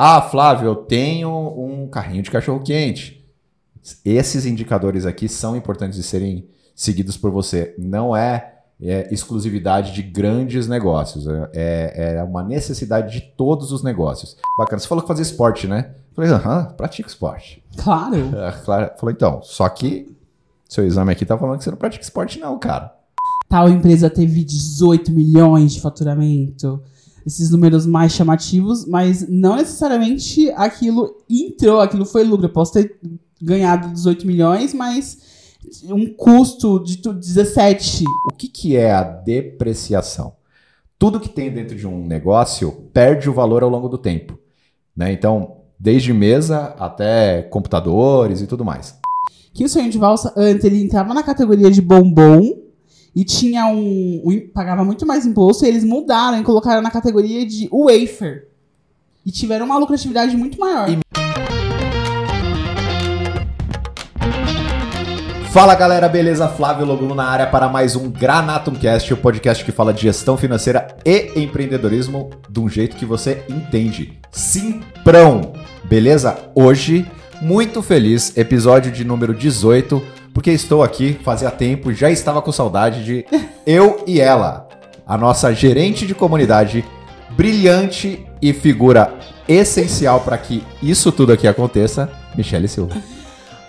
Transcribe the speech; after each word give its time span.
Ah, 0.00 0.22
Flávio, 0.22 0.68
eu 0.68 0.76
tenho 0.76 1.28
um 1.28 1.88
carrinho 1.88 2.22
de 2.22 2.30
cachorro-quente. 2.30 3.28
Esses 4.04 4.46
indicadores 4.46 5.04
aqui 5.04 5.28
são 5.28 5.56
importantes 5.56 5.98
de 5.98 6.04
serem 6.04 6.46
seguidos 6.72 7.16
por 7.16 7.32
você. 7.32 7.74
Não 7.76 8.14
é, 8.14 8.58
é 8.80 9.12
exclusividade 9.12 9.92
de 9.92 10.00
grandes 10.00 10.68
negócios. 10.68 11.26
É, 11.52 12.14
é, 12.14 12.22
uma 12.22 12.44
necessidade 12.44 13.12
de 13.12 13.20
todos 13.36 13.72
os 13.72 13.82
negócios. 13.82 14.36
Bacana. 14.56 14.78
Você 14.78 14.86
falou 14.86 15.02
que 15.02 15.08
fazia 15.08 15.24
esporte, 15.24 15.66
né? 15.66 15.90
Falei, 16.14 16.30
aham, 16.30 16.66
pratica 16.76 17.08
esporte. 17.08 17.60
Claro. 17.76 18.30
É, 18.38 18.52
claro. 18.64 18.92
Falei, 19.00 19.16
então, 19.16 19.42
só 19.42 19.68
que 19.68 20.16
seu 20.68 20.86
exame 20.86 21.10
aqui 21.10 21.26
tá 21.26 21.36
falando 21.36 21.58
que 21.58 21.64
você 21.64 21.70
não 21.72 21.76
pratica 21.76 22.04
esporte, 22.04 22.38
não, 22.38 22.56
cara. 22.56 22.94
Tal 23.48 23.68
empresa 23.68 24.08
teve 24.08 24.44
18 24.44 25.10
milhões 25.10 25.72
de 25.72 25.80
faturamento 25.80 26.80
esses 27.28 27.50
números 27.50 27.84
mais 27.84 28.12
chamativos, 28.12 28.86
mas 28.86 29.28
não 29.28 29.56
necessariamente 29.56 30.50
aquilo 30.52 31.14
entrou, 31.28 31.78
aquilo 31.78 32.06
foi 32.06 32.24
lucro. 32.24 32.46
Eu 32.46 32.52
posso 32.52 32.72
ter 32.72 32.98
ganhado 33.40 33.92
18 33.92 34.26
milhões, 34.26 34.72
mas 34.72 35.18
um 35.84 36.06
custo 36.14 36.82
de 36.82 36.96
17. 36.96 38.04
O 38.24 38.34
que, 38.34 38.48
que 38.48 38.76
é 38.76 38.92
a 38.92 39.02
depreciação? 39.02 40.32
Tudo 40.98 41.20
que 41.20 41.28
tem 41.28 41.52
dentro 41.52 41.76
de 41.76 41.86
um 41.86 42.06
negócio 42.06 42.72
perde 42.94 43.28
o 43.28 43.34
valor 43.34 43.62
ao 43.62 43.68
longo 43.68 43.90
do 43.90 43.98
tempo. 43.98 44.38
Né? 44.96 45.12
Então, 45.12 45.58
desde 45.78 46.14
mesa 46.14 46.74
até 46.78 47.42
computadores 47.42 48.40
e 48.40 48.46
tudo 48.46 48.64
mais. 48.64 48.98
Que 49.52 49.64
o 49.64 49.68
sonho 49.68 49.90
de 49.90 49.98
valsa 49.98 50.32
antes 50.34 50.64
ele 50.64 50.82
entrava 50.82 51.12
na 51.12 51.22
categoria 51.22 51.70
de 51.70 51.82
bombom 51.82 52.67
e 53.14 53.24
tinha 53.24 53.66
um, 53.66 54.22
um, 54.24 54.48
pagava 54.52 54.84
muito 54.84 55.06
mais 55.06 55.26
imposto 55.26 55.64
e 55.64 55.68
eles 55.68 55.84
mudaram 55.84 56.40
e 56.40 56.44
colocaram 56.44 56.82
na 56.82 56.90
categoria 56.90 57.46
de 57.46 57.68
wafer 57.70 58.48
e 59.24 59.30
tiveram 59.30 59.66
uma 59.66 59.78
lucratividade 59.78 60.36
muito 60.36 60.58
maior. 60.58 60.88
E... 60.88 60.98
Fala 65.50 65.74
galera, 65.74 66.08
beleza? 66.08 66.46
Flávio 66.46 66.86
Logulo 66.86 67.14
na 67.14 67.24
área 67.24 67.46
para 67.46 67.68
mais 67.68 67.96
um 67.96 68.10
Granatumcast, 68.10 69.12
o 69.12 69.16
podcast 69.16 69.64
que 69.64 69.72
fala 69.72 69.92
de 69.92 70.02
gestão 70.02 70.36
financeira 70.36 70.86
e 71.04 71.32
empreendedorismo 71.40 72.30
de 72.48 72.60
um 72.60 72.68
jeito 72.68 72.96
que 72.96 73.04
você 73.04 73.42
entende. 73.48 74.18
Simprão, 74.30 75.54
beleza? 75.84 76.38
Hoje, 76.54 77.10
muito 77.40 77.82
feliz, 77.82 78.36
episódio 78.36 78.92
de 78.92 79.04
número 79.04 79.34
18 79.34 80.17
porque 80.38 80.52
estou 80.52 80.84
aqui 80.84 81.18
fazia 81.24 81.50
tempo, 81.50 81.92
já 81.92 82.08
estava 82.08 82.40
com 82.40 82.52
saudade 82.52 83.04
de 83.04 83.26
eu 83.66 84.04
e 84.06 84.20
ela, 84.20 84.68
a 85.04 85.18
nossa 85.18 85.52
gerente 85.52 86.06
de 86.06 86.14
comunidade, 86.14 86.84
brilhante 87.30 88.24
e 88.40 88.52
figura 88.52 89.18
essencial 89.48 90.20
para 90.20 90.38
que 90.38 90.62
isso 90.80 91.10
tudo 91.10 91.32
aqui 91.32 91.48
aconteça, 91.48 92.08
Michele 92.36 92.68
Silva. 92.68 92.94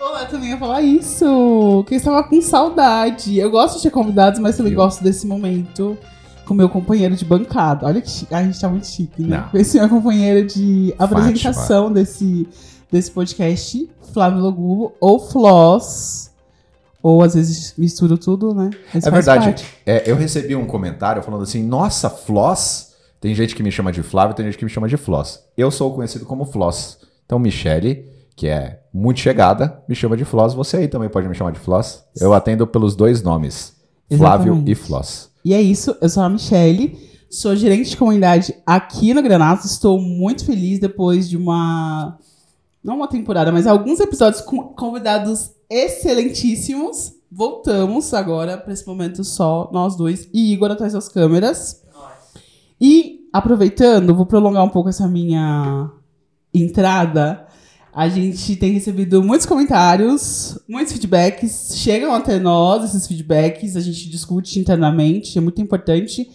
Olá, 0.00 0.26
também 0.26 0.50
ia 0.50 0.58
falar 0.58 0.80
isso, 0.80 1.84
que 1.88 1.94
eu 1.94 1.98
estava 1.98 2.22
com 2.22 2.40
saudade. 2.40 3.36
Eu 3.36 3.50
gosto 3.50 3.78
de 3.78 3.82
ter 3.82 3.90
convidados, 3.90 4.38
mas 4.38 4.56
também 4.56 4.72
gosto 4.72 5.02
desse 5.02 5.26
momento 5.26 5.98
com 6.46 6.54
meu 6.54 6.68
companheiro 6.68 7.16
de 7.16 7.24
bancada. 7.24 7.84
Olha 7.84 8.00
que 8.00 8.08
chique. 8.08 8.32
a 8.32 8.44
gente 8.44 8.60
tá 8.60 8.68
muito 8.68 8.86
chique, 8.86 9.24
né? 9.24 9.44
Não. 9.52 9.60
Esse 9.60 9.76
é 9.76 9.80
meu 9.80 9.90
companheiro 9.90 10.46
de 10.46 10.94
apresentação 10.96 11.92
desse, 11.92 12.48
desse 12.92 13.10
podcast, 13.10 13.90
Flávio 14.12 14.38
Logulo, 14.38 14.92
ou 15.00 15.18
Floss. 15.18 16.29
Ou 17.02 17.22
às 17.22 17.34
vezes 17.34 17.74
misturo 17.78 18.18
tudo, 18.18 18.54
né? 18.54 18.70
Mas 18.92 19.06
é 19.06 19.10
verdade. 19.10 19.64
É, 19.86 20.10
eu 20.10 20.16
recebi 20.16 20.54
um 20.54 20.66
comentário 20.66 21.22
falando 21.22 21.42
assim: 21.42 21.62
nossa, 21.62 22.10
Floss. 22.10 22.90
Tem 23.20 23.34
gente 23.34 23.54
que 23.54 23.62
me 23.62 23.70
chama 23.70 23.92
de 23.92 24.02
Flávio, 24.02 24.34
tem 24.34 24.46
gente 24.46 24.56
que 24.56 24.64
me 24.64 24.70
chama 24.70 24.88
de 24.88 24.96
Floss. 24.96 25.40
Eu 25.54 25.70
sou 25.70 25.92
conhecido 25.94 26.24
como 26.24 26.46
Floss. 26.46 26.98
Então, 27.26 27.38
Michele, 27.38 28.08
que 28.34 28.48
é 28.48 28.80
muito 28.92 29.20
chegada, 29.20 29.82
me 29.86 29.94
chama 29.94 30.16
de 30.16 30.24
Floss. 30.24 30.54
Você 30.54 30.78
aí 30.78 30.88
também 30.88 31.10
pode 31.10 31.28
me 31.28 31.34
chamar 31.34 31.52
de 31.52 31.58
Floss. 31.58 32.02
Eu 32.18 32.32
atendo 32.32 32.66
pelos 32.66 32.96
dois 32.96 33.22
nomes: 33.22 33.74
Flávio 34.16 34.54
Exatamente. 34.54 34.72
e 34.72 34.74
Floss. 34.74 35.30
E 35.44 35.54
é 35.54 35.60
isso, 35.60 35.96
eu 36.00 36.08
sou 36.08 36.22
a 36.22 36.28
Michele, 36.28 36.98
sou 37.30 37.54
gerente 37.54 37.90
de 37.90 37.96
comunidade 37.96 38.54
aqui 38.66 39.14
no 39.14 39.22
Granato. 39.22 39.66
Estou 39.66 40.00
muito 40.00 40.44
feliz 40.44 40.78
depois 40.78 41.28
de 41.28 41.36
uma. 41.36 42.18
Não 42.82 42.96
uma 42.96 43.08
temporada, 43.08 43.52
mas 43.52 43.66
alguns 43.66 44.00
episódios 44.00 44.40
com 44.40 44.62
convidados 44.74 45.50
excelentíssimos. 45.70 47.14
Voltamos 47.30 48.12
agora 48.12 48.58
para 48.58 48.72
esse 48.72 48.86
momento 48.86 49.22
só 49.22 49.70
nós 49.72 49.96
dois 49.96 50.28
e 50.34 50.52
Igor 50.52 50.70
atrás 50.70 50.92
das 50.92 51.08
câmeras. 51.08 51.82
E 52.80 53.28
aproveitando, 53.32 54.14
vou 54.14 54.26
prolongar 54.26 54.64
um 54.64 54.68
pouco 54.68 54.88
essa 54.88 55.06
minha 55.06 55.90
entrada. 56.52 57.46
A 57.92 58.08
gente 58.08 58.56
tem 58.56 58.72
recebido 58.72 59.22
muitos 59.22 59.46
comentários, 59.46 60.58
muitos 60.68 60.92
feedbacks. 60.92 61.72
Chegam 61.76 62.12
até 62.12 62.38
nós 62.38 62.84
esses 62.84 63.06
feedbacks, 63.06 63.76
a 63.76 63.80
gente 63.80 64.08
discute 64.08 64.58
internamente, 64.58 65.38
é 65.38 65.40
muito 65.40 65.60
importante. 65.60 66.28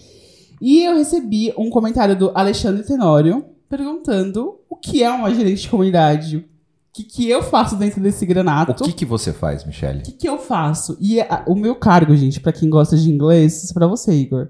E 0.61 0.83
eu 0.83 0.95
recebi 0.95 1.53
um 1.57 1.69
comentário 1.69 2.15
do 2.15 2.31
Alexandre 2.33 2.83
Tenório 2.83 3.45
perguntando 3.69 4.59
o 4.69 4.75
que 4.75 5.03
é 5.03 5.09
uma 5.09 5.33
gerente 5.33 5.63
de 5.63 5.69
comunidade, 5.69 6.45
que, 6.95 7.03
que 7.03 7.29
eu 7.29 7.43
faço 7.43 7.75
dentro 7.75 7.99
desse 7.99 8.25
granato. 8.25 8.83
O 8.83 8.87
que, 8.87 8.93
que 8.93 9.05
você 9.05 9.33
faz, 9.33 9.65
Michelle? 9.65 9.99
O 9.99 10.03
que, 10.03 10.13
que 10.13 10.29
eu 10.29 10.37
faço? 10.37 10.97
E 10.99 11.19
a, 11.19 11.43
o 11.45 11.53
meu 11.53 11.75
cargo, 11.75 12.15
gente, 12.15 12.39
para 12.39 12.53
quem 12.53 12.69
gosta 12.69 12.95
de 12.95 13.11
inglês, 13.11 13.63
isso 13.63 13.73
é 13.73 13.73
pra 13.73 13.87
você, 13.87 14.13
Igor. 14.13 14.47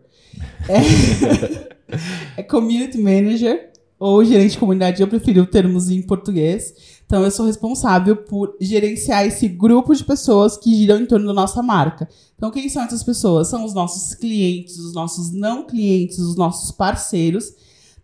É, 0.69 2.38
é 2.38 2.44
Community 2.44 3.00
Manager 3.00 3.72
ou 3.97 4.23
gerente 4.23 4.51
de 4.51 4.57
comunidade, 4.59 5.01
eu 5.01 5.07
prefiro 5.07 5.45
termos 5.47 5.89
em 5.89 6.01
português. 6.03 6.73
Então, 7.06 7.23
eu 7.23 7.31
sou 7.31 7.45
responsável 7.45 8.16
por 8.16 8.56
gerenciar 8.59 9.25
esse 9.25 9.47
grupo 9.47 9.95
de 9.95 10.03
pessoas 10.03 10.57
que 10.57 10.75
giram 10.75 11.00
em 11.00 11.06
torno 11.06 11.25
da 11.25 11.33
nossa 11.33 11.63
marca. 11.63 12.07
Então, 12.35 12.51
quem 12.51 12.69
são 12.69 12.83
essas 12.83 13.03
pessoas? 13.03 13.47
São 13.47 13.63
os 13.63 13.73
nossos 13.73 14.13
clientes, 14.13 14.77
os 14.77 14.94
nossos 14.94 15.31
não 15.31 15.66
clientes, 15.66 16.19
os 16.19 16.35
nossos 16.35 16.72
parceiros. 16.72 17.53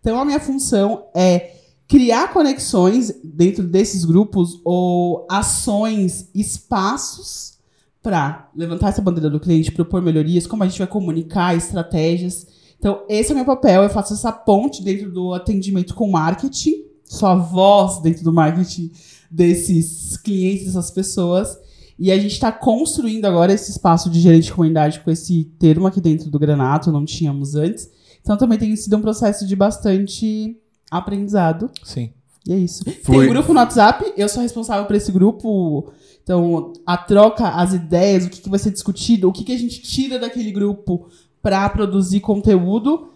Então, 0.00 0.18
a 0.18 0.24
minha 0.24 0.40
função 0.40 1.04
é 1.14 1.61
criar 1.92 2.32
conexões 2.32 3.12
dentro 3.22 3.64
desses 3.64 4.02
grupos 4.06 4.62
ou 4.64 5.26
ações, 5.30 6.26
espaços 6.34 7.58
para 8.02 8.50
levantar 8.56 8.88
essa 8.88 9.02
bandeira 9.02 9.28
do 9.28 9.38
cliente, 9.38 9.70
propor 9.70 10.00
melhorias, 10.00 10.46
como 10.46 10.62
a 10.62 10.66
gente 10.66 10.78
vai 10.78 10.86
comunicar, 10.86 11.54
estratégias. 11.54 12.46
Então, 12.78 13.02
esse 13.10 13.30
é 13.30 13.34
o 13.34 13.36
meu 13.36 13.44
papel. 13.44 13.82
Eu 13.82 13.90
faço 13.90 14.14
essa 14.14 14.32
ponte 14.32 14.82
dentro 14.82 15.12
do 15.12 15.34
atendimento 15.34 15.94
com 15.94 16.10
marketing, 16.10 16.82
sou 17.04 17.28
a 17.28 17.34
voz 17.34 18.00
dentro 18.00 18.24
do 18.24 18.32
marketing 18.32 18.90
desses 19.30 20.16
clientes, 20.16 20.68
dessas 20.68 20.90
pessoas. 20.90 21.58
E 21.98 22.10
a 22.10 22.18
gente 22.18 22.32
está 22.32 22.50
construindo 22.50 23.26
agora 23.26 23.52
esse 23.52 23.70
espaço 23.70 24.08
de 24.08 24.18
gerente 24.18 24.44
de 24.44 24.54
comunidade 24.54 25.00
com 25.00 25.10
esse 25.10 25.44
termo 25.58 25.86
aqui 25.86 26.00
dentro 26.00 26.30
do 26.30 26.38
Granato, 26.38 26.90
não 26.90 27.04
tínhamos 27.04 27.54
antes. 27.54 27.90
Então 28.22 28.38
também 28.38 28.58
tem 28.58 28.74
sido 28.76 28.96
um 28.96 29.02
processo 29.02 29.46
de 29.46 29.54
bastante 29.54 30.56
aprendizado. 30.92 31.70
Sim. 31.82 32.12
E 32.46 32.52
é 32.52 32.56
isso. 32.56 32.84
Flui. 33.02 33.20
Tem 33.20 33.30
um 33.30 33.32
grupo 33.32 33.54
no 33.54 33.60
WhatsApp, 33.60 34.12
eu 34.16 34.28
sou 34.28 34.42
responsável 34.42 34.84
por 34.84 34.94
esse 34.94 35.10
grupo. 35.10 35.92
Então, 36.22 36.72
a 36.84 36.96
troca, 36.96 37.48
as 37.48 37.72
ideias, 37.72 38.26
o 38.26 38.30
que, 38.30 38.40
que 38.40 38.50
vai 38.50 38.58
ser 38.58 38.70
discutido, 38.70 39.28
o 39.28 39.32
que, 39.32 39.44
que 39.44 39.52
a 39.52 39.58
gente 39.58 39.80
tira 39.80 40.18
daquele 40.18 40.52
grupo 40.52 41.08
para 41.40 41.68
produzir 41.70 42.20
conteúdo. 42.20 43.08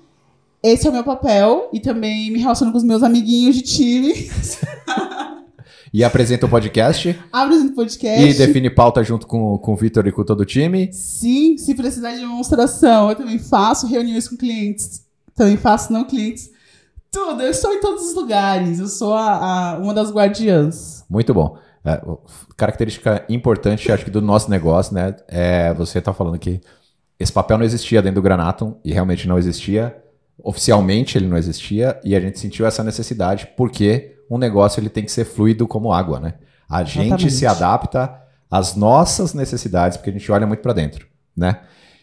Esse 0.63 0.87
é 0.87 0.91
o 0.91 0.93
meu 0.93 1.05
papel. 1.05 1.69
E 1.73 1.81
também 1.81 2.31
me 2.31 2.39
relaciono 2.39 2.73
com 2.73 2.79
os 2.79 2.85
meus 2.85 3.03
amiguinhos 3.03 3.55
de 3.55 3.63
time. 3.63 4.13
E 5.95 6.05
apresenta 6.05 6.45
o 6.45 6.49
podcast. 6.49 7.19
Apresenta 7.33 7.73
o 7.73 7.75
podcast. 7.75 8.29
E 8.29 8.35
define 8.35 8.69
pauta 8.69 9.03
junto 9.03 9.27
com, 9.27 9.57
com 9.57 9.73
o 9.73 9.77
Vitor 9.77 10.07
e 10.07 10.13
com 10.13 10.25
todo 10.25 10.41
o 10.41 10.45
time. 10.45 10.93
Sim, 10.93 11.57
se 11.57 11.75
precisar 11.75 12.13
de 12.13 12.19
demonstração, 12.19 13.09
eu 13.09 13.17
também 13.17 13.39
faço 13.39 13.87
reuniões 13.87 14.29
com 14.29 14.37
clientes. 14.37 15.03
Também 15.35 15.57
faço 15.57 15.91
não 15.91 16.05
clientes 16.05 16.51
tudo, 17.17 17.43
eu 17.43 17.51
estou 17.51 17.73
em 17.73 17.81
todos 17.81 18.09
os 18.09 18.15
lugares. 18.15 18.79
Eu 18.79 18.89
sou 18.89 19.15
a, 19.15 19.73
a 19.73 19.79
uma 19.79 19.95
das 19.95 20.13
guardiãs. 20.13 21.03
Muito 21.09 21.33
bom. 21.33 21.57
É, 21.83 22.03
característica 22.57 23.25
importante, 23.29 23.91
acho 23.91 24.05
que 24.05 24.11
do 24.11 24.21
nosso 24.21 24.51
negócio, 24.51 24.95
né? 24.95 25.17
É 25.27 25.73
você 25.73 25.99
tá 26.01 26.13
falando 26.13 26.39
que 26.39 26.61
esse 27.19 27.33
papel 27.33 27.57
não 27.57 27.65
existia 27.65 28.03
dentro 28.03 28.17
do 28.17 28.23
Granatum 28.23 28.77
e 28.85 28.93
realmente 28.93 29.27
não 29.27 29.39
existia. 29.39 29.97
Oficialmente 30.43 31.17
ele 31.17 31.27
não 31.27 31.39
existia 31.39 31.99
e 32.05 32.15
a 32.15 32.21
gente 32.21 32.39
sentiu 32.39 32.67
essa 32.67 32.85
necessidade 32.85 33.49
porque 33.57 34.19
um 34.31 34.37
negócio 34.37 34.79
ele 34.79 34.91
tem 34.91 35.05
que 35.05 35.11
ser 35.11 35.25
fluido 35.25 35.67
como 35.67 35.93
água, 35.93 36.21
né? 36.21 36.35
A 36.69 36.85
gente 36.85 37.07
Exatamente. 37.07 37.33
se 37.33 37.47
adapta 37.47 38.23
às 38.51 38.77
nossas 38.77 39.33
necessidades 39.33 39.97
porque 39.97 40.11
a 40.11 40.13
gente 40.13 40.31
olha 40.31 40.47
muito 40.47 40.61
para 40.61 40.75
dentro, 40.75 41.07
né? 41.35 41.61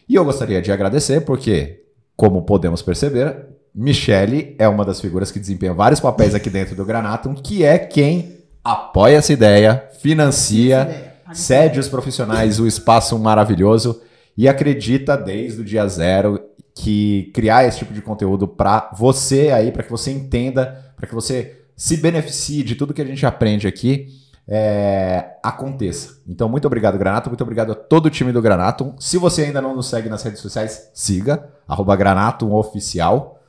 E 0.08 0.16
eu 0.16 0.24
gostaria 0.24 0.60
de 0.60 0.72
agradecer 0.72 1.20
porque, 1.20 1.84
como 2.16 2.42
podemos 2.42 2.82
perceber, 2.82 3.53
Michele 3.74 4.54
é 4.58 4.68
uma 4.68 4.84
das 4.84 5.00
figuras 5.00 5.32
que 5.32 5.40
desempenha 5.40 5.74
vários 5.74 6.00
papéis 6.00 6.34
aqui 6.34 6.48
dentro 6.48 6.76
do 6.76 6.84
Granatum, 6.84 7.34
que 7.34 7.64
é 7.64 7.78
quem 7.78 8.38
apoia 8.62 9.16
essa 9.16 9.32
ideia, 9.32 9.88
financia, 10.00 11.14
cede 11.32 11.80
os 11.80 11.88
profissionais 11.88 12.60
o 12.60 12.66
espaço 12.66 13.18
maravilhoso 13.18 14.00
e 14.36 14.48
acredita 14.48 15.16
desde 15.16 15.60
o 15.60 15.64
dia 15.64 15.86
zero 15.88 16.40
que 16.74 17.30
criar 17.34 17.64
esse 17.64 17.78
tipo 17.78 17.92
de 17.92 18.02
conteúdo 18.02 18.48
para 18.48 18.90
você 18.96 19.50
aí, 19.50 19.70
para 19.70 19.82
que 19.82 19.90
você 19.90 20.10
entenda, 20.10 20.92
para 20.96 21.06
que 21.06 21.14
você 21.14 21.60
se 21.76 21.96
beneficie 21.96 22.62
de 22.62 22.74
tudo 22.74 22.94
que 22.94 23.02
a 23.02 23.04
gente 23.04 23.24
aprende 23.26 23.66
aqui, 23.66 24.08
é, 24.46 25.36
aconteça. 25.42 26.18
Então, 26.26 26.48
muito 26.48 26.66
obrigado, 26.66 26.98
Granato. 26.98 27.30
Muito 27.30 27.42
obrigado 27.42 27.72
a 27.72 27.74
todo 27.74 28.06
o 28.06 28.10
time 28.10 28.32
do 28.32 28.42
Granatum. 28.42 28.94
Se 28.98 29.18
você 29.18 29.42
ainda 29.42 29.60
não 29.60 29.74
nos 29.74 29.88
segue 29.88 30.08
nas 30.08 30.22
redes 30.22 30.40
sociais, 30.40 30.90
siga, 30.92 31.48
arroba 31.66 31.96
Granatum 31.96 32.52
Oficial. 32.52 33.40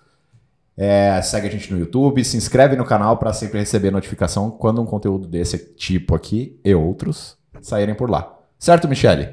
É, 0.77 1.22
segue 1.22 1.48
a 1.48 1.51
gente 1.51 1.72
no 1.72 1.80
YouTube, 1.80 2.24
se 2.24 2.36
inscreve 2.36 2.75
no 2.75 2.83
canal 2.83 3.18
para 3.18 3.31
sempre 3.31 3.60
receber 3.60 3.92
notificação 3.92 4.51
quando 4.51 4.81
um 4.81 4.86
conteúdo 4.86 5.27
desse 5.27 5.57
tipo 5.75 6.13
aqui 6.13 6.60
e 6.63 6.75
outros 6.75 7.38
saírem 7.62 7.95
por 7.95 8.10
lá. 8.10 8.38
Certo, 8.60 8.88
Michele? 8.88 9.30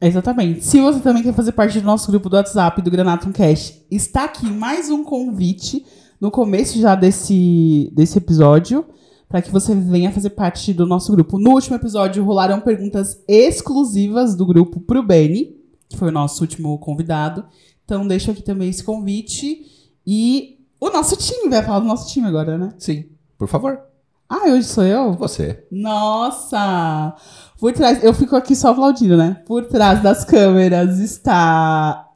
Exatamente. 0.00 0.64
Se 0.64 0.80
você 0.80 1.00
também 1.00 1.22
quer 1.22 1.34
fazer 1.34 1.52
parte 1.52 1.80
do 1.80 1.86
nosso 1.86 2.10
grupo 2.10 2.28
do 2.28 2.36
WhatsApp 2.36 2.82
do 2.82 2.90
Granatum 2.90 3.32
Cash, 3.32 3.82
está 3.90 4.24
aqui 4.24 4.46
mais 4.46 4.90
um 4.90 5.02
convite 5.02 5.84
no 6.20 6.30
começo 6.30 6.78
já 6.78 6.94
desse, 6.94 7.90
desse 7.94 8.18
episódio 8.18 8.84
para 9.28 9.42
que 9.42 9.50
você 9.50 9.74
venha 9.74 10.10
fazer 10.10 10.30
parte 10.30 10.72
do 10.72 10.86
nosso 10.86 11.12
grupo. 11.12 11.38
No 11.38 11.50
último 11.50 11.76
episódio 11.76 12.24
rolaram 12.24 12.60
perguntas 12.60 13.22
exclusivas 13.28 14.34
do 14.34 14.46
grupo 14.46 14.80
pro 14.80 15.02
Benny, 15.02 15.56
que 15.88 15.96
foi 15.96 16.08
o 16.08 16.12
nosso 16.12 16.42
último 16.42 16.78
convidado. 16.78 17.44
Então 17.84 18.06
deixo 18.06 18.30
aqui 18.30 18.42
também 18.42 18.70
esse 18.70 18.82
convite 18.82 19.66
e 20.06 20.57
o 20.80 20.90
nosso 20.90 21.16
time 21.16 21.48
vai 21.48 21.62
falar 21.62 21.80
do 21.80 21.86
nosso 21.86 22.08
time 22.12 22.26
agora, 22.26 22.56
né? 22.56 22.72
Sim, 22.78 23.06
por 23.36 23.48
favor. 23.48 23.80
Ah, 24.28 24.48
hoje 24.50 24.64
sou 24.64 24.84
eu? 24.84 25.14
Você. 25.14 25.64
Nossa! 25.72 27.16
Por 27.58 27.72
trás, 27.72 28.04
eu 28.04 28.12
fico 28.12 28.36
aqui 28.36 28.54
só 28.54 28.70
aplaudindo, 28.70 29.16
né? 29.16 29.42
Por 29.46 29.64
trás 29.64 30.02
das 30.02 30.24
câmeras 30.24 30.98
está 30.98 32.06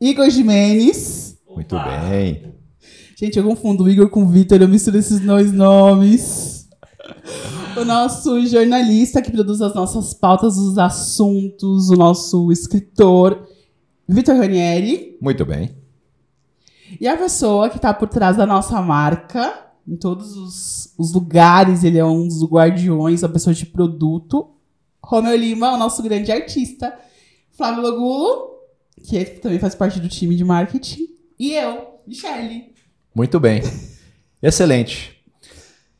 Igor 0.00 0.30
Jimenez. 0.30 1.38
Muito 1.48 1.74
bem. 1.74 2.54
Gente, 3.18 3.38
eu 3.38 3.44
confundo 3.44 3.84
o 3.84 3.88
Igor 3.88 4.08
com 4.10 4.22
o 4.22 4.28
Vitor, 4.28 4.60
eu 4.60 4.68
misturo 4.68 4.98
esses 4.98 5.18
dois 5.20 5.52
nomes. 5.52 6.68
O 7.76 7.84
nosso 7.84 8.46
jornalista 8.46 9.20
que 9.20 9.30
produz 9.30 9.60
as 9.60 9.74
nossas 9.74 10.14
pautas, 10.14 10.56
os 10.56 10.78
assuntos, 10.78 11.90
o 11.90 11.96
nosso 11.96 12.52
escritor, 12.52 13.46
Vitor 14.08 14.36
Ranieri. 14.36 15.18
Muito 15.20 15.44
bem. 15.44 15.75
E 17.00 17.06
a 17.06 17.16
pessoa 17.16 17.68
que 17.68 17.76
está 17.76 17.92
por 17.92 18.08
trás 18.08 18.36
da 18.36 18.46
nossa 18.46 18.80
marca, 18.80 19.66
em 19.86 19.96
todos 19.96 20.36
os, 20.36 20.94
os, 20.98 21.12
lugares, 21.12 21.84
ele 21.84 21.98
é 21.98 22.04
um 22.04 22.26
dos 22.26 22.42
guardiões, 22.44 23.22
a 23.22 23.28
pessoa 23.28 23.54
de 23.54 23.66
produto. 23.66 24.50
Romeu 25.02 25.36
Lima, 25.36 25.74
o 25.74 25.76
nosso 25.76 26.02
grande 26.02 26.32
artista. 26.32 26.96
Flávio 27.52 27.82
Logulo, 27.82 28.50
que 29.02 29.24
também 29.24 29.58
faz 29.58 29.74
parte 29.74 30.00
do 30.00 30.08
time 30.08 30.34
de 30.34 30.44
marketing. 30.44 31.06
E 31.38 31.54
eu, 31.54 32.00
Michelle. 32.06 32.72
Muito 33.14 33.38
bem. 33.38 33.62
Excelente. 34.42 35.16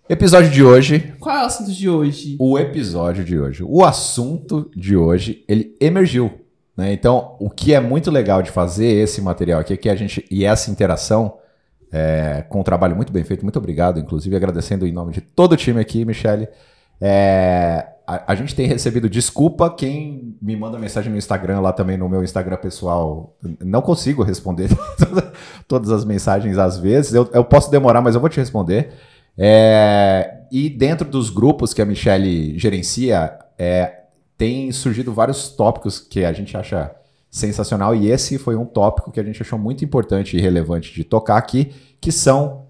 Episódio 0.08 0.50
de 0.50 0.62
hoje. 0.62 1.14
Qual 1.18 1.36
é 1.36 1.42
o 1.42 1.46
assunto 1.46 1.72
de 1.72 1.88
hoje? 1.88 2.36
O 2.38 2.58
episódio 2.58 3.24
de 3.24 3.38
hoje. 3.38 3.64
O 3.64 3.84
assunto 3.84 4.70
de 4.76 4.96
hoje, 4.96 5.44
ele 5.48 5.76
emergiu. 5.80 6.45
Né? 6.76 6.92
Então, 6.92 7.36
o 7.40 7.48
que 7.48 7.72
é 7.72 7.80
muito 7.80 8.10
legal 8.10 8.42
de 8.42 8.50
fazer 8.50 8.86
esse 8.86 9.22
material 9.22 9.60
aqui 9.60 9.72
é 9.72 9.76
que 9.76 9.88
a 9.88 9.96
gente. 9.96 10.24
E 10.30 10.44
essa 10.44 10.70
interação 10.70 11.38
é, 11.92 12.44
com 12.48 12.60
um 12.60 12.62
trabalho 12.62 12.94
muito 12.94 13.12
bem 13.12 13.24
feito. 13.24 13.42
Muito 13.42 13.58
obrigado, 13.58 13.98
inclusive, 13.98 14.36
agradecendo 14.36 14.86
em 14.86 14.92
nome 14.92 15.12
de 15.12 15.20
todo 15.20 15.52
o 15.52 15.56
time 15.56 15.80
aqui, 15.80 16.04
Michele. 16.04 16.48
É, 17.00 17.86
a, 18.06 18.32
a, 18.32 18.34
gente 18.34 18.54
tem 18.54 18.66
recebido 18.66 19.08
desculpa 19.08 19.68
quem 19.70 20.36
me 20.40 20.56
manda 20.56 20.78
mensagem 20.78 21.10
no 21.10 21.18
Instagram, 21.18 21.60
lá 21.60 21.72
também 21.72 21.96
no 21.96 22.08
meu 22.08 22.22
Instagram 22.22 22.56
pessoal. 22.56 23.36
Não 23.60 23.82
consigo 23.82 24.22
responder 24.22 24.68
todas 25.68 25.90
as 25.90 26.04
mensagens 26.04 26.58
às 26.58 26.78
vezes. 26.78 27.14
Eu, 27.14 27.28
eu, 27.32 27.44
posso 27.44 27.70
demorar, 27.70 28.00
mas 28.00 28.14
eu 28.14 28.20
vou 28.20 28.30
te 28.30 28.40
responder. 28.40 28.92
É, 29.38 30.38
e 30.50 30.70
dentro 30.70 31.08
dos 31.08 31.28
grupos 31.30 31.74
que 31.74 31.82
a 31.82 31.84
Michelle 31.84 32.58
gerencia, 32.58 33.38
é, 33.58 34.05
tem 34.36 34.70
surgido 34.72 35.12
vários 35.12 35.48
tópicos 35.48 35.98
que 35.98 36.24
a 36.24 36.32
gente 36.32 36.56
acha 36.56 36.94
sensacional 37.30 37.94
e 37.94 38.10
esse 38.10 38.38
foi 38.38 38.56
um 38.56 38.64
tópico 38.64 39.10
que 39.10 39.20
a 39.20 39.22
gente 39.22 39.42
achou 39.42 39.58
muito 39.58 39.84
importante 39.84 40.36
e 40.36 40.40
relevante 40.40 40.94
de 40.94 41.04
tocar 41.04 41.36
aqui, 41.36 41.72
que 42.00 42.10
são 42.10 42.66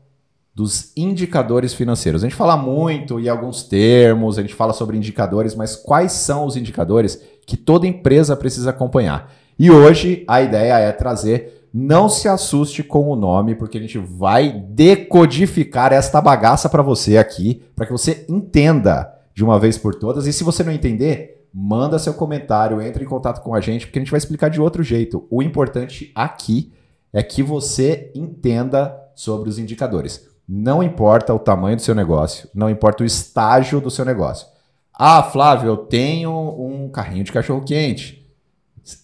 dos 0.55 0.91
indicadores 0.97 1.75
financeiros. 1.75 2.25
A 2.25 2.27
gente 2.27 2.37
fala 2.37 2.57
muito 2.57 3.21
e 3.21 3.29
alguns 3.29 3.63
termos, 3.63 4.39
a 4.39 4.43
gente 4.43 4.55
fala 4.55 4.73
sobre 4.73 4.97
indicadores, 4.97 5.55
mas 5.55 5.77
quais 5.77 6.13
são 6.13 6.47
os 6.47 6.57
indicadores 6.57 7.23
que 7.47 7.57
toda 7.57 7.87
empresa 7.87 8.35
precisa 8.35 8.71
acompanhar? 8.71 9.33
E 9.59 9.71
hoje 9.71 10.25
a 10.27 10.41
ideia 10.41 10.79
é 10.79 10.91
trazer, 10.93 11.69
não 11.73 12.09
se 12.09 12.27
assuste 12.27 12.83
com 12.83 13.11
o 13.11 13.17
nome, 13.17 13.55
porque 13.55 13.77
a 13.77 13.81
gente 13.81 13.99
vai 13.99 14.51
decodificar 14.51 15.93
esta 15.93 16.23
bagaça 16.23 16.71
para 16.71 16.83
você 16.83 17.19
aqui, 17.19 17.63
para 17.77 17.85
que 17.85 17.93
você 17.93 18.25
entenda 18.29 19.13
de 19.35 19.45
uma 19.45 19.61
vez 19.61 19.77
por 19.77 19.95
todas. 19.95 20.27
E 20.27 20.33
se 20.33 20.43
você 20.43 20.65
não 20.65 20.73
entender, 20.73 21.36
manda 21.59 21.99
seu 21.99 22.13
comentário, 22.13 22.83
entre 22.83 23.03
em 23.03 23.09
contato 23.09 23.41
com 23.41 23.55
a 23.55 23.63
gente, 23.63 23.87
porque 23.87 23.99
a 23.99 24.03
gente 24.03 24.11
vai 24.11 24.19
explicar 24.19 24.51
de 24.51 24.61
outro 24.61 24.83
jeito. 24.83 25.27
O 25.31 25.43
importante 25.43 26.13
aqui 26.15 26.71
é 27.11 27.23
que 27.23 27.43
você 27.43 28.13
entenda 28.15 28.95
sobre 29.15 29.49
os 29.49 29.59
indicadores. 29.59 30.29
Não 30.47 30.83
importa 30.83 31.33
o 31.33 31.39
tamanho 31.39 31.77
do 31.77 31.81
seu 31.81 31.95
negócio, 31.95 32.47
não 32.55 32.69
importa 32.69 33.03
o 33.03 33.07
estágio 33.07 33.81
do 33.81 33.91
seu 33.91 34.05
negócio. 34.05 34.47
Ah, 34.93 35.23
Flávio, 35.23 35.69
eu 35.71 35.79
tenho 35.79 36.31
um 36.31 36.91
carrinho 36.91 37.25
de 37.25 37.33
cachorro 37.33 37.65
quente. 37.65 38.31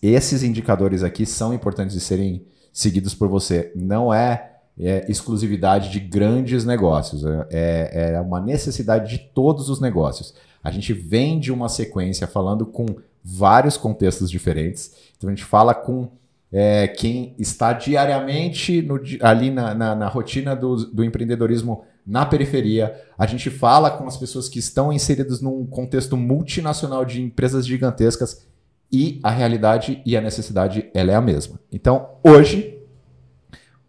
Esses 0.02 0.42
indicadores 0.42 1.02
aqui 1.02 1.24
são 1.24 1.54
importantes 1.54 1.94
de 1.94 2.00
serem 2.00 2.44
seguidos 2.70 3.14
por 3.14 3.28
você. 3.28 3.72
Não 3.74 4.12
é, 4.12 4.56
é 4.78 5.10
exclusividade 5.10 5.88
de 5.88 6.00
grandes 6.00 6.66
negócios, 6.66 7.24
é, 7.50 8.12
é 8.14 8.20
uma 8.20 8.40
necessidade 8.40 9.08
de 9.08 9.24
todos 9.32 9.70
os 9.70 9.80
negócios. 9.80 10.34
A 10.62 10.70
gente 10.70 10.92
vem 10.92 11.40
de 11.40 11.52
uma 11.52 11.68
sequência 11.68 12.26
falando 12.26 12.64
com 12.64 12.86
vários 13.24 13.76
contextos 13.76 14.30
diferentes. 14.30 14.92
Então 15.16 15.28
a 15.28 15.32
gente 15.32 15.44
fala 15.44 15.74
com 15.74 16.08
é, 16.52 16.86
quem 16.86 17.34
está 17.38 17.72
diariamente 17.72 18.82
no, 18.82 19.00
ali 19.22 19.50
na, 19.50 19.74
na, 19.74 19.94
na 19.94 20.08
rotina 20.08 20.54
do, 20.54 20.76
do, 20.86 21.02
empreendedorismo 21.02 21.84
na 22.06 22.26
periferia. 22.26 22.94
A 23.16 23.26
gente 23.26 23.48
fala 23.48 23.90
com 23.90 24.06
as 24.06 24.16
pessoas 24.16 24.48
que 24.48 24.58
estão 24.58 24.92
inseridas 24.92 25.40
num 25.40 25.64
contexto 25.64 26.16
multinacional 26.16 27.04
de 27.04 27.22
empresas 27.22 27.66
gigantescas 27.66 28.46
e 28.90 29.18
a 29.22 29.30
realidade 29.30 30.02
e 30.04 30.14
a 30.14 30.20
necessidade 30.20 30.90
ela 30.92 31.12
é 31.12 31.14
a 31.14 31.20
mesma. 31.20 31.58
Então, 31.72 32.10
hoje, 32.22 32.78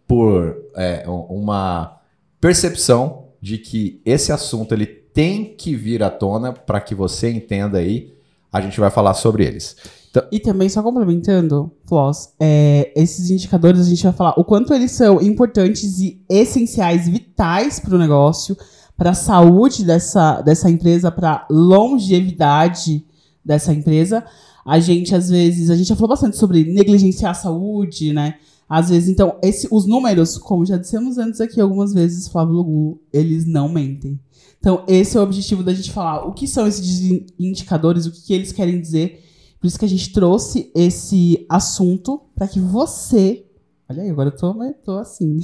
por 0.06 0.56
é, 0.74 1.04
uma 1.06 2.00
percepção 2.40 3.28
de 3.42 3.58
que 3.58 4.00
esse 4.06 4.32
assunto 4.32 4.72
ele 4.72 5.03
tem 5.14 5.54
que 5.56 5.76
vir 5.76 6.02
à 6.02 6.10
tona 6.10 6.52
para 6.52 6.80
que 6.80 6.94
você 6.94 7.30
entenda 7.30 7.78
aí, 7.78 8.12
a 8.52 8.60
gente 8.60 8.78
vai 8.78 8.90
falar 8.90 9.14
sobre 9.14 9.46
eles. 9.46 9.76
Então... 10.10 10.24
E 10.30 10.40
também, 10.40 10.68
só 10.68 10.82
complementando, 10.82 11.70
Floss, 11.86 12.30
é, 12.38 12.92
esses 12.94 13.30
indicadores 13.30 13.80
a 13.80 13.88
gente 13.88 14.02
vai 14.02 14.12
falar 14.12 14.34
o 14.36 14.44
quanto 14.44 14.74
eles 14.74 14.90
são 14.90 15.22
importantes 15.22 16.00
e 16.00 16.20
essenciais, 16.28 17.08
vitais 17.08 17.78
para 17.78 17.94
o 17.94 17.98
negócio, 17.98 18.56
para 18.96 19.10
a 19.10 19.14
saúde 19.14 19.84
dessa, 19.84 20.40
dessa 20.42 20.68
empresa, 20.68 21.10
para 21.10 21.32
a 21.32 21.46
longevidade 21.48 23.04
dessa 23.44 23.72
empresa. 23.72 24.24
A 24.64 24.78
gente, 24.80 25.14
às 25.14 25.28
vezes, 25.28 25.70
a 25.70 25.76
gente 25.76 25.88
já 25.88 25.96
falou 25.96 26.10
bastante 26.10 26.36
sobre 26.36 26.64
negligenciar 26.64 27.32
a 27.32 27.34
saúde, 27.34 28.12
né? 28.12 28.36
Às 28.68 28.88
vezes, 28.88 29.08
então, 29.08 29.36
esse, 29.42 29.68
os 29.70 29.84
números, 29.84 30.38
como 30.38 30.64
já 30.64 30.76
dissemos 30.76 31.18
antes 31.18 31.40
aqui 31.40 31.60
algumas 31.60 31.92
vezes, 31.92 32.28
Flávio 32.28 32.54
Lugu, 32.54 33.00
eles 33.12 33.46
não 33.46 33.68
mentem. 33.68 34.18
Então, 34.64 34.82
esse 34.88 35.14
é 35.14 35.20
o 35.20 35.22
objetivo 35.22 35.62
da 35.62 35.74
gente 35.74 35.92
falar 35.92 36.26
o 36.26 36.32
que 36.32 36.48
são 36.48 36.66
esses 36.66 37.02
indicadores, 37.38 38.06
o 38.06 38.10
que, 38.10 38.22
que 38.22 38.32
eles 38.32 38.50
querem 38.50 38.80
dizer 38.80 39.22
por 39.60 39.68
isso 39.68 39.78
que 39.78 39.84
a 39.86 39.88
gente 39.88 40.12
trouxe 40.12 40.70
esse 40.74 41.46
assunto 41.48 42.20
para 42.34 42.46
que 42.46 42.60
você. 42.60 43.46
Olha 43.88 44.02
aí, 44.02 44.10
agora 44.10 44.28
eu 44.28 44.36
tô, 44.36 44.54
tô 44.84 44.98
assim. 44.98 45.40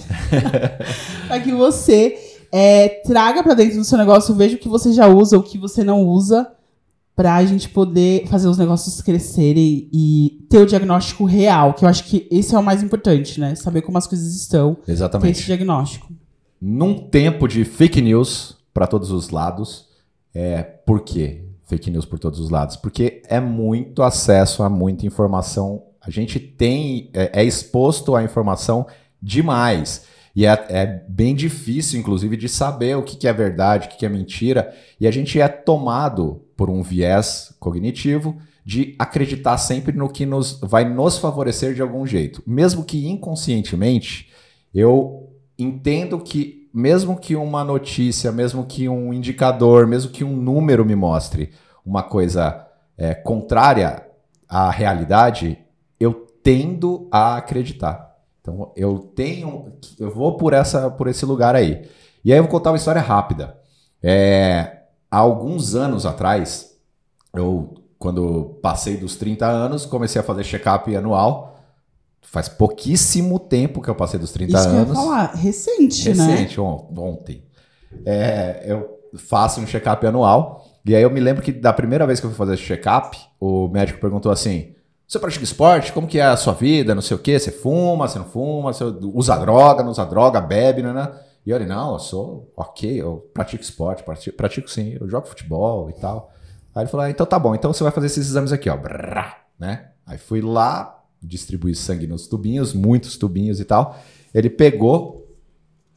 para 1.27 1.41
que 1.41 1.53
você 1.53 2.19
é, 2.53 3.01
traga 3.03 3.43
para 3.43 3.55
dentro 3.55 3.79
do 3.79 3.85
seu 3.85 3.97
negócio, 3.97 4.35
veja 4.35 4.57
o 4.57 4.59
que 4.59 4.69
você 4.69 4.93
já 4.93 5.07
usa, 5.07 5.39
o 5.39 5.43
que 5.43 5.57
você 5.57 5.83
não 5.83 6.03
usa, 6.07 6.51
para 7.17 7.35
a 7.35 7.45
gente 7.47 7.71
poder 7.71 8.27
fazer 8.27 8.49
os 8.49 8.59
negócios 8.59 9.01
crescerem 9.01 9.89
e 9.91 10.47
ter 10.51 10.59
o 10.59 10.67
diagnóstico 10.67 11.25
real, 11.25 11.73
que 11.73 11.87
eu 11.87 11.89
acho 11.89 12.05
que 12.05 12.29
esse 12.31 12.55
é 12.55 12.59
o 12.59 12.63
mais 12.63 12.83
importante, 12.83 13.41
né? 13.41 13.55
Saber 13.55 13.81
como 13.81 13.97
as 13.97 14.07
coisas 14.07 14.35
estão. 14.35 14.77
Exatamente. 14.87 15.33
Ter 15.33 15.39
esse 15.39 15.47
diagnóstico. 15.47 16.13
Num 16.61 17.09
tempo 17.09 17.49
de 17.49 17.65
fake 17.65 18.03
news 18.03 18.60
para 18.73 18.87
todos 18.87 19.11
os 19.11 19.31
lados, 19.31 19.89
é, 20.35 20.63
por 20.63 21.01
quê? 21.01 21.45
fake 21.71 21.91
news 21.91 22.05
por 22.05 22.19
todos 22.19 22.41
os 22.41 22.51
lados, 22.51 22.77
porque 22.77 23.23
é 23.29 23.39
muito 23.39 24.03
acesso 24.03 24.63
a 24.65 24.69
muita 24.69 25.07
informação. 25.07 25.85
A 26.01 26.11
gente 26.11 26.41
tem 26.41 27.11
é, 27.15 27.41
é 27.41 27.45
exposto 27.45 28.17
à 28.17 28.25
informação 28.25 28.87
demais. 29.23 30.05
E 30.35 30.47
é, 30.47 30.67
é, 30.69 31.05
bem 31.09 31.35
difícil, 31.35 31.99
inclusive, 31.99 32.37
de 32.37 32.49
saber 32.49 32.97
o 32.97 33.03
que, 33.03 33.17
que 33.17 33.29
é 33.29 33.33
verdade, 33.33 33.87
o 33.87 33.91
que, 33.91 33.99
que 33.99 34.07
é 34.07 34.09
mentira. 34.09 34.75
E 34.99 35.07
a 35.07 35.11
gente 35.11 35.41
é 35.41 35.49
tomado 35.49 36.43
por 36.57 36.69
um 36.69 36.83
viés 36.83 37.55
cognitivo 37.61 38.37
de 38.65 38.95
acreditar 38.99 39.57
sempre 39.59 39.97
no 39.97 40.09
que 40.09 40.27
nos 40.27 40.61
vai 40.61 40.85
nos 40.89 41.19
favorecer 41.19 41.75
de 41.75 41.83
algum 41.83 42.07
jeito. 42.07 42.43
Mesmo 42.47 42.85
que 42.85 43.09
inconscientemente, 43.09 44.31
eu 44.75 45.33
entendo 45.59 46.19
que 46.19 46.60
mesmo 46.73 47.19
que 47.19 47.37
uma 47.37 47.65
notícia, 47.65 48.31
mesmo 48.31 48.65
que 48.65 48.89
um 48.89 49.13
indicador, 49.13 49.87
mesmo 49.87 50.11
que 50.11 50.25
um 50.25 50.37
número 50.37 50.85
me 50.85 50.95
mostre 50.95 51.53
uma 51.85 52.03
coisa 52.03 52.67
é, 52.97 53.15
contrária 53.15 54.07
à 54.49 54.71
realidade, 54.71 55.59
eu 55.99 56.27
tendo 56.43 57.09
a 57.11 57.37
acreditar. 57.37 58.17
Então 58.41 58.73
eu 58.77 58.99
tenho, 58.99 59.73
eu 59.99 60.11
vou 60.11 60.37
por 60.37 60.53
essa, 60.53 60.91
por 60.91 61.09
esse 61.09 61.25
lugar 61.25 61.55
aí. 61.55 61.89
E 62.25 62.33
aí 62.33 62.39
eu 62.39 62.43
vou 62.43 62.51
contar 62.51 62.71
uma 62.71 62.77
história 62.77 63.01
rápida. 63.01 63.57
É, 64.03 64.83
há 65.11 65.19
alguns 65.19 65.75
anos 65.75 66.07
atrás, 66.07 66.77
eu 67.35 67.75
quando 68.01 68.59
passei 68.63 68.97
dos 68.97 69.15
30 69.17 69.47
anos, 69.47 69.85
comecei 69.85 70.19
a 70.19 70.25
fazer 70.25 70.43
check-up 70.43 70.97
anual. 70.97 71.60
Faz 72.23 72.49
pouquíssimo 72.49 73.39
tempo 73.41 73.83
que 73.83 73.89
eu 73.89 73.95
passei 73.95 74.19
dos 74.19 74.31
30 74.33 74.57
Isso 74.59 74.69
anos. 74.69 74.91
que 74.93 74.97
eu 74.97 75.03
ia 75.03 75.09
falar, 75.11 75.35
recente, 75.35 76.15
né? 76.15 76.27
Recente, 76.27 76.61
on- 76.61 76.89
ontem. 76.97 77.45
É, 78.07 78.63
eu 78.67 79.01
faço 79.17 79.61
um 79.61 79.67
check-up 79.67 80.07
anual. 80.07 80.65
E 80.85 80.95
aí 80.95 81.03
eu 81.03 81.11
me 81.11 81.21
lembro 81.21 81.43
que 81.43 81.53
da 81.53 81.73
primeira 81.73 82.07
vez 82.07 82.21
que 82.21 82.27
eu 82.27 82.31
fui 82.31 82.37
fazer 82.39 82.55
esse 82.55 82.63
check-up, 82.63 83.19
o 83.41 83.69
médico 83.69 84.01
perguntou 84.01 84.31
assim: 84.31 84.75
Você 85.07 85.19
pratica 85.19 85.43
esporte? 85.45 85.93
Como 85.93 86.07
que 86.07 86.19
é 86.19 86.25
a 86.25 86.37
sua 86.37 86.53
vida? 86.53 86.95
Não 86.95 87.03
sei 87.03 87.17
o 87.17 87.21
quê? 87.21 87.39
Você 87.39 87.51
fuma, 87.51 88.07
você 88.09 88.19
não 88.19 88.27
fuma? 88.27 88.73
Você 88.73 88.85
usa 88.85 89.37
droga, 89.37 89.83
não 89.83 89.91
usa 89.91 90.05
droga, 90.07 90.41
bebe, 90.41 90.83
né? 90.83 90.93
né? 90.93 91.11
E 91.45 91.51
eu 91.51 91.57
falei, 91.57 91.69
não, 91.69 91.95
eu 91.95 91.99
sou 91.99 92.53
ok, 92.55 93.01
eu 93.01 93.29
pratico 93.33 93.63
esporte, 93.63 94.03
pratico, 94.03 94.37
pratico 94.37 94.71
sim, 94.71 94.97
eu 95.01 95.09
jogo 95.09 95.27
futebol 95.27 95.89
e 95.91 95.95
tal. 95.95 96.31
Aí 96.75 96.83
ele 96.83 96.91
falou, 96.91 97.07
ah, 97.07 97.11
então 97.11 97.25
tá 97.27 97.39
bom, 97.39 97.55
então 97.55 97.73
você 97.73 97.83
vai 97.83 97.91
fazer 97.91 98.07
esses 98.07 98.29
exames 98.29 98.53
aqui, 98.53 98.69
ó. 98.69 98.77
Brrr, 98.77 99.35
né? 99.59 99.87
Aí 100.07 100.19
fui 100.19 100.41
lá, 100.43 101.00
distribuí 101.23 101.75
sangue 101.75 102.07
nos 102.07 102.27
tubinhos, 102.27 102.73
muitos 102.73 103.17
tubinhos 103.17 103.61
e 103.61 103.65
tal. 103.65 103.99
Ele 104.33 104.49
pegou 104.49 105.27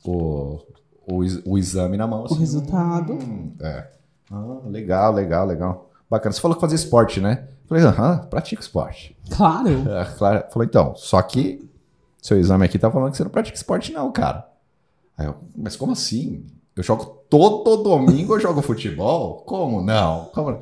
o, 0.03 0.59
o, 1.07 1.19
o 1.45 1.57
exame 1.57 1.97
na 1.97 2.07
mão. 2.07 2.25
O 2.29 2.33
resultado. 2.33 3.13
"Hum, 3.13 3.53
é. 3.59 3.89
Ah, 4.31 4.61
legal, 4.65 5.13
legal, 5.13 5.45
legal. 5.45 5.89
Bacana. 6.09 6.33
Você 6.33 6.41
falou 6.41 6.55
que 6.55 6.61
fazia 6.61 6.75
esporte, 6.75 7.19
né? 7.21 7.47
Eu 7.63 7.67
Falei, 7.67 7.83
aham, 7.83 8.17
pratico 8.29 8.61
esporte. 8.61 9.15
Claro. 9.29 9.69
É, 9.89 10.05
claro. 10.17 10.43
Falou, 10.51 10.65
então, 10.65 10.95
só 10.95 11.21
que 11.21 11.67
seu 12.21 12.39
exame 12.39 12.65
aqui 12.65 12.79
tá 12.79 12.89
falando 12.89 13.11
que 13.11 13.17
você 13.17 13.23
não 13.23 13.31
pratica 13.31 13.55
esporte, 13.57 13.91
não, 13.91 14.11
cara. 14.11 14.47
Aí 15.17 15.25
eu, 15.27 15.35
mas 15.55 15.75
como 15.75 15.91
assim? 15.91 16.45
Eu 16.75 16.81
jogo 16.81 17.05
todo 17.29 17.83
domingo, 17.83 18.33
eu 18.35 18.39
jogo 18.39 18.61
futebol? 18.61 19.37
Como 19.45 19.81
não? 19.81 20.25
Como... 20.33 20.51
O 20.51 20.61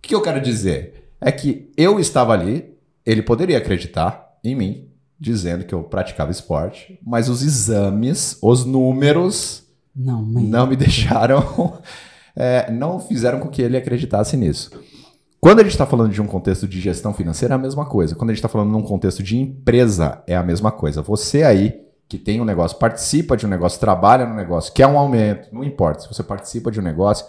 que 0.00 0.14
eu 0.14 0.22
quero 0.22 0.40
dizer? 0.40 1.10
É 1.20 1.32
que 1.32 1.72
eu 1.76 1.98
estava 1.98 2.32
ali, 2.32 2.73
ele 3.04 3.22
poderia 3.22 3.58
acreditar 3.58 4.32
em 4.42 4.54
mim, 4.54 4.88
dizendo 5.18 5.64
que 5.64 5.74
eu 5.74 5.82
praticava 5.82 6.30
esporte, 6.30 6.98
mas 7.04 7.28
os 7.28 7.42
exames, 7.42 8.38
os 8.42 8.64
números, 8.64 9.64
Não, 9.94 10.22
mãe. 10.22 10.44
não 10.44 10.66
me 10.66 10.76
deixaram, 10.76 11.78
é, 12.36 12.70
não 12.70 12.98
fizeram 13.00 13.40
com 13.40 13.48
que 13.48 13.62
ele 13.62 13.76
acreditasse 13.76 14.36
nisso. 14.36 14.70
Quando 15.40 15.60
a 15.60 15.62
gente 15.62 15.72
está 15.72 15.84
falando 15.86 16.10
de 16.12 16.22
um 16.22 16.26
contexto 16.26 16.66
de 16.66 16.80
gestão 16.80 17.12
financeira, 17.12 17.54
é 17.54 17.56
a 17.56 17.60
mesma 17.60 17.84
coisa. 17.84 18.14
Quando 18.14 18.30
a 18.30 18.32
gente 18.32 18.38
está 18.38 18.48
falando 18.48 18.70
num 18.70 18.82
contexto 18.82 19.22
de 19.22 19.36
empresa, 19.36 20.22
é 20.26 20.34
a 20.34 20.42
mesma 20.42 20.72
coisa. 20.72 21.02
Você 21.02 21.42
aí 21.42 21.82
que 22.08 22.18
tem 22.18 22.40
um 22.40 22.44
negócio, 22.44 22.78
participa 22.78 23.36
de 23.36 23.44
um 23.46 23.48
negócio, 23.48 23.80
trabalha 23.80 24.26
no 24.26 24.34
negócio, 24.34 24.72
quer 24.72 24.86
um 24.86 24.98
aumento, 24.98 25.48
não 25.52 25.64
importa. 25.64 26.00
Se 26.02 26.08
você 26.08 26.22
participa 26.22 26.70
de 26.70 26.80
um 26.80 26.82
negócio, 26.82 27.26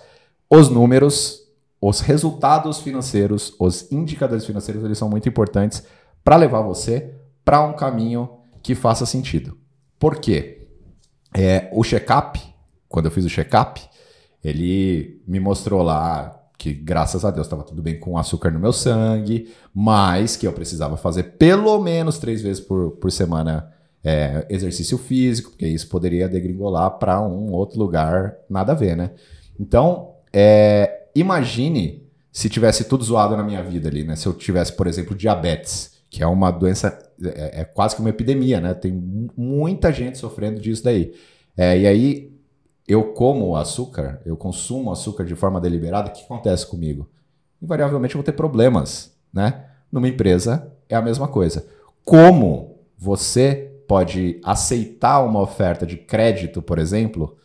os 0.49 0.69
números, 0.69 1.39
os 1.81 1.99
resultados 1.99 2.79
financeiros, 2.79 3.53
os 3.59 3.91
indicadores 3.91 4.45
financeiros, 4.45 4.83
eles 4.83 4.97
são 4.97 5.09
muito 5.09 5.29
importantes 5.29 5.83
para 6.23 6.35
levar 6.35 6.61
você 6.61 7.13
para 7.43 7.61
um 7.61 7.73
caminho 7.73 8.29
que 8.63 8.73
faça 8.73 9.05
sentido. 9.05 9.57
Por 9.99 10.17
quê? 10.17 10.67
É, 11.35 11.69
o 11.73 11.83
check-up, 11.83 12.41
quando 12.87 13.05
eu 13.05 13.11
fiz 13.11 13.25
o 13.25 13.29
check-up, 13.29 13.81
ele 14.43 15.21
me 15.27 15.39
mostrou 15.39 15.83
lá 15.83 16.41
que, 16.57 16.73
graças 16.73 17.25
a 17.25 17.31
Deus, 17.31 17.45
estava 17.45 17.63
tudo 17.63 17.81
bem 17.81 17.99
com 17.99 18.17
açúcar 18.17 18.49
no 18.49 18.59
meu 18.59 18.73
sangue, 18.73 19.53
mas 19.73 20.35
que 20.35 20.47
eu 20.47 20.53
precisava 20.53 20.97
fazer 20.97 21.37
pelo 21.37 21.79
menos 21.79 22.17
três 22.17 22.41
vezes 22.41 22.63
por, 22.63 22.91
por 22.91 23.11
semana 23.11 23.71
é, 24.03 24.45
exercício 24.49 24.97
físico, 24.97 25.51
porque 25.51 25.67
isso 25.67 25.87
poderia 25.89 26.29
degringolar 26.29 26.91
para 26.97 27.21
um 27.21 27.51
outro 27.51 27.77
lugar, 27.79 28.35
nada 28.49 28.71
a 28.71 28.75
ver, 28.75 28.95
né? 28.95 29.11
Então, 29.59 30.13
é, 30.31 31.04
imagine 31.15 32.03
se 32.31 32.49
tivesse 32.49 32.83
tudo 32.83 33.03
zoado 33.03 33.37
na 33.37 33.43
minha 33.43 33.63
vida 33.63 33.87
ali, 33.87 34.03
né? 34.03 34.15
Se 34.15 34.27
eu 34.27 34.33
tivesse, 34.33 34.73
por 34.73 34.87
exemplo, 34.87 35.15
diabetes, 35.15 35.93
que 36.09 36.21
é 36.21 36.27
uma 36.27 36.51
doença, 36.51 36.97
é, 37.23 37.61
é 37.61 37.63
quase 37.63 37.95
que 37.95 38.01
uma 38.01 38.09
epidemia, 38.09 38.59
né? 38.59 38.73
Tem 38.73 38.91
mu- 38.91 39.31
muita 39.37 39.91
gente 39.91 40.17
sofrendo 40.17 40.59
disso 40.59 40.83
daí. 40.83 41.13
É, 41.55 41.79
e 41.79 41.87
aí, 41.87 42.35
eu 42.87 43.13
como 43.13 43.55
açúcar, 43.55 44.21
eu 44.25 44.35
consumo 44.35 44.91
açúcar 44.91 45.23
de 45.23 45.33
forma 45.35 45.61
deliberada, 45.61 46.09
o 46.09 46.11
que 46.11 46.23
acontece 46.23 46.67
comigo? 46.67 47.09
Invariavelmente 47.61 48.13
eu 48.13 48.19
vou 48.19 48.25
ter 48.25 48.33
problemas, 48.33 49.15
né? 49.33 49.65
Numa 49.91 50.09
empresa 50.09 50.71
é 50.89 50.95
a 50.95 51.01
mesma 51.01 51.27
coisa. 51.27 51.65
Como 52.03 52.79
você 52.97 53.71
pode 53.87 54.41
aceitar 54.43 55.23
uma 55.23 55.41
oferta 55.41 55.85
de 55.85 55.95
crédito, 55.95 56.61
por 56.61 56.79
exemplo? 56.79 57.37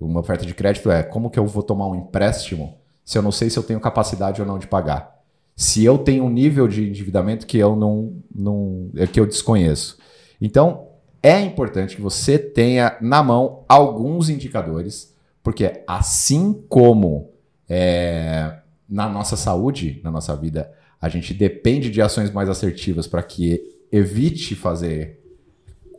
Uma 0.00 0.20
oferta 0.20 0.44
de 0.44 0.52
crédito 0.52 0.90
é 0.90 1.02
como 1.02 1.30
que 1.30 1.38
eu 1.38 1.46
vou 1.46 1.62
tomar 1.62 1.86
um 1.86 1.94
empréstimo 1.94 2.81
se 3.12 3.18
eu 3.18 3.22
não 3.22 3.30
sei 3.30 3.50
se 3.50 3.58
eu 3.58 3.62
tenho 3.62 3.78
capacidade 3.78 4.40
ou 4.40 4.46
não 4.46 4.58
de 4.58 4.66
pagar? 4.66 5.20
Se 5.54 5.84
eu 5.84 5.98
tenho 5.98 6.24
um 6.24 6.30
nível 6.30 6.66
de 6.66 6.88
endividamento 6.88 7.46
que 7.46 7.58
eu 7.58 7.76
não, 7.76 8.16
não 8.34 8.90
é 8.96 9.06
que 9.06 9.20
eu 9.20 9.26
desconheço. 9.26 9.98
Então, 10.40 10.88
é 11.22 11.38
importante 11.42 11.94
que 11.94 12.00
você 12.00 12.38
tenha 12.38 12.96
na 13.02 13.22
mão 13.22 13.66
alguns 13.68 14.30
indicadores, 14.30 15.14
porque 15.42 15.84
assim 15.86 16.64
como 16.70 17.28
é, 17.68 18.60
na 18.88 19.06
nossa 19.10 19.36
saúde, 19.36 20.00
na 20.02 20.10
nossa 20.10 20.34
vida, 20.34 20.72
a 20.98 21.10
gente 21.10 21.34
depende 21.34 21.90
de 21.90 22.00
ações 22.00 22.30
mais 22.30 22.48
assertivas 22.48 23.06
para 23.06 23.22
que 23.22 23.60
evite 23.92 24.54
fazer. 24.54 25.20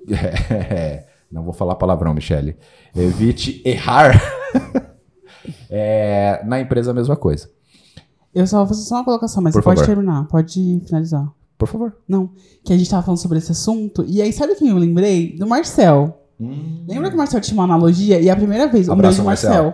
não 1.31 1.43
vou 1.43 1.53
falar 1.53 1.75
palavrão, 1.75 2.11
Michele. 2.11 2.57
Evite 2.95 3.61
errar. 3.63 4.19
É, 5.69 6.41
na 6.45 6.59
empresa, 6.59 6.91
a 6.91 6.93
mesma 6.93 7.15
coisa. 7.15 7.49
Eu 8.33 8.47
só 8.47 8.57
vou 8.59 8.67
fazer 8.67 8.81
só 8.83 8.95
uma 8.95 9.03
colocação, 9.03 9.43
mas 9.43 9.53
Por 9.53 9.61
você 9.61 9.65
pode 9.65 9.79
favor. 9.81 9.95
terminar, 9.95 10.27
pode 10.27 10.81
finalizar. 10.85 11.27
Por 11.57 11.67
favor. 11.67 11.95
Não, 12.07 12.29
que 12.63 12.73
a 12.73 12.77
gente 12.77 12.89
tava 12.89 13.03
falando 13.03 13.19
sobre 13.19 13.37
esse 13.37 13.51
assunto, 13.51 14.03
e 14.07 14.21
aí 14.21 14.33
sabe 14.33 14.55
quem 14.55 14.69
eu 14.69 14.77
lembrei? 14.77 15.35
Do 15.37 15.45
Marcel. 15.47 16.19
Lembra 16.39 17.09
que 17.09 17.15
o 17.15 17.17
Marcel 17.17 17.39
tinha 17.39 17.53
uma 17.53 17.63
analogia? 17.63 18.19
E 18.19 18.29
a 18.29 18.35
primeira 18.35 18.67
vez, 18.67 18.87
o 18.87 18.91
Abraço, 18.91 19.17
beijo 19.17 19.25
Marcel. 19.25 19.73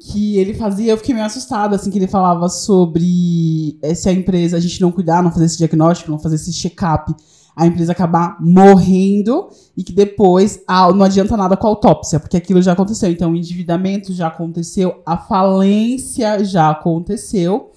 Que 0.00 0.36
ele 0.38 0.54
fazia, 0.54 0.92
eu 0.92 0.96
fiquei 0.96 1.14
meio 1.14 1.24
assustada, 1.26 1.76
assim, 1.76 1.90
que 1.90 1.98
ele 1.98 2.08
falava 2.08 2.48
sobre 2.48 3.78
eh, 3.80 3.94
se 3.94 4.08
a 4.08 4.12
empresa, 4.12 4.56
a 4.56 4.60
gente 4.60 4.80
não 4.80 4.90
cuidar, 4.90 5.22
não 5.22 5.30
fazer 5.30 5.44
esse 5.44 5.58
diagnóstico, 5.58 6.10
não 6.10 6.18
fazer 6.18 6.34
esse 6.34 6.52
check-up, 6.52 7.14
a 7.54 7.66
empresa 7.66 7.92
acabar 7.92 8.36
morrendo 8.40 9.48
e 9.76 9.84
que 9.84 9.92
depois 9.92 10.62
ah, 10.66 10.92
não 10.92 11.04
adianta 11.04 11.36
nada 11.36 11.56
com 11.56 11.66
a 11.66 11.70
autópsia, 11.70 12.18
porque 12.18 12.36
aquilo 12.36 12.62
já 12.62 12.72
aconteceu. 12.72 13.10
Então, 13.10 13.32
o 13.32 13.36
endividamento 13.36 14.12
já 14.12 14.28
aconteceu, 14.28 15.02
a 15.04 15.16
falência 15.16 16.44
já 16.44 16.70
aconteceu. 16.70 17.70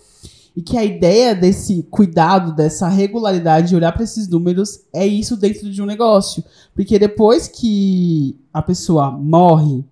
E 0.58 0.62
que 0.62 0.77
a 0.77 0.86
ideia 0.86 1.36
desse 1.36 1.84
cuidado, 1.84 2.55
dessa 2.55 2.88
regularidade 2.88 3.67
de 3.67 3.75
olhar 3.75 3.91
para 3.91 4.05
esses 4.05 4.25
números 4.29 4.79
é 4.94 5.05
isso 5.05 5.36
dentro 5.36 5.70
de 5.70 5.82
um 5.82 5.86
negócio. 5.86 6.41
Porque 6.74 6.98
depois 6.98 7.50
que 7.50 8.39
a 8.53 8.62
pessoa 8.62 9.12
morre, 9.12 9.84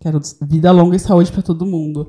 quero 0.00 0.20
vida 0.42 0.72
longa 0.72 0.96
e 0.96 0.98
saúde 0.98 1.30
para 1.30 1.42
todo 1.42 1.64
mundo. 1.64 2.08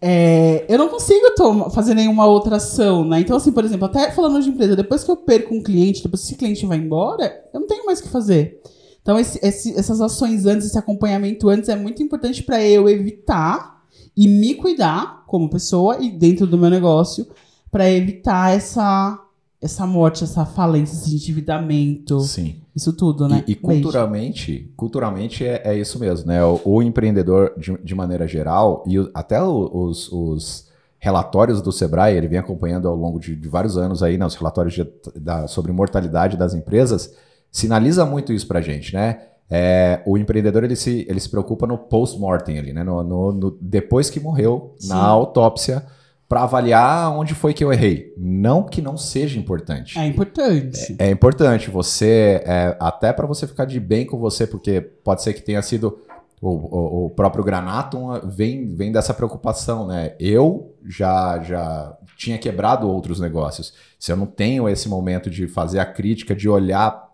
É, 0.00 0.64
eu 0.68 0.78
não 0.78 0.88
consigo 0.88 1.26
fazer 1.70 1.94
nenhuma 1.94 2.26
outra 2.26 2.56
ação, 2.56 3.04
né? 3.04 3.20
Então, 3.20 3.36
assim, 3.36 3.50
por 3.52 3.64
exemplo, 3.64 3.86
até 3.86 4.10
falando 4.12 4.42
de 4.42 4.50
empresa, 4.50 4.76
depois 4.76 5.02
que 5.02 5.10
eu 5.10 5.16
perco 5.16 5.54
um 5.54 5.62
cliente, 5.62 6.02
depois 6.02 6.22
que 6.22 6.28
esse 6.28 6.36
cliente 6.36 6.66
vai 6.66 6.78
embora, 6.78 7.44
eu 7.52 7.60
não 7.60 7.66
tenho 7.66 7.86
mais 7.86 8.00
o 8.00 8.02
que 8.02 8.08
fazer. 8.08 8.60
Então, 9.02 9.18
esse- 9.18 9.38
esse- 9.42 9.74
essas 9.78 10.00
ações 10.00 10.46
antes, 10.46 10.66
esse 10.66 10.78
acompanhamento 10.78 11.48
antes 11.48 11.68
é 11.68 11.76
muito 11.76 12.02
importante 12.02 12.42
para 12.42 12.62
eu 12.62 12.88
evitar 12.88 13.82
e 14.16 14.26
me 14.28 14.54
cuidar 14.54 15.24
como 15.26 15.48
pessoa 15.48 15.98
e 16.00 16.10
dentro 16.10 16.46
do 16.46 16.58
meu 16.58 16.70
negócio 16.70 17.26
para 17.70 17.90
evitar 17.90 18.54
essa 18.54 19.22
essa 19.60 19.86
morte, 19.86 20.22
essa 20.22 20.44
falência, 20.44 20.94
esse 20.94 21.14
endividamento, 21.14 22.20
Sim. 22.20 22.56
Isso 22.76 22.92
tudo, 22.92 23.26
né? 23.26 23.42
E, 23.48 23.52
e 23.52 23.54
Beijo. 23.54 23.60
culturalmente, 23.82 24.72
culturalmente 24.76 25.44
é, 25.44 25.62
é 25.64 25.74
isso 25.74 25.98
mesmo, 25.98 26.26
né? 26.28 26.44
O, 26.44 26.60
o 26.64 26.82
empreendedor, 26.82 27.52
de, 27.56 27.76
de 27.82 27.94
maneira 27.94 28.28
geral, 28.28 28.84
e 28.86 28.98
o- 29.00 29.10
até 29.14 29.42
os, 29.42 30.12
os 30.12 30.66
relatórios 30.98 31.62
do 31.62 31.72
Sebrae, 31.72 32.14
ele 32.16 32.28
vem 32.28 32.38
acompanhando 32.38 32.86
ao 32.88 32.94
longo 32.94 33.18
de, 33.18 33.34
de 33.34 33.48
vários 33.48 33.76
anos 33.78 34.02
aí, 34.02 34.18
né? 34.18 34.26
Os 34.26 34.34
relatórios 34.34 34.74
de- 34.74 34.86
da- 35.18 35.48
sobre 35.48 35.72
mortalidade 35.72 36.36
das 36.36 36.52
empresas, 36.54 37.14
sinaliza 37.50 38.04
muito 38.04 38.32
isso 38.32 38.46
pra 38.46 38.60
gente, 38.60 38.92
né? 38.94 39.20
É, 39.48 40.02
o 40.04 40.18
empreendedor 40.18 40.64
ele 40.64 40.74
se, 40.74 41.06
ele 41.08 41.20
se 41.20 41.28
preocupa 41.30 41.66
no 41.66 41.78
post-mortem 41.78 42.58
ali, 42.58 42.72
né? 42.72 42.82
No, 42.84 43.02
no- 43.02 43.32
no- 43.32 43.58
depois 43.60 44.10
que 44.10 44.18
morreu, 44.20 44.74
Sim. 44.78 44.88
na 44.88 44.98
autópsia, 44.98 45.86
para 46.28 46.42
avaliar 46.42 47.12
onde 47.16 47.34
foi 47.34 47.54
que 47.54 47.62
eu 47.62 47.72
errei. 47.72 48.12
Não 48.16 48.64
que 48.64 48.82
não 48.82 48.96
seja 48.96 49.38
importante. 49.38 49.98
É 49.98 50.06
importante. 50.06 50.96
É 50.98 51.10
importante 51.10 51.70
você, 51.70 52.42
é, 52.44 52.76
até 52.80 53.12
para 53.12 53.26
você 53.26 53.46
ficar 53.46 53.64
de 53.64 53.78
bem 53.78 54.04
com 54.04 54.18
você, 54.18 54.46
porque 54.46 54.80
pode 54.80 55.22
ser 55.22 55.34
que 55.34 55.42
tenha 55.42 55.62
sido 55.62 55.98
o, 56.40 56.48
o, 56.48 57.06
o 57.06 57.10
próprio 57.10 57.44
Granatum 57.44 58.20
vem, 58.24 58.74
vem 58.74 58.92
dessa 58.92 59.14
preocupação, 59.14 59.86
né? 59.86 60.14
Eu 60.18 60.74
já, 60.84 61.40
já 61.42 61.96
tinha 62.16 62.38
quebrado 62.38 62.88
outros 62.88 63.20
negócios. 63.20 63.72
Se 63.98 64.12
eu 64.12 64.16
não 64.16 64.26
tenho 64.26 64.68
esse 64.68 64.88
momento 64.88 65.30
de 65.30 65.46
fazer 65.46 65.78
a 65.78 65.86
crítica, 65.86 66.34
de 66.34 66.48
olhar 66.48 67.06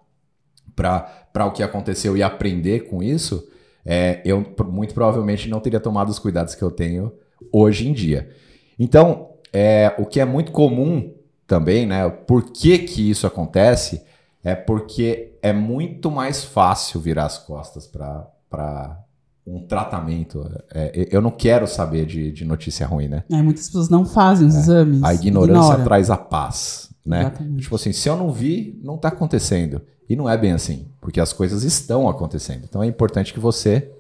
para 0.75 1.47
o 1.47 1.53
que 1.53 1.63
aconteceu 1.63 2.17
e 2.17 2.23
aprender 2.23 2.89
com 2.89 3.03
isso, 3.03 3.47
é, 3.85 4.23
eu 4.25 4.45
muito 4.69 4.95
provavelmente 4.95 5.49
não 5.49 5.61
teria 5.61 5.81
tomado 5.81 6.09
os 6.09 6.19
cuidados 6.19 6.55
que 6.55 6.63
eu 6.63 6.71
tenho 6.71 7.13
hoje 7.53 7.89
em 7.89 7.93
dia. 7.93 8.31
Então, 8.79 9.31
é, 9.53 9.95
o 9.99 10.07
que 10.07 10.21
é 10.21 10.25
muito 10.25 10.53
comum 10.53 11.13
também, 11.47 11.87
né? 11.87 12.09
Por 12.09 12.51
que, 12.51 12.79
que 12.79 13.11
isso 13.11 13.27
acontece? 13.27 14.03
É 14.43 14.55
porque 14.55 15.35
é 15.43 15.53
muito 15.53 16.11
mais 16.11 16.43
fácil 16.43 17.01
virar 17.01 17.27
as 17.27 17.39
costas 17.39 17.87
para 17.87 18.99
um 19.47 19.67
tratamento. 19.67 20.49
É, 20.73 21.09
eu 21.11 21.21
não 21.21 21.31
quero 21.31 21.67
saber 21.67 22.07
de, 22.07 22.33
de, 22.33 22.45
notícia 22.45 22.87
ruim, 22.87 23.09
né? 23.09 23.25
É, 23.31 23.43
muitas 23.43 23.67
pessoas 23.67 23.89
não 23.89 24.05
fazem 24.05 24.49
os 24.49 24.55
é. 24.55 24.59
exames. 24.59 25.03
A 25.03 25.15
ignorância 25.15 25.73
ignora. 25.73 25.85
traz 25.85 26.11
a 26.11 26.17
paz, 26.17 26.91
né? 27.05 27.21
Exatamente. 27.21 27.63
Tipo 27.63 27.75
assim, 27.75 27.93
se 27.93 28.09
eu 28.09 28.17
não 28.17 28.33
vi, 28.33 28.81
não 28.83 28.97
está 28.97 29.09
acontecendo. 29.09 29.83
E 30.09 30.17
não 30.17 30.29
é 30.29 30.37
bem 30.37 30.53
assim, 30.53 30.89
porque 31.01 31.21
as 31.21 31.33
coisas 31.33 31.63
estão 31.63 32.09
acontecendo. 32.09 32.65
Então 32.69 32.83
é 32.83 32.87
importante 32.87 33.33
que 33.33 33.41
você 33.41 33.91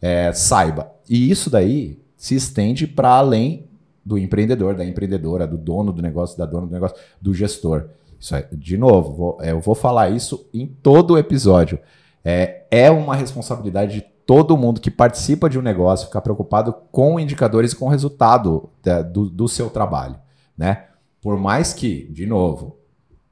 é, 0.00 0.32
saiba. 0.32 0.90
E 1.08 1.30
isso 1.30 1.50
daí 1.50 2.02
se 2.16 2.34
estende 2.34 2.86
para 2.86 3.10
além 3.10 3.68
do 4.04 4.18
empreendedor, 4.18 4.74
da 4.74 4.84
empreendedora, 4.84 5.46
do 5.46 5.56
dono 5.56 5.92
do 5.92 6.02
negócio, 6.02 6.36
da 6.36 6.46
dona 6.46 6.66
do 6.66 6.72
negócio, 6.72 6.96
do 7.20 7.32
gestor. 7.32 7.86
Isso 8.18 8.34
é, 8.34 8.46
de 8.52 8.76
novo, 8.76 9.12
vou, 9.12 9.38
é, 9.40 9.52
eu 9.52 9.60
vou 9.60 9.74
falar 9.74 10.10
isso 10.10 10.48
em 10.52 10.66
todo 10.66 11.14
o 11.14 11.18
episódio. 11.18 11.78
É, 12.24 12.64
é 12.70 12.90
uma 12.90 13.14
responsabilidade 13.14 13.94
de 13.94 14.00
todo 14.26 14.56
mundo 14.56 14.80
que 14.80 14.90
participa 14.90 15.48
de 15.48 15.58
um 15.58 15.62
negócio 15.62 16.06
ficar 16.06 16.20
preocupado 16.20 16.74
com 16.90 17.20
indicadores 17.20 17.72
e 17.72 17.76
com 17.76 17.86
o 17.86 17.90
resultado 17.90 18.70
da, 18.82 19.02
do, 19.02 19.28
do 19.28 19.48
seu 19.48 19.68
trabalho. 19.68 20.16
Né? 20.56 20.84
Por 21.20 21.38
mais 21.38 21.72
que, 21.72 22.08
de 22.10 22.26
novo, 22.26 22.78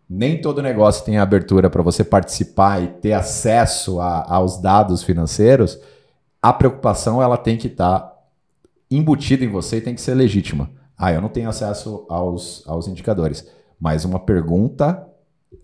nem 0.08 0.40
todo 0.40 0.62
negócio 0.62 1.04
tem 1.04 1.18
abertura 1.18 1.70
para 1.70 1.82
você 1.82 2.04
participar 2.04 2.82
e 2.82 2.88
ter 2.88 3.14
acesso 3.14 3.98
a, 4.00 4.26
aos 4.34 4.60
dados 4.60 5.02
financeiros, 5.02 5.78
a 6.40 6.52
preocupação 6.52 7.22
ela 7.22 7.38
tem 7.38 7.56
que 7.56 7.68
estar 7.68 7.98
tá 7.98 8.11
embutida 8.96 9.44
em 9.44 9.48
você 9.48 9.76
e 9.76 9.80
tem 9.80 9.94
que 9.94 10.00
ser 10.00 10.14
legítima. 10.14 10.70
Ah, 10.96 11.12
eu 11.12 11.20
não 11.20 11.28
tenho 11.28 11.48
acesso 11.48 12.06
aos, 12.08 12.62
aos 12.66 12.86
indicadores, 12.86 13.46
mas 13.80 14.04
uma 14.04 14.20
pergunta 14.20 15.06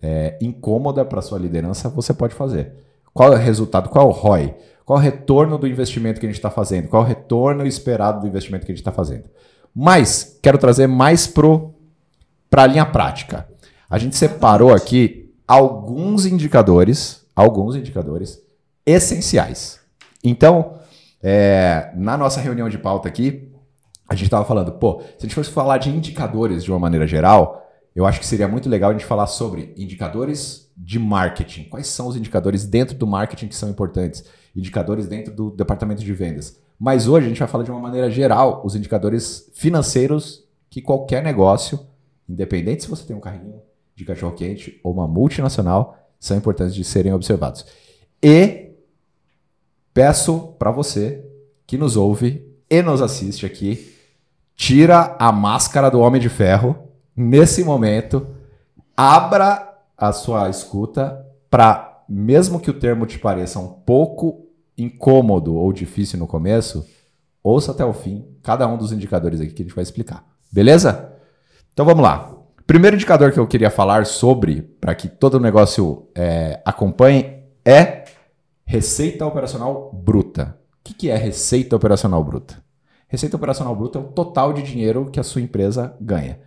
é, 0.01 0.37
incômoda 0.41 1.05
para 1.05 1.21
sua 1.21 1.39
liderança 1.39 1.89
você 1.89 2.13
pode 2.13 2.35
fazer. 2.35 2.73
Qual 3.13 3.33
é 3.33 3.35
o 3.35 3.39
resultado? 3.39 3.89
Qual 3.89 4.05
é 4.05 4.09
o 4.09 4.11
ROI? 4.11 4.55
Qual 4.85 4.97
é 4.97 5.01
o 5.01 5.03
retorno 5.03 5.57
do 5.57 5.67
investimento 5.67 6.19
que 6.19 6.25
a 6.25 6.29
gente 6.29 6.37
está 6.37 6.49
fazendo? 6.49 6.87
Qual 6.87 7.03
é 7.03 7.05
o 7.05 7.07
retorno 7.07 7.65
esperado 7.65 8.21
do 8.21 8.27
investimento 8.27 8.65
que 8.65 8.71
a 8.71 8.75
gente 8.75 8.81
está 8.81 8.91
fazendo? 8.91 9.25
Mas 9.75 10.39
quero 10.41 10.57
trazer 10.57 10.87
mais 10.87 11.27
para 11.27 12.63
a 12.63 12.67
linha 12.67 12.85
prática. 12.85 13.47
A 13.89 13.97
gente 13.97 14.15
separou 14.15 14.73
aqui 14.73 15.31
alguns 15.47 16.25
indicadores, 16.25 17.25
alguns 17.35 17.75
indicadores 17.75 18.41
essenciais. 18.85 19.79
Então, 20.23 20.73
é, 21.21 21.91
na 21.95 22.17
nossa 22.17 22.39
reunião 22.39 22.69
de 22.69 22.77
pauta 22.77 23.07
aqui, 23.07 23.51
a 24.07 24.15
gente 24.15 24.25
estava 24.25 24.45
falando, 24.45 24.71
pô, 24.73 25.01
se 25.01 25.17
a 25.19 25.21
gente 25.21 25.35
fosse 25.35 25.51
falar 25.51 25.77
de 25.77 25.89
indicadores 25.89 26.63
de 26.63 26.71
uma 26.71 26.79
maneira 26.79 27.05
geral, 27.05 27.69
eu 27.95 28.05
acho 28.05 28.19
que 28.19 28.25
seria 28.25 28.47
muito 28.47 28.69
legal 28.69 28.89
a 28.89 28.93
gente 28.93 29.05
falar 29.05 29.27
sobre 29.27 29.73
indicadores 29.77 30.71
de 30.75 30.97
marketing. 30.97 31.65
Quais 31.65 31.87
são 31.87 32.07
os 32.07 32.15
indicadores 32.15 32.65
dentro 32.65 32.95
do 32.95 33.05
marketing 33.05 33.47
que 33.47 33.55
são 33.55 33.69
importantes? 33.69 34.23
Indicadores 34.55 35.07
dentro 35.07 35.33
do 35.33 35.51
departamento 35.51 36.03
de 36.03 36.13
vendas. 36.13 36.59
Mas 36.79 37.07
hoje 37.07 37.25
a 37.25 37.29
gente 37.29 37.39
vai 37.39 37.47
falar 37.47 37.63
de 37.63 37.71
uma 37.71 37.79
maneira 37.79 38.09
geral 38.09 38.61
os 38.63 38.75
indicadores 38.75 39.51
financeiros 39.53 40.45
que 40.69 40.81
qualquer 40.81 41.21
negócio, 41.21 41.79
independente 42.27 42.83
se 42.83 42.89
você 42.89 43.03
tem 43.03 43.15
um 43.15 43.19
carrinho 43.19 43.61
de 43.95 44.05
cachorro 44.05 44.33
quente 44.33 44.79
ou 44.81 44.93
uma 44.93 45.07
multinacional, 45.07 45.97
são 46.19 46.37
importantes 46.37 46.73
de 46.73 46.83
serem 46.83 47.13
observados. 47.13 47.65
E 48.23 48.68
peço 49.99 50.55
para 50.57 50.71
você 50.71 51.25
que 51.67 51.77
nos 51.77 51.97
ouve 51.97 52.47
e 52.69 52.81
nos 52.81 53.01
assiste 53.01 53.45
aqui, 53.45 53.93
tira 54.55 55.17
a 55.19 55.29
máscara 55.29 55.91
do 55.91 55.99
Homem 55.99 56.21
de 56.21 56.29
Ferro 56.29 56.87
nesse 57.13 57.65
momento, 57.65 58.25
abra 58.95 59.77
a 59.97 60.13
sua 60.13 60.49
escuta 60.49 61.21
para, 61.49 62.01
mesmo 62.07 62.61
que 62.61 62.71
o 62.71 62.79
termo 62.79 63.05
te 63.05 63.19
pareça 63.19 63.59
um 63.59 63.67
pouco 63.67 64.47
incômodo 64.77 65.53
ou 65.53 65.73
difícil 65.73 66.17
no 66.17 66.25
começo, 66.27 66.87
ouça 67.43 67.73
até 67.73 67.83
o 67.83 67.91
fim 67.91 68.25
cada 68.41 68.65
um 68.69 68.77
dos 68.77 68.93
indicadores 68.93 69.41
aqui 69.41 69.51
que 69.51 69.63
a 69.63 69.65
gente 69.65 69.75
vai 69.75 69.83
explicar. 69.83 70.25
Beleza? 70.49 71.11
Então 71.73 71.85
vamos 71.85 72.03
lá. 72.03 72.37
Primeiro 72.65 72.95
indicador 72.95 73.33
que 73.33 73.39
eu 73.39 73.47
queria 73.47 73.69
falar 73.69 74.05
sobre, 74.05 74.61
para 74.61 74.95
que 74.95 75.09
todo 75.09 75.33
o 75.33 75.39
negócio 75.41 76.07
é, 76.15 76.61
acompanhe, 76.63 77.43
é 77.65 77.98
Receita 78.71 79.25
operacional 79.25 79.91
bruta. 79.91 80.55
O 80.87 80.93
que 80.93 81.09
é 81.09 81.17
receita 81.17 81.75
operacional 81.75 82.23
bruta? 82.23 82.63
Receita 83.07 83.35
operacional 83.35 83.75
bruta 83.75 83.97
é 83.97 84.01
o 84.03 84.09
total 84.09 84.53
de 84.53 84.61
dinheiro 84.61 85.09
que 85.09 85.19
a 85.19 85.23
sua 85.23 85.41
empresa 85.41 85.97
ganha. 85.99 86.39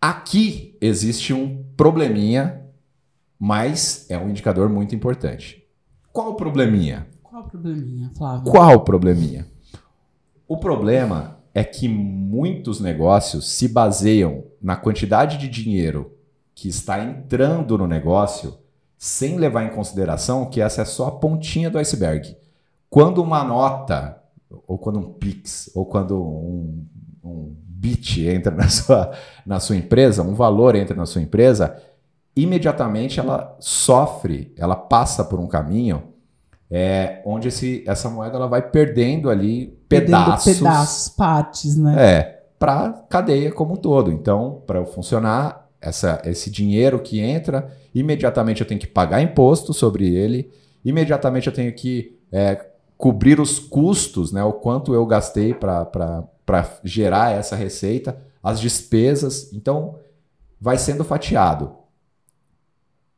Aqui 0.00 0.76
existe 0.80 1.32
um 1.32 1.62
probleminha, 1.76 2.66
mas 3.38 4.04
é 4.10 4.18
um 4.18 4.28
indicador 4.28 4.68
muito 4.68 4.96
importante. 4.96 5.64
Qual 6.12 6.30
o 6.30 6.34
probleminha? 6.34 7.06
Qual 7.22 7.44
o 7.44 7.48
probleminha, 7.48 8.10
Flávio? 8.18 8.50
Qual 8.50 8.74
o 8.74 8.80
probleminha? 8.80 9.46
O 10.48 10.56
problema 10.56 11.38
é 11.54 11.62
que 11.62 11.86
muitos 11.86 12.80
negócios 12.80 13.48
se 13.48 13.68
baseiam 13.68 14.42
na 14.60 14.74
quantidade 14.74 15.38
de 15.38 15.48
dinheiro 15.48 16.18
que 16.52 16.68
está 16.68 17.00
entrando 17.00 17.78
no 17.78 17.86
negócio 17.86 18.58
sem 18.98 19.38
levar 19.38 19.64
em 19.64 19.70
consideração 19.70 20.46
que 20.46 20.60
essa 20.60 20.82
é 20.82 20.84
só 20.84 21.06
a 21.06 21.12
pontinha 21.12 21.70
do 21.70 21.78
iceberg. 21.78 22.36
Quando 22.90 23.22
uma 23.22 23.44
nota, 23.44 24.20
ou 24.66 24.76
quando 24.76 24.98
um 24.98 25.12
Pix, 25.12 25.70
ou 25.72 25.86
quando 25.86 26.20
um, 26.20 26.84
um 27.22 27.54
bit 27.64 28.26
entra 28.26 28.52
na 28.56 28.68
sua, 28.68 29.12
na 29.46 29.60
sua 29.60 29.76
empresa, 29.76 30.22
um 30.22 30.34
valor 30.34 30.74
entra 30.74 30.96
na 30.96 31.06
sua 31.06 31.22
empresa, 31.22 31.80
imediatamente 32.34 33.20
ela 33.20 33.56
sofre, 33.60 34.52
ela 34.56 34.74
passa 34.74 35.24
por 35.24 35.38
um 35.38 35.46
caminho 35.46 36.02
é, 36.70 37.22
onde 37.24 37.48
esse, 37.48 37.84
essa 37.86 38.10
moeda 38.10 38.36
ela 38.36 38.48
vai 38.48 38.62
perdendo 38.62 39.30
ali 39.30 39.78
pedaços. 39.88 40.44
Perdendo 40.44 40.64
pedaços, 40.64 41.08
partes, 41.10 41.76
né? 41.76 41.94
É, 41.96 42.42
para 42.58 42.92
cadeia 43.08 43.52
como 43.52 43.74
um 43.74 43.76
todo. 43.76 44.10
Então, 44.10 44.62
para 44.66 44.84
funcionar, 44.84 45.67
essa, 45.80 46.20
esse 46.24 46.50
dinheiro 46.50 46.98
que 47.00 47.20
entra, 47.20 47.72
imediatamente 47.94 48.60
eu 48.60 48.66
tenho 48.66 48.80
que 48.80 48.86
pagar 48.86 49.22
imposto 49.22 49.72
sobre 49.72 50.14
ele, 50.14 50.50
imediatamente 50.84 51.46
eu 51.46 51.52
tenho 51.52 51.72
que 51.72 52.18
é, 52.32 52.66
cobrir 52.96 53.40
os 53.40 53.58
custos, 53.58 54.32
né, 54.32 54.42
o 54.42 54.52
quanto 54.52 54.92
eu 54.92 55.06
gastei 55.06 55.54
para 55.54 56.28
gerar 56.82 57.32
essa 57.32 57.54
receita, 57.54 58.18
as 58.42 58.60
despesas. 58.60 59.52
Então, 59.52 59.96
vai 60.60 60.76
sendo 60.76 61.04
fatiado. 61.04 61.72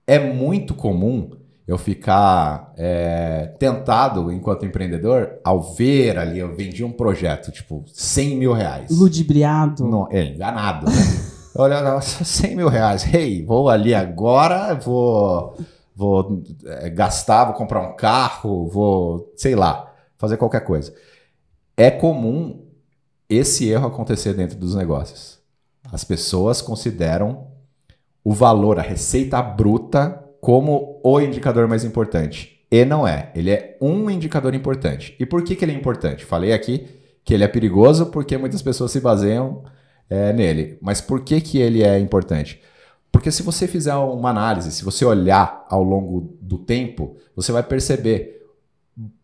É 0.07 0.19
muito 0.19 0.75
comum 0.75 1.31
eu 1.67 1.79
ficar 1.79 2.73
é, 2.77 3.55
tentado 3.59 4.33
enquanto 4.33 4.67
empreendedor 4.67 5.39
ao 5.45 5.63
ver 5.63 6.19
ali, 6.19 6.41
eu 6.41 6.55
vendi 6.55 6.83
um 6.83 6.91
projeto, 6.91 7.53
tipo, 7.53 7.85
100 7.87 8.37
mil 8.37 8.53
reais. 8.53 8.91
Ludibriado. 8.91 9.87
Não, 9.87 10.09
é, 10.11 10.25
enganado, 10.25 10.87
né? 10.87 10.93
Olha, 11.55 12.01
100 12.01 12.55
mil 12.57 12.69
reais. 12.69 13.05
Hey, 13.13 13.45
vou 13.45 13.69
ali 13.69 13.95
agora, 13.95 14.75
vou, 14.75 15.57
vou 15.95 16.43
é, 16.65 16.89
gastar, 16.91 17.45
vou 17.45 17.55
comprar 17.55 17.81
um 17.81 17.97
carro, 17.97 18.69
vou, 18.69 19.33
sei 19.37 19.55
lá, 19.55 19.93
fazer 20.17 20.37
qualquer 20.37 20.65
coisa. 20.65 20.95
É 21.77 21.91
comum 21.91 22.67
esse 23.29 23.69
erro 23.69 23.87
acontecer 23.87 24.35
dentro 24.35 24.57
dos 24.59 24.75
negócios. 24.75 25.39
As 25.93 26.05
pessoas 26.05 26.61
consideram 26.61 27.49
o 28.23 28.33
valor, 28.33 28.79
a 28.79 28.83
receita 28.83 29.41
bruta, 29.43 30.23
como 30.41 31.01
o 31.03 31.21
indicador 31.21 31.67
mais 31.67 31.85
importante. 31.85 32.61
E 32.71 32.85
não 32.85 33.07
é. 33.07 33.33
Ele 33.35 33.51
é 33.51 33.77
um 33.81 34.09
indicador 34.09 34.55
importante. 34.55 35.17
E 35.19 35.27
por 35.27 35.43
que, 35.43 35.57
que 35.57 35.65
ele 35.65 35.73
é 35.73 35.75
importante? 35.75 36.25
Falei 36.25 36.53
aqui 36.53 36.87
que 37.25 37.35
ele 37.35 37.45
é 37.45 37.49
perigoso 37.49 38.07
porque 38.07 38.39
muitas 38.39 38.63
pessoas 38.63 38.93
se 38.93 39.01
baseiam 39.01 39.65
é, 40.11 40.33
nele. 40.33 40.77
Mas 40.83 41.01
por 41.01 41.21
que, 41.23 41.41
que 41.41 41.59
ele 41.59 41.85
é 41.85 41.99
importante? 41.99 42.61
Porque 43.13 43.31
se 43.31 43.43
você 43.43 43.67
fizer 43.67 43.95
uma 43.95 44.31
análise, 44.31 44.73
se 44.73 44.85
você 44.85 45.05
olhar 45.05 45.65
ao 45.69 45.83
longo 45.83 46.37
do 46.41 46.59
tempo, 46.59 47.17
você 47.35 47.51
vai 47.51 47.63
perceber, 47.63 48.47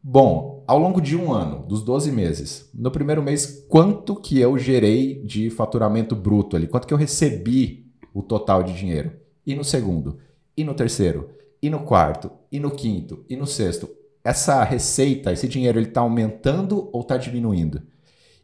bom, 0.02 0.64
ao 0.66 0.78
longo 0.78 1.00
de 1.00 1.16
um 1.16 1.32
ano, 1.32 1.64
dos 1.66 1.82
12 1.82 2.10
meses, 2.10 2.70
no 2.74 2.90
primeiro 2.90 3.22
mês, 3.22 3.64
quanto 3.68 4.16
que 4.16 4.40
eu 4.40 4.56
gerei 4.58 5.22
de 5.22 5.50
faturamento 5.50 6.16
bruto 6.16 6.56
ali, 6.56 6.66
quanto 6.66 6.86
que 6.86 6.94
eu 6.94 6.98
recebi 6.98 7.86
o 8.12 8.22
total 8.22 8.62
de 8.62 8.72
dinheiro. 8.72 9.12
E 9.46 9.54
no 9.54 9.62
segundo, 9.62 10.18
e 10.56 10.64
no 10.64 10.74
terceiro, 10.74 11.30
e 11.62 11.70
no 11.70 11.80
quarto, 11.80 12.30
e 12.50 12.58
no 12.58 12.70
quinto, 12.70 13.24
e 13.28 13.36
no 13.36 13.46
sexto. 13.46 13.88
essa 14.24 14.64
receita, 14.64 15.32
esse 15.32 15.46
dinheiro, 15.46 15.78
ele 15.78 15.86
está 15.86 16.00
aumentando 16.00 16.90
ou 16.92 17.02
está 17.02 17.16
diminuindo? 17.16 17.80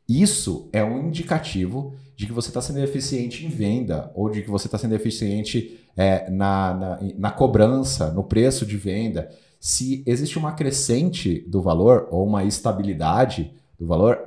Isso 0.08 0.68
é 0.72 0.84
um 0.84 1.08
indicativo 1.08 1.94
de 2.22 2.26
que 2.28 2.32
você 2.32 2.50
está 2.50 2.60
sendo 2.60 2.78
eficiente 2.78 3.44
em 3.44 3.48
venda 3.48 4.12
ou 4.14 4.30
de 4.30 4.42
que 4.42 4.50
você 4.50 4.68
está 4.68 4.78
sendo 4.78 4.94
eficiente 4.94 5.80
é, 5.96 6.30
na, 6.30 6.72
na, 6.72 6.98
na 7.18 7.30
cobrança, 7.32 8.12
no 8.12 8.22
preço 8.22 8.64
de 8.64 8.76
venda. 8.76 9.28
Se 9.58 10.04
existe 10.06 10.38
uma 10.38 10.52
crescente 10.52 11.40
do 11.48 11.60
valor 11.60 12.06
ou 12.12 12.24
uma 12.24 12.44
estabilidade 12.44 13.52
do 13.76 13.88
valor, 13.88 14.20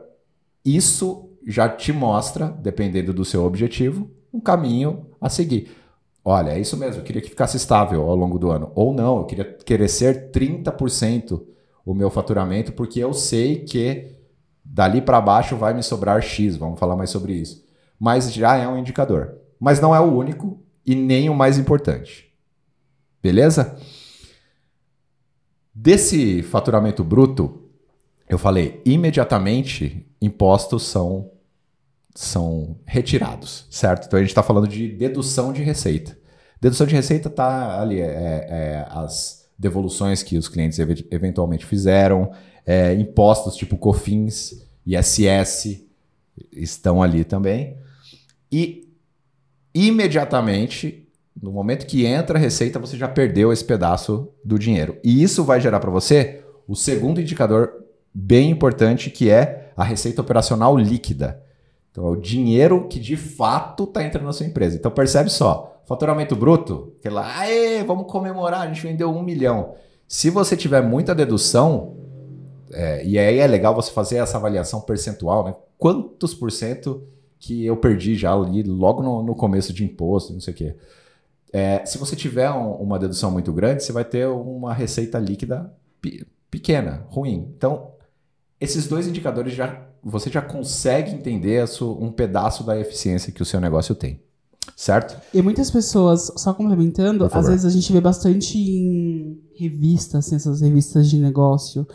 isso 0.63 1.29
já 1.47 1.69
te 1.69 1.93
mostra, 1.93 2.47
dependendo 2.62 3.13
do 3.13 3.23
seu 3.23 3.45
objetivo, 3.45 4.12
um 4.34 4.41
caminho 4.41 5.05
a 5.21 5.29
seguir. 5.29 5.71
Olha, 6.23 6.51
é 6.51 6.60
isso 6.60 6.75
mesmo, 6.75 6.99
eu 6.99 7.05
queria 7.05 7.21
que 7.21 7.29
ficasse 7.29 7.55
estável 7.55 8.10
ao 8.10 8.15
longo 8.15 8.38
do 8.38 8.51
ano. 8.51 8.73
Ou 8.75 8.93
não, 8.93 9.19
eu 9.19 9.23
queria 9.23 9.45
crescer 9.45 10.31
30% 10.31 11.41
o 11.86 11.93
meu 11.93 12.10
faturamento, 12.10 12.73
porque 12.73 12.99
eu 12.99 13.13
sei 13.13 13.63
que 13.63 14.17
dali 14.65 15.01
para 15.01 15.21
baixo 15.21 15.55
vai 15.55 15.73
me 15.73 15.84
sobrar 15.84 16.21
X, 16.21 16.58
vamos 16.58 16.77
falar 16.77 16.97
mais 16.97 17.10
sobre 17.10 17.31
isso. 17.31 17.64
Mas 17.99 18.34
já 18.34 18.55
é 18.55 18.67
um 18.67 18.77
indicador. 18.77 19.36
Mas 19.60 19.79
não 19.79 19.95
é 19.95 19.99
o 19.99 20.13
único 20.13 20.60
e 20.86 20.95
nem 20.95 21.29
o 21.29 21.36
mais 21.36 21.58
importante. 21.58 22.31
Beleza? 23.21 23.77
Desse 25.73 26.41
faturamento 26.43 27.03
bruto, 27.03 27.63
eu 28.29 28.38
falei, 28.38 28.81
imediatamente 28.86 30.05
impostos 30.21 30.84
são 30.84 31.31
são 32.17 32.77
retirados, 32.86 33.67
certo? 33.69 34.08
Então 34.08 34.17
a 34.17 34.21
gente 34.21 34.29
está 34.29 34.41
falando 34.41 34.69
de 34.69 34.88
dedução 34.88 35.51
de 35.51 35.62
receita. 35.62 36.17
Dedução 36.62 36.88
de 36.88 36.95
receita 36.95 37.27
está 37.27 37.81
ali, 37.81 37.99
é, 37.99 38.05
é, 38.05 38.47
é, 38.49 38.88
as 38.89 39.49
devoluções 39.60 40.23
que 40.23 40.38
os 40.38 40.47
clientes 40.47 40.79
ev 40.79 41.05
eventualmente 41.12 41.65
fizeram, 41.65 42.31
é, 42.65 42.93
impostos 42.93 43.58
tipo 43.58 43.77
COFINS, 43.77 44.65
ISS 44.86 45.84
estão 46.53 47.03
ali 47.03 47.25
também. 47.25 47.77
E 48.55 48.89
imediatamente, 49.73 51.05
no 51.43 51.51
momento 51.51 51.85
que 51.85 52.05
entra 52.05 52.37
a 52.37 52.41
receita, 52.41 52.79
você 52.79 52.95
já 52.95 53.05
perdeu 53.05 53.51
esse 53.51 53.65
pedaço 53.65 54.29
do 54.45 54.57
dinheiro. 54.57 54.97
E 55.03 55.21
isso 55.21 55.43
vai 55.43 55.59
gerar 55.59 55.81
para 55.81 55.91
você 55.91 56.41
o 56.65 56.73
segundo 56.73 57.19
indicador 57.19 57.83
bem 58.13 58.49
importante, 58.49 59.09
que 59.09 59.29
é 59.29 59.73
a 59.75 59.83
receita 59.83 60.21
operacional 60.21 60.77
líquida. 60.77 61.43
Então, 61.91 62.07
é 62.07 62.09
o 62.09 62.15
dinheiro 62.15 62.87
que 62.87 62.97
de 62.97 63.17
fato 63.17 63.83
está 63.83 64.01
entrando 64.01 64.23
na 64.23 64.31
sua 64.31 64.45
empresa. 64.45 64.77
Então, 64.77 64.89
percebe 64.89 65.29
só, 65.29 65.81
faturamento 65.85 66.33
bruto, 66.33 66.93
que 67.01 67.09
lá, 67.09 67.39
aê, 67.39 67.83
vamos 67.83 68.09
comemorar, 68.09 68.61
a 68.61 68.67
gente 68.67 68.83
vendeu 68.83 69.09
um 69.09 69.21
milhão. 69.21 69.75
Se 70.07 70.29
você 70.29 70.55
tiver 70.55 70.81
muita 70.81 71.13
dedução, 71.13 71.97
é, 72.71 73.05
e 73.05 73.19
aí 73.19 73.39
é 73.39 73.47
legal 73.47 73.75
você 73.75 73.91
fazer 73.91 74.15
essa 74.15 74.37
avaliação 74.37 74.79
percentual, 74.79 75.43
né? 75.43 75.55
Quantos 75.77 76.33
por 76.33 76.49
cento 76.53 77.03
que 77.45 77.63
eu 77.63 77.77
perdi 77.77 78.15
já 78.15 78.34
ali 78.34 78.63
logo 78.63 79.03
no, 79.03 79.21
no 79.21 79.36
começo 79.36 79.71
de 79.71 79.86
imposto, 79.86 80.34
não 80.34 80.41
sei 80.41 80.51
o 80.51 80.58
quê. 80.58 80.75
É, 81.53 81.86
se 81.86 81.99
você 81.99 82.15
tiver 82.15 82.49
um, 82.49 82.71
uma 82.73 82.97
dedução 82.97 83.29
muito 83.29 83.53
grande, 83.53 83.84
você 83.84 83.91
vai 83.91 84.03
ter 84.03 84.27
uma 84.27 84.73
receita 84.73 85.19
líquida 85.19 85.71
pequena, 86.49 87.05
ruim. 87.08 87.53
Então, 87.55 87.91
esses 88.60 88.88
dois 88.88 89.08
indicadores 89.08 89.53
já 89.53 89.86
você 90.03 90.29
já 90.29 90.41
consegue 90.41 91.12
entender 91.12 91.65
um 91.81 92.12
pedaço 92.12 92.63
da 92.63 92.79
eficiência 92.79 93.31
que 93.31 93.41
o 93.41 93.45
seu 93.45 93.60
negócio 93.60 93.95
tem. 93.95 94.19
Certo? 94.75 95.19
E 95.34 95.41
muitas 95.41 95.71
pessoas, 95.71 96.31
só 96.38 96.53
complementando, 96.53 97.25
às 97.25 97.47
vezes 97.47 97.65
a 97.65 97.69
gente 97.69 97.91
vê 97.91 97.99
bastante 98.01 98.58
em 98.58 99.39
revistas, 99.55 100.25
assim, 100.25 100.36
essas 100.36 100.62
revistas 100.62 101.10
de 101.10 101.17
negócio. 101.17 101.88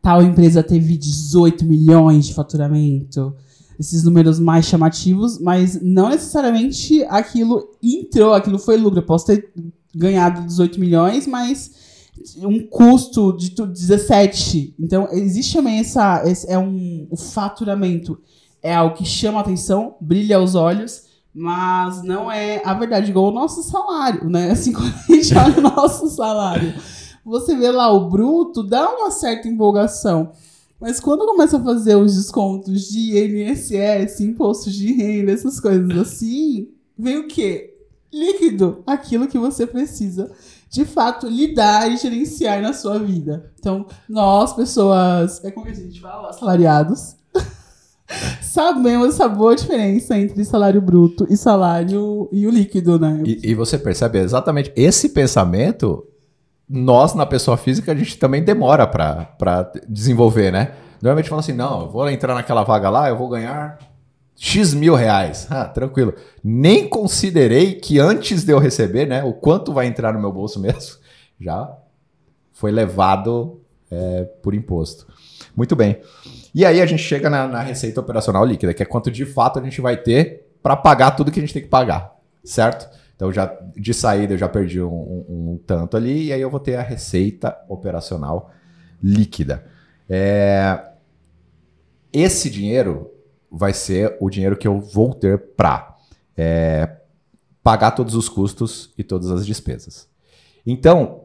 Tal 0.00 0.22
empresa 0.22 0.62
teve 0.62 0.96
18 0.96 1.64
milhões 1.64 2.26
de 2.26 2.34
faturamento. 2.34 3.36
Esses 3.82 4.04
números 4.04 4.38
mais 4.38 4.66
chamativos, 4.66 5.40
mas 5.40 5.82
não 5.82 6.08
necessariamente 6.08 7.02
aquilo 7.08 7.68
entrou, 7.82 8.32
aquilo 8.32 8.56
foi 8.56 8.76
lucro. 8.76 9.00
Eu 9.00 9.04
posso 9.04 9.26
ter 9.26 9.52
ganhado 9.92 10.46
18 10.46 10.78
milhões, 10.78 11.26
mas 11.26 11.72
um 12.38 12.64
custo 12.64 13.36
de 13.36 13.50
17. 13.50 14.76
Então, 14.78 15.08
existe 15.10 15.54
também 15.54 15.80
essa. 15.80 16.22
Esse, 16.24 16.48
é 16.48 16.56
um, 16.56 17.08
o 17.10 17.16
faturamento 17.16 18.20
é 18.62 18.72
algo 18.72 18.94
que 18.94 19.04
chama 19.04 19.38
a 19.38 19.42
atenção, 19.42 19.96
brilha 20.00 20.36
aos 20.36 20.54
olhos, 20.54 21.06
mas 21.34 22.04
não 22.04 22.30
é 22.30 22.62
a 22.64 22.74
verdade, 22.74 23.10
igual 23.10 23.30
o 23.30 23.34
nosso 23.34 23.64
salário, 23.64 24.30
né? 24.30 24.52
Assim, 24.54 24.72
quando 24.72 24.94
a 24.94 25.12
gente 25.12 25.36
olha 25.36 25.58
o 25.58 25.74
nosso 25.74 26.08
salário, 26.08 26.72
você 27.24 27.56
vê 27.56 27.72
lá 27.72 27.90
o 27.90 28.08
bruto, 28.08 28.62
dá 28.62 28.88
uma 28.88 29.10
certa 29.10 29.48
empolgação. 29.48 30.30
Mas 30.82 30.98
quando 30.98 31.24
começa 31.24 31.58
a 31.58 31.62
fazer 31.62 31.94
os 31.94 32.16
descontos 32.16 32.88
de 32.88 33.16
INSS, 33.16 34.18
impostos 34.18 34.74
de 34.74 34.92
renda, 34.92 35.30
essas 35.30 35.60
coisas 35.60 35.96
assim, 35.96 36.70
vem 36.98 37.18
o 37.18 37.28
quê? 37.28 37.72
Líquido, 38.12 38.82
aquilo 38.84 39.28
que 39.28 39.38
você 39.38 39.64
precisa 39.64 40.28
de 40.68 40.84
fato 40.84 41.28
lidar 41.28 41.88
e 41.88 41.96
gerenciar 41.96 42.60
na 42.60 42.72
sua 42.72 42.98
vida. 42.98 43.52
Então, 43.60 43.86
nós, 44.08 44.54
pessoas, 44.54 45.42
é 45.44 45.52
como 45.52 45.68
a 45.68 45.72
gente 45.72 46.00
fala, 46.00 46.30
assalariados, 46.30 47.14
sabemos 48.42 49.14
essa 49.14 49.28
boa 49.28 49.54
diferença 49.54 50.18
entre 50.18 50.44
salário 50.44 50.82
bruto 50.82 51.28
e 51.30 51.36
salário 51.36 52.28
e 52.32 52.44
o 52.44 52.50
líquido, 52.50 52.98
né? 52.98 53.22
E, 53.24 53.50
e 53.50 53.54
você 53.54 53.78
percebe 53.78 54.18
exatamente 54.18 54.72
esse 54.74 55.10
pensamento, 55.10 56.04
nós, 56.74 57.12
na 57.12 57.26
pessoa 57.26 57.58
física, 57.58 57.92
a 57.92 57.94
gente 57.94 58.16
também 58.16 58.42
demora 58.42 58.86
para 58.86 59.70
desenvolver, 59.86 60.50
né? 60.50 60.72
Normalmente 61.02 61.28
fala 61.28 61.40
assim, 61.40 61.52
não, 61.52 61.82
eu 61.82 61.90
vou 61.90 62.08
entrar 62.08 62.34
naquela 62.34 62.62
vaga 62.62 62.88
lá, 62.88 63.10
eu 63.10 63.16
vou 63.16 63.28
ganhar 63.28 63.78
X 64.34 64.72
mil 64.72 64.94
reais. 64.94 65.46
Ah, 65.52 65.66
tranquilo. 65.66 66.14
Nem 66.42 66.88
considerei 66.88 67.74
que 67.74 67.98
antes 67.98 68.42
de 68.42 68.52
eu 68.52 68.58
receber, 68.58 69.06
né, 69.06 69.22
o 69.22 69.34
quanto 69.34 69.70
vai 69.70 69.86
entrar 69.86 70.14
no 70.14 70.20
meu 70.20 70.32
bolso 70.32 70.58
mesmo, 70.58 70.96
já 71.38 71.70
foi 72.52 72.70
levado 72.70 73.60
é, 73.90 74.24
por 74.42 74.54
imposto. 74.54 75.06
Muito 75.54 75.76
bem. 75.76 76.00
E 76.54 76.64
aí 76.64 76.80
a 76.80 76.86
gente 76.86 77.02
chega 77.02 77.28
na, 77.28 77.46
na, 77.46 77.60
receita 77.60 78.00
operacional 78.00 78.46
líquida, 78.46 78.72
que 78.72 78.82
é 78.82 78.86
quanto 78.86 79.10
de 79.10 79.26
fato 79.26 79.58
a 79.58 79.62
gente 79.62 79.80
vai 79.80 79.98
ter 79.98 80.48
para 80.62 80.74
pagar 80.74 81.10
tudo 81.10 81.30
que 81.30 81.38
a 81.38 81.42
gente 81.42 81.52
tem 81.52 81.62
que 81.62 81.68
pagar, 81.68 82.16
certo? 82.42 82.88
Então 83.22 83.32
já 83.32 83.56
de 83.76 83.94
saída 83.94 84.34
eu 84.34 84.38
já 84.38 84.48
perdi 84.48 84.82
um, 84.82 84.88
um, 84.88 85.52
um 85.52 85.60
tanto 85.64 85.96
ali 85.96 86.24
e 86.24 86.32
aí 86.32 86.40
eu 86.40 86.50
vou 86.50 86.58
ter 86.58 86.74
a 86.74 86.82
receita 86.82 87.56
operacional 87.68 88.50
líquida. 89.00 89.64
É... 90.10 90.90
Esse 92.12 92.50
dinheiro 92.50 93.12
vai 93.48 93.72
ser 93.72 94.16
o 94.20 94.28
dinheiro 94.28 94.56
que 94.56 94.66
eu 94.66 94.80
vou 94.80 95.14
ter 95.14 95.38
para 95.54 95.96
é, 96.36 96.96
pagar 97.62 97.92
todos 97.92 98.16
os 98.16 98.28
custos 98.28 98.92
e 98.98 99.04
todas 99.04 99.30
as 99.30 99.46
despesas. 99.46 100.08
Então, 100.66 101.22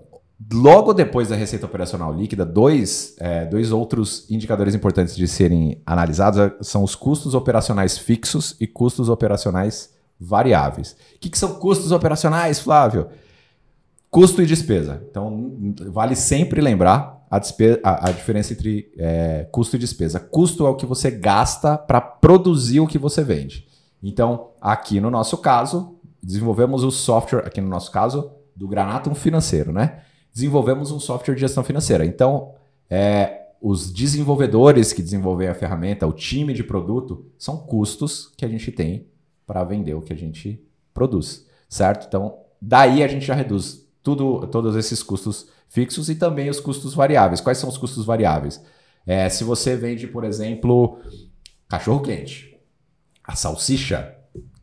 logo 0.54 0.94
depois 0.94 1.30
da 1.30 1.36
receita 1.36 1.66
operacional 1.66 2.14
líquida, 2.14 2.46
dois, 2.46 3.16
é, 3.20 3.44
dois 3.46 3.72
outros 3.72 4.30
indicadores 4.30 4.76
importantes 4.76 5.16
de 5.16 5.28
serem 5.28 5.82
analisados 5.84 6.40
é, 6.40 6.56
são 6.62 6.84
os 6.84 6.94
custos 6.94 7.34
operacionais 7.34 7.98
fixos 7.98 8.56
e 8.60 8.68
custos 8.68 9.10
operacionais 9.10 9.97
variáveis. 10.20 10.92
O 11.16 11.20
que, 11.20 11.30
que 11.30 11.38
são 11.38 11.56
custos 11.56 11.92
operacionais, 11.92 12.60
Flávio? 12.60 13.08
Custo 14.10 14.42
e 14.42 14.46
despesa. 14.46 15.04
Então, 15.10 15.74
vale 15.92 16.16
sempre 16.16 16.62
lembrar 16.62 17.26
a, 17.30 17.38
a, 17.84 18.10
a 18.10 18.12
diferença 18.12 18.54
entre 18.54 18.92
é, 18.98 19.48
custo 19.52 19.76
e 19.76 19.80
despesa. 19.80 20.20
Custo 20.20 20.66
é 20.66 20.70
o 20.70 20.76
que 20.76 20.86
você 20.86 21.12
gasta 21.12 21.78
para 21.78 22.00
produzir 22.00 22.80
o 22.80 22.88
que 22.88 22.98
você 22.98 23.24
vende. 23.24 23.68
Então, 24.02 24.52
aqui 24.62 25.00
no 25.00 25.10
nosso 25.10 25.38
caso, 25.38 26.00
desenvolvemos 26.22 26.84
o 26.84 26.92
software, 26.92 27.46
aqui 27.46 27.62
no 27.62 27.70
nosso 27.70 27.92
caso, 27.92 28.32
do 28.56 28.68
Granatum 28.68 29.14
Financeiro, 29.14 29.72
né? 29.72 30.02
Desenvolvemos 30.34 30.92
um 30.92 31.00
software 31.00 31.36
de 31.36 31.42
gestão 31.42 31.64
financeira. 31.64 32.06
Então, 32.06 32.54
é, 32.90 33.48
os 33.62 33.92
desenvolvedores 33.92 34.94
que 34.94 35.02
desenvolvem 35.02 35.48
a 35.48 35.54
ferramenta, 35.54 36.08
o 36.08 36.14
time 36.14 36.54
de 36.54 36.64
produto, 36.64 37.26
são 37.38 37.58
custos 37.58 38.32
que 38.38 38.46
a 38.46 38.48
gente 38.48 38.72
tem 38.72 39.08
para 39.48 39.64
vender 39.64 39.96
o 39.96 40.02
que 40.02 40.14
a 40.14 40.16
gente 40.16 40.62
produz, 40.94 41.48
certo? 41.70 42.06
Então, 42.08 42.38
daí 42.62 43.02
a 43.02 43.08
gente 43.08 43.26
já 43.26 43.34
reduz 43.34 43.88
tudo, 44.04 44.46
todos 44.48 44.76
esses 44.76 45.02
custos 45.02 45.48
fixos 45.70 46.10
e 46.10 46.16
também 46.16 46.50
os 46.50 46.60
custos 46.60 46.94
variáveis. 46.94 47.42
Quais 47.42 47.58
são 47.58 47.70
os 47.70 47.78
custos 47.78 48.06
variáveis? 48.06 48.62
É, 49.06 49.30
se 49.30 49.44
você 49.46 49.76
vende, 49.76 50.06
por 50.06 50.26
exemplo, 50.26 51.00
cachorro 51.70 52.02
quente, 52.02 52.60
a 53.24 53.36
salsicha 53.36 54.16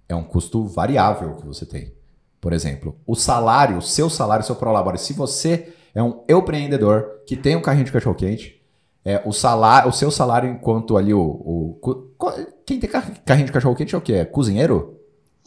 é 0.09 0.15
um 0.15 0.23
custo 0.23 0.65
variável 0.65 1.37
que 1.37 1.47
você 1.47 1.65
tem. 1.65 1.95
Por 2.41 2.53
exemplo, 2.53 3.01
o 3.07 3.15
salário, 3.15 3.79
o 3.79 3.83
seu 3.83 4.11
salário, 4.11 4.45
seu 4.45 4.55
prolabore. 4.55 4.99
Se 4.99 5.15
você 5.15 5.73
é 5.95 6.03
um 6.03 6.23
empreendedor 6.29 7.23
que 7.27 7.37
tem 7.37 7.57
um 7.57 7.63
carrinho 7.63 7.87
de 7.87 7.93
cachorro 7.93 8.15
quente, 8.15 8.63
é, 9.05 9.23
o 9.25 9.33
salário, 9.33 9.91
o 9.91 9.93
seu 9.93 10.11
salário 10.11 10.51
enquanto 10.51 10.97
ali 10.97 11.13
o, 11.13 11.21
o 11.21 11.79
quem 12.65 12.81
tem 12.81 12.89
carrinho 12.89 13.47
de 13.47 13.53
cachorro 13.53 13.75
quente 13.75 13.95
é 13.95 13.99
o 13.99 14.01
quê? 14.01 14.15
É 14.15 14.25
cozinheiro? 14.25 14.99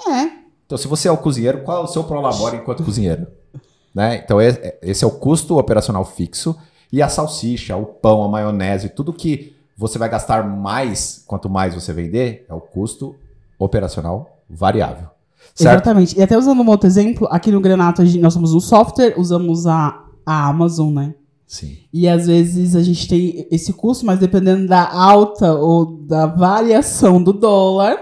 É. 0.08 0.30
Então, 0.66 0.78
se 0.78 0.88
você 0.88 1.08
é 1.08 1.12
o 1.12 1.18
cozinheiro, 1.18 1.64
qual 1.64 1.82
é 1.82 1.84
o 1.84 1.88
seu 1.88 2.04
prolabore 2.04 2.58
enquanto 2.58 2.84
cozinheiro? 2.84 3.28
Né? 3.96 4.22
Então, 4.24 4.40
esse 4.40 5.04
é 5.04 5.08
o 5.08 5.10
custo 5.10 5.58
operacional 5.58 6.06
fixo. 6.06 6.56
E 6.94 7.02
a 7.02 7.10
salsicha, 7.10 7.76
o 7.76 7.84
pão, 7.84 8.24
a 8.24 8.28
maionese, 8.28 8.90
tudo 8.90 9.12
que 9.12 9.56
você 9.76 9.98
vai 9.98 10.08
gastar 10.08 10.48
mais 10.48 11.24
quanto 11.26 11.50
mais 11.50 11.74
você 11.74 11.92
vender 11.94 12.46
é 12.48 12.54
o 12.54 12.62
custo 12.62 13.16
operacional 13.58 14.38
variável. 14.48 15.08
Certo? 15.56 15.82
Exatamente. 15.82 16.16
E 16.16 16.22
até 16.22 16.38
usando 16.38 16.62
um 16.62 16.70
outro 16.70 16.86
exemplo, 16.86 17.28
aqui 17.32 17.52
no 17.52 17.60
Granato 17.60 18.04
nós 18.20 18.34
somos 18.34 18.54
um 18.54 18.60
software, 18.60 19.16
usamos 19.18 19.66
a, 19.66 20.04
a 20.24 20.48
Amazon, 20.48 20.94
né? 20.94 21.16
Sim. 21.48 21.78
E 21.94 22.08
às 22.10 22.28
vezes 22.28 22.76
a 22.76 22.84
gente 22.84 23.08
tem 23.08 23.48
esse 23.50 23.72
custo, 23.72 24.06
mas 24.06 24.20
dependendo 24.20 24.68
da 24.68 24.92
alta 24.94 25.54
ou 25.54 25.86
da 25.86 26.26
variação 26.26 27.24
do 27.24 27.32
dólar, 27.32 27.98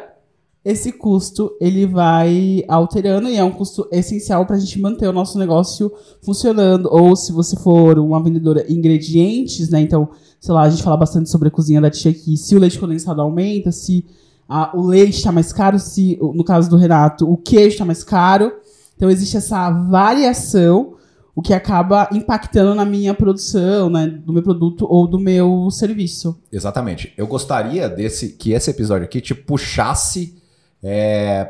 esse 0.64 0.92
custo 0.92 1.56
ele 1.62 1.86
vai 1.86 2.64
alterando 2.68 3.30
e 3.30 3.38
é 3.38 3.44
um 3.44 3.52
custo 3.52 3.88
essencial 3.92 4.48
para 4.48 4.56
a 4.56 4.60
gente 4.60 4.82
manter 4.82 5.08
o 5.08 5.14
nosso 5.14 5.38
negócio 5.38 5.92
funcionando. 6.24 6.90
Ou 6.92 7.16
se 7.16 7.32
você 7.32 7.56
for 7.56 8.00
uma 8.00 8.22
vendedora 8.22 8.66
ingredientes, 8.68 9.70
né? 9.70 9.80
Então, 9.80 10.10
sei 10.40 10.52
lá, 10.56 10.64
a 10.64 10.70
gente 10.72 10.82
fala 10.82 10.98
bastante 10.98 11.30
sobre 11.30 11.50
a 11.50 11.52
cozinha 11.52 11.80
da 11.80 11.92
tia 11.92 12.10
aqui. 12.10 12.36
Se 12.36 12.56
o 12.56 12.60
leite 12.60 12.80
condensado 12.80 13.22
aumenta, 13.22 13.72
se 13.72 14.04
a- 14.50 14.72
o 14.76 14.88
leite 14.88 15.18
está 15.18 15.32
mais 15.32 15.54
caro, 15.54 15.78
se 15.78 16.18
no 16.20 16.44
caso 16.44 16.68
do 16.68 16.78
Renato 16.78 17.32
o 17.32 17.38
queijo 17.38 17.74
está 17.74 17.86
mais 17.86 18.04
caro. 18.04 18.52
Então 18.96 19.08
existe 19.12 19.38
essa 19.38 19.70
variação 19.70 20.95
o 21.36 21.42
que 21.42 21.54
acaba 21.54 22.08
impactando 22.14 22.74
na 22.74 22.86
minha 22.86 23.14
produção, 23.14 23.90
né, 23.90 24.08
do 24.08 24.32
meu 24.32 24.42
produto 24.42 24.88
ou 24.90 25.06
do 25.06 25.20
meu 25.20 25.70
serviço. 25.70 26.40
Exatamente. 26.52 27.12
Eu 27.18 27.28
gostaria 27.28 27.90
desse 27.90 28.30
que 28.30 28.54
esse 28.54 28.72
episódio 28.72 29.04
aqui 29.04 29.20
te 29.20 29.36
puxasse 29.36 30.38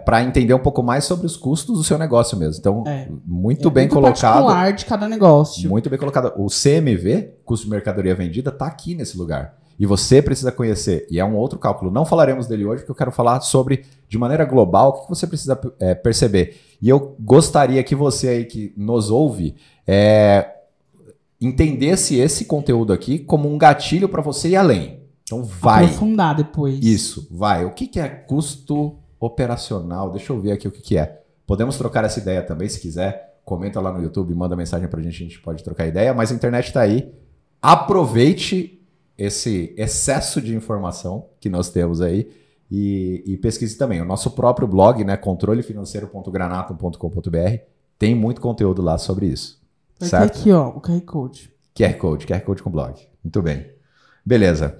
para 0.05 0.23
entender 0.23 0.53
um 0.53 0.59
pouco 0.59 0.81
mais 0.81 1.03
sobre 1.03 1.25
os 1.25 1.35
custos 1.35 1.77
do 1.77 1.83
seu 1.83 1.97
negócio 1.97 2.37
mesmo. 2.37 2.57
Então, 2.59 2.83
É. 2.87 3.07
muito 3.25 3.67
É 3.67 3.71
bem 3.71 3.87
colocado. 3.89 4.33
particular 4.33 4.73
de 4.73 4.85
cada 4.85 5.09
negócio. 5.09 5.69
Muito 5.69 5.89
bem 5.89 5.99
colocado. 5.99 6.31
O 6.37 6.47
CMV, 6.47 7.33
custo 7.43 7.65
de 7.65 7.71
mercadoria 7.71 8.15
vendida, 8.15 8.49
está 8.49 8.65
aqui 8.65 8.95
nesse 8.95 9.17
lugar. 9.17 9.55
E 9.77 9.85
você 9.85 10.21
precisa 10.21 10.51
conhecer. 10.51 11.05
E 11.09 11.19
é 11.19 11.25
um 11.25 11.35
outro 11.35 11.59
cálculo. 11.59 11.91
Não 11.91 12.05
falaremos 12.05 12.47
dele 12.47 12.65
hoje, 12.65 12.81
porque 12.81 12.91
eu 12.91 12.95
quero 12.95 13.11
falar 13.11 13.41
sobre, 13.41 13.85
de 14.07 14.17
maneira 14.17 14.45
global, 14.45 14.89
o 14.89 15.01
que 15.03 15.09
você 15.09 15.27
precisa 15.27 15.59
é, 15.79 15.93
perceber. 15.93 16.59
E 16.81 16.89
eu 16.89 17.15
gostaria 17.19 17.83
que 17.83 17.95
você 17.95 18.27
aí 18.27 18.45
que 18.45 18.73
nos 18.77 19.09
ouve 19.09 19.55
é, 19.85 20.49
entendesse 21.39 22.17
esse 22.17 22.45
conteúdo 22.45 22.93
aqui 22.93 23.19
como 23.19 23.51
um 23.51 23.57
gatilho 23.57 24.07
para 24.07 24.21
você 24.21 24.49
ir 24.49 24.55
além. 24.55 25.01
Então 25.23 25.43
vai. 25.43 25.85
Aprofundar 25.85 26.35
depois. 26.35 26.79
Isso, 26.83 27.27
vai. 27.31 27.65
O 27.65 27.71
que, 27.71 27.87
que 27.87 27.99
é 27.99 28.07
custo 28.07 28.97
operacional? 29.19 30.11
Deixa 30.11 30.31
eu 30.31 30.39
ver 30.39 30.51
aqui 30.51 30.67
o 30.67 30.71
que, 30.71 30.81
que 30.81 30.97
é. 30.97 31.21
Podemos 31.45 31.77
trocar 31.77 32.03
essa 32.03 32.19
ideia 32.19 32.41
também, 32.41 32.69
se 32.69 32.79
quiser. 32.79 33.39
Comenta 33.43 33.79
lá 33.79 33.91
no 33.91 34.01
YouTube, 34.01 34.33
manda 34.33 34.55
mensagem 34.55 34.87
pra 34.87 35.01
gente, 35.01 35.15
a 35.15 35.27
gente 35.27 35.39
pode 35.39 35.63
trocar 35.63 35.87
ideia. 35.87 36.13
Mas 36.13 36.31
a 36.31 36.35
internet 36.35 36.71
tá 36.71 36.81
aí. 36.81 37.11
Aproveite 37.61 38.74
esse 39.17 39.73
excesso 39.77 40.41
de 40.41 40.53
informação 40.55 41.27
que 41.39 41.49
nós 41.49 41.69
temos 41.69 42.01
aí 42.01 42.29
e, 42.69 43.23
e 43.25 43.37
pesquise 43.37 43.77
também. 43.77 44.01
O 44.01 44.05
nosso 44.05 44.31
próprio 44.31 44.67
blog, 44.67 45.01
né, 45.03 45.15
controlefinanceiro.granatum.com.br, 45.17 47.57
tem 47.97 48.13
muito 48.13 48.41
conteúdo 48.41 48.81
lá 48.81 48.97
sobre 48.97 49.27
isso. 49.27 49.63
Vai 49.99 50.09
certo? 50.09 50.39
aqui, 50.39 50.51
ó, 50.51 50.67
o 50.69 50.81
QR 50.81 51.01
Code. 51.01 51.53
QR 51.73 51.93
Code, 51.93 52.27
QR 52.27 52.41
Code 52.41 52.63
com 52.63 52.69
blog. 52.69 52.99
Muito 53.23 53.41
bem. 53.41 53.71
Beleza. 54.25 54.77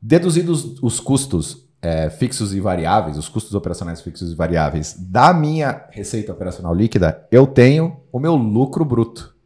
Deduzidos 0.00 0.80
os 0.82 1.00
custos 1.00 1.68
é, 1.80 2.10
fixos 2.10 2.52
e 2.54 2.60
variáveis, 2.60 3.16
os 3.16 3.28
custos 3.28 3.54
operacionais 3.54 4.00
fixos 4.00 4.32
e 4.32 4.34
variáveis 4.34 4.96
da 4.98 5.32
minha 5.32 5.86
receita 5.90 6.32
operacional 6.32 6.74
líquida, 6.74 7.24
eu 7.30 7.46
tenho 7.46 8.00
o 8.10 8.18
meu 8.18 8.34
lucro 8.34 8.84
bruto. 8.84 9.36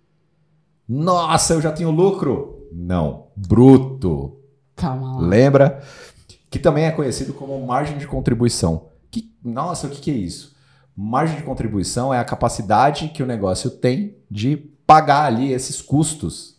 Nossa, 0.89 1.53
eu 1.55 1.61
já 1.61 1.73
tenho 1.73 1.91
lucro? 1.91 2.62
Não, 2.75 3.27
bruto. 3.37 4.39
Calma 4.77 5.21
lá. 5.21 5.27
Lembra? 5.27 5.83
Que 6.51 6.59
também 6.59 6.85
é 6.85 6.91
conhecido 6.91 7.33
como 7.33 7.59
margem 7.67 7.99
de 7.99 8.07
contribuição. 8.07 8.89
Que, 9.11 9.33
nossa, 9.45 9.87
o 9.87 9.91
que, 9.91 10.01
que 10.01 10.11
é 10.11 10.15
isso? 10.15 10.55
Margem 10.97 11.37
de 11.37 11.43
contribuição 11.43 12.13
é 12.13 12.19
a 12.19 12.25
capacidade 12.25 13.09
que 13.09 13.23
o 13.23 13.27
negócio 13.27 13.71
tem 13.71 14.17
de 14.31 14.57
pagar 14.87 15.25
ali 15.25 15.53
esses 15.53 15.81
custos 15.81 16.57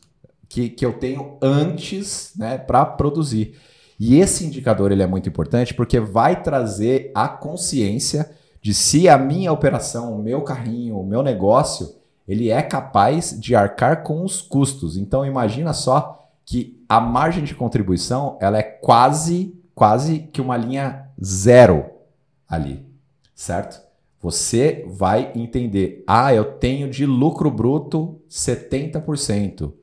que, 0.49 0.69
que 0.69 0.85
eu 0.85 0.93
tenho 0.93 1.37
antes 1.41 2.33
né, 2.37 2.57
para 2.57 2.85
produzir. 2.85 3.55
E 3.99 4.19
esse 4.19 4.45
indicador 4.45 4.91
ele 4.91 5.03
é 5.03 5.07
muito 5.07 5.29
importante 5.29 5.73
porque 5.73 5.99
vai 5.99 6.41
trazer 6.41 7.11
a 7.13 7.27
consciência 7.27 8.31
de 8.61 8.73
se 8.73 9.09
a 9.09 9.17
minha 9.17 9.51
operação, 9.51 10.15
o 10.15 10.21
meu 10.21 10.41
carrinho, 10.41 10.99
o 10.99 11.05
meu 11.05 11.21
negócio, 11.21 11.95
ele 12.27 12.49
é 12.49 12.61
capaz 12.61 13.37
de 13.39 13.55
arcar 13.55 14.03
com 14.03 14.23
os 14.23 14.41
custos. 14.41 14.97
Então 14.97 15.25
imagina 15.25 15.73
só 15.73 16.29
que 16.45 16.83
a 16.87 16.99
margem 16.99 17.43
de 17.43 17.55
contribuição 17.55 18.37
ela 18.41 18.57
é 18.57 18.63
quase, 18.63 19.55
quase 19.73 20.19
que 20.31 20.41
uma 20.41 20.57
linha 20.57 21.07
zero 21.23 21.85
ali, 22.47 22.85
certo? 23.33 23.81
Você 24.21 24.85
vai 24.87 25.31
entender, 25.35 26.03
ah, 26.07 26.33
eu 26.33 26.45
tenho 26.45 26.89
de 26.89 27.05
lucro 27.05 27.51
bruto 27.51 28.21
70%, 28.29 29.73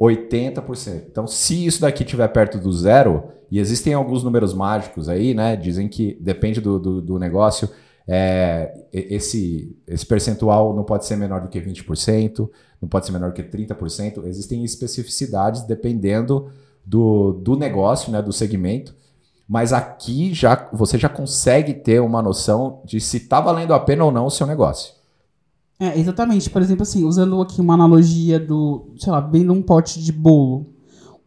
80%. 0.00 1.04
Então, 1.10 1.26
se 1.26 1.66
isso 1.66 1.80
daqui 1.80 2.04
estiver 2.04 2.28
perto 2.28 2.58
do 2.58 2.72
zero, 2.72 3.24
e 3.50 3.58
existem 3.58 3.92
alguns 3.92 4.22
números 4.22 4.54
mágicos 4.54 5.08
aí, 5.08 5.34
né? 5.34 5.56
Dizem 5.56 5.88
que 5.88 6.16
depende 6.20 6.60
do, 6.60 6.78
do, 6.78 7.02
do 7.02 7.18
negócio, 7.18 7.68
é, 8.06 8.86
esse, 8.92 9.76
esse 9.86 10.04
percentual 10.04 10.74
não 10.74 10.84
pode 10.84 11.06
ser 11.06 11.16
menor 11.16 11.40
do 11.40 11.48
que 11.48 11.60
20%, 11.60 12.48
não 12.80 12.88
pode 12.88 13.06
ser 13.06 13.12
menor 13.12 13.30
do 13.30 13.34
que 13.34 13.42
30%. 13.42 14.26
Existem 14.26 14.64
especificidades 14.64 15.62
dependendo 15.62 16.50
do, 16.84 17.32
do 17.32 17.56
negócio, 17.56 18.10
né, 18.10 18.20
do 18.20 18.32
segmento. 18.32 18.94
Mas 19.48 19.72
aqui 19.72 20.32
já 20.32 20.68
você 20.72 20.96
já 20.98 21.08
consegue 21.08 21.74
ter 21.74 22.00
uma 22.00 22.22
noção 22.22 22.80
de 22.84 23.00
se 23.00 23.18
está 23.18 23.40
valendo 23.40 23.74
a 23.74 23.80
pena 23.80 24.04
ou 24.04 24.10
não 24.10 24.26
o 24.26 24.30
seu 24.30 24.46
negócio. 24.46 24.94
É, 25.78 25.98
exatamente. 25.98 26.48
Por 26.48 26.62
exemplo, 26.62 26.82
assim, 26.82 27.04
usando 27.04 27.40
aqui 27.40 27.60
uma 27.60 27.74
analogia 27.74 28.38
do, 28.38 28.94
sei 28.98 29.12
lá, 29.12 29.20
vendo 29.20 29.52
um 29.52 29.60
pote 29.60 30.00
de 30.00 30.12
bolo. 30.12 30.66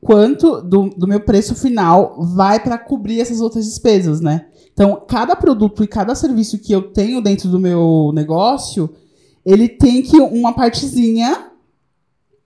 Quanto 0.01 0.61
do, 0.61 0.89
do 0.89 1.07
meu 1.07 1.19
preço 1.19 1.55
final 1.55 2.15
vai 2.19 2.59
para 2.59 2.77
cobrir 2.77 3.19
essas 3.19 3.41
outras 3.41 3.65
despesas, 3.65 4.21
né? 4.21 4.47
Então, 4.75 5.01
cada 5.07 5.37
produto 5.37 5.85
e 5.85 5.87
cada 5.87 6.13
serviço 6.13 6.59
que 6.59 6.73
eu 6.73 6.81
tenho 6.91 7.21
dentro 7.21 7.47
do 7.47 7.57
meu 7.57 8.11
negócio, 8.13 8.93
ele 9.45 9.69
tem 9.69 10.01
que 10.01 10.19
uma 10.19 10.51
partezinha 10.51 11.49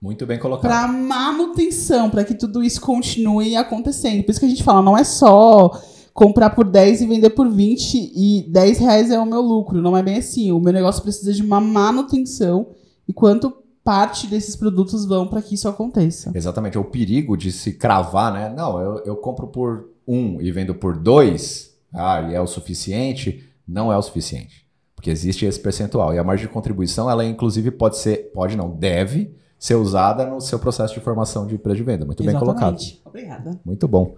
Muito 0.00 0.24
bem 0.24 0.38
colocado. 0.38 0.70
para 0.70 0.86
manutenção, 0.86 2.08
para 2.08 2.22
que 2.22 2.34
tudo 2.34 2.62
isso 2.62 2.80
continue 2.80 3.56
acontecendo. 3.56 4.22
Por 4.22 4.30
isso 4.30 4.38
que 4.38 4.46
a 4.46 4.48
gente 4.48 4.62
fala, 4.62 4.80
não 4.80 4.96
é 4.96 5.02
só 5.02 5.72
comprar 6.14 6.50
por 6.50 6.64
10 6.64 7.00
e 7.00 7.06
vender 7.06 7.30
por 7.30 7.48
20 7.50 8.12
e 8.14 8.46
10 8.48 8.78
reais 8.78 9.10
é 9.10 9.18
o 9.18 9.26
meu 9.26 9.40
lucro. 9.40 9.82
Não 9.82 9.96
é 9.96 10.02
bem 10.02 10.18
assim. 10.18 10.52
O 10.52 10.60
meu 10.60 10.72
negócio 10.72 11.02
precisa 11.02 11.32
de 11.32 11.42
uma 11.42 11.60
manutenção 11.60 12.68
e 13.08 13.12
quanto 13.12 13.52
parte 13.82 14.28
desses 14.28 14.54
produtos 14.54 15.04
vão 15.04 15.26
para 15.26 15.42
que 15.42 15.56
isso 15.56 15.68
aconteça. 15.68 16.30
Exatamente. 16.32 16.76
É 16.76 16.80
o 16.80 16.84
perigo 16.84 17.36
de 17.36 17.50
se 17.50 17.72
cravar, 17.72 18.32
né? 18.32 18.54
Não, 18.56 18.80
eu, 18.80 19.02
eu 19.04 19.16
compro 19.16 19.48
por 19.48 19.90
um 20.06 20.40
e 20.40 20.52
vendo 20.52 20.74
por 20.74 20.96
dois, 20.96 21.69
ah, 21.92 22.22
e 22.30 22.34
é 22.34 22.40
o 22.40 22.46
suficiente. 22.46 23.48
Não 23.66 23.92
é 23.92 23.96
o 23.96 24.02
suficiente. 24.02 24.66
Porque 24.94 25.10
existe 25.10 25.46
esse 25.46 25.58
percentual. 25.58 26.14
E 26.14 26.18
a 26.18 26.24
margem 26.24 26.46
de 26.46 26.52
contribuição, 26.52 27.10
ela 27.10 27.24
inclusive 27.24 27.70
pode 27.70 27.96
ser, 27.96 28.30
pode 28.34 28.56
não, 28.56 28.70
deve 28.70 29.34
ser 29.58 29.74
usada 29.74 30.24
no 30.24 30.40
seu 30.40 30.58
processo 30.58 30.94
de 30.94 31.00
formação 31.00 31.46
de 31.46 31.56
preço 31.58 31.76
de 31.76 31.82
venda. 31.82 32.04
Muito 32.04 32.22
bem 32.24 32.38
colocado. 32.38 32.76
Exatamente. 32.76 33.02
Obrigada. 33.04 33.60
Muito 33.64 33.86
bom. 33.86 34.16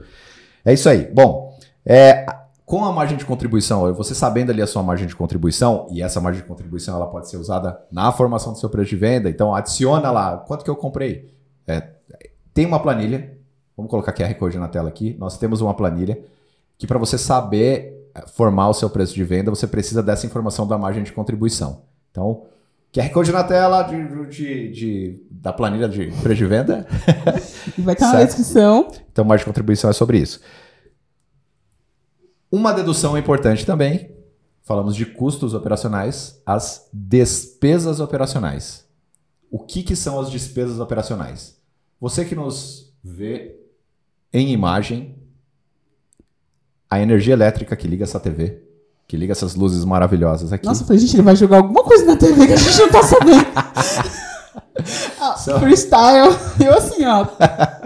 É 0.64 0.72
isso 0.72 0.88
aí. 0.88 1.10
Bom, 1.12 1.56
é, 1.84 2.24
com 2.64 2.84
a 2.84 2.92
margem 2.92 3.18
de 3.18 3.24
contribuição, 3.24 3.92
você 3.92 4.14
sabendo 4.14 4.50
ali 4.50 4.62
a 4.62 4.66
sua 4.66 4.82
margem 4.82 5.06
de 5.06 5.16
contribuição, 5.16 5.86
e 5.90 6.02
essa 6.02 6.20
margem 6.20 6.42
de 6.42 6.48
contribuição 6.48 6.94
ela 6.96 7.06
pode 7.06 7.28
ser 7.28 7.36
usada 7.36 7.78
na 7.90 8.10
formação 8.12 8.52
do 8.52 8.58
seu 8.58 8.70
preço 8.70 8.90
de 8.90 8.96
venda, 8.96 9.28
então 9.28 9.54
adiciona 9.54 10.10
lá 10.10 10.38
quanto 10.38 10.64
que 10.64 10.70
eu 10.70 10.76
comprei. 10.76 11.28
É, 11.66 11.88
tem 12.54 12.64
uma 12.64 12.80
planilha, 12.80 13.36
vamos 13.76 13.90
colocar 13.90 14.12
QR 14.12 14.32
Code 14.34 14.58
na 14.58 14.68
tela 14.68 14.88
aqui, 14.88 15.16
nós 15.18 15.36
temos 15.36 15.60
uma 15.60 15.74
planilha 15.74 16.18
que 16.82 16.86
para 16.88 16.98
você 16.98 17.16
saber 17.16 18.10
é, 18.12 18.26
formar 18.26 18.68
o 18.68 18.74
seu 18.74 18.90
preço 18.90 19.14
de 19.14 19.22
venda, 19.22 19.50
você 19.52 19.68
precisa 19.68 20.02
dessa 20.02 20.26
informação 20.26 20.66
da 20.66 20.76
margem 20.76 21.04
de 21.04 21.12
contribuição. 21.12 21.82
Então, 22.10 22.42
QR 22.92 23.08
Code 23.10 23.30
na 23.30 23.44
tela 23.44 23.84
de, 23.84 24.26
de- 24.26 24.70
de- 24.72 25.22
da 25.30 25.52
planilha 25.52 25.88
de 25.88 26.06
preço 26.22 26.38
de 26.38 26.44
venda. 26.46 26.84
Vai 27.78 27.94
estar 27.94 28.06
na 28.08 28.12
Certo. 28.14 28.26
descrição. 28.26 28.90
Então, 29.12 29.24
margem 29.24 29.44
de 29.44 29.46
contribuição 29.48 29.88
é 29.88 29.92
sobre 29.92 30.18
isso. 30.18 30.40
Uma 32.50 32.72
dedução 32.72 33.16
importante 33.16 33.64
também, 33.64 34.10
falamos 34.62 34.96
de 34.96 35.06
custos 35.06 35.54
operacionais, 35.54 36.42
as 36.44 36.88
despesas 36.92 38.00
operacionais. 38.00 38.84
O 39.50 39.60
que, 39.60 39.84
que 39.84 39.94
são 39.94 40.18
as 40.20 40.30
despesas 40.30 40.80
operacionais? 40.80 41.56
Você 42.00 42.24
que 42.24 42.34
nos 42.34 42.92
vê 43.04 43.56
em 44.32 44.50
imagem, 44.50 45.14
a 46.92 47.00
energia 47.00 47.32
elétrica 47.32 47.74
que 47.74 47.88
liga 47.88 48.04
essa 48.04 48.20
TV, 48.20 48.62
que 49.08 49.16
liga 49.16 49.32
essas 49.32 49.54
luzes 49.54 49.82
maravilhosas 49.82 50.52
aqui. 50.52 50.66
Nossa, 50.66 50.82
eu 50.82 50.86
falei, 50.86 51.00
gente, 51.00 51.14
ele 51.16 51.22
vai 51.22 51.34
jogar 51.34 51.56
alguma 51.56 51.82
coisa 51.82 52.04
na 52.04 52.16
TV 52.16 52.46
que 52.46 52.52
a 52.52 52.56
gente 52.56 52.78
não 52.78 52.90
tá 52.90 53.02
sabendo. 53.02 53.46
Ah, 55.20 55.36
são- 55.36 55.60
Freestyle. 55.60 56.34
Eu 56.62 56.74
assim, 56.74 57.04
ó. 57.06 57.26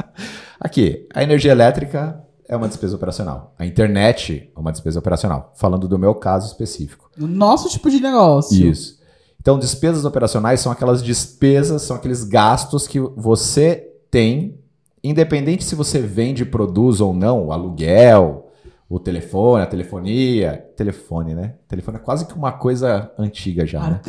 Aqui, 0.59 1.07
a 1.15 1.23
energia 1.23 1.53
elétrica 1.53 2.21
é 2.49 2.57
uma 2.57 2.67
despesa 2.69 2.97
operacional. 2.97 3.55
A 3.59 3.67
internet 3.67 4.51
é 4.57 4.59
uma 4.59 4.73
despesa 4.73 4.99
operacional. 4.99 5.53
Falando 5.57 5.87
do 5.87 5.99
meu 5.99 6.15
caso 6.15 6.47
específico. 6.47 7.11
No 7.17 7.27
nosso 7.27 7.69
tipo 7.69 7.91
de 7.91 8.01
negócio. 8.01 8.67
Isso. 8.67 8.99
Então, 9.41 9.59
despesas 9.59 10.05
operacionais 10.05 10.61
são 10.61 10.73
aquelas 10.73 11.03
despesas, 11.03 11.83
são 11.83 11.97
aqueles 11.97 12.25
gastos 12.25 12.89
que 12.89 12.99
você 12.99 13.87
tem, 14.11 14.59
independente 15.05 15.63
se 15.65 15.75
você 15.75 16.01
vende, 16.01 16.45
produz 16.45 17.01
ou 17.01 17.13
não, 17.13 17.53
aluguel, 17.53 18.46
o 18.89 18.99
telefone, 19.01 19.63
a 19.63 19.67
telefonia. 19.67 20.65
Telefone, 20.77 21.35
né? 21.35 21.55
Telefone 21.69 21.97
é 21.97 22.01
quase 22.01 22.27
que 22.27 22.35
uma 22.35 22.53
coisa 22.53 23.11
antiga 23.19 23.67
já, 23.67 23.81
né? 23.91 24.01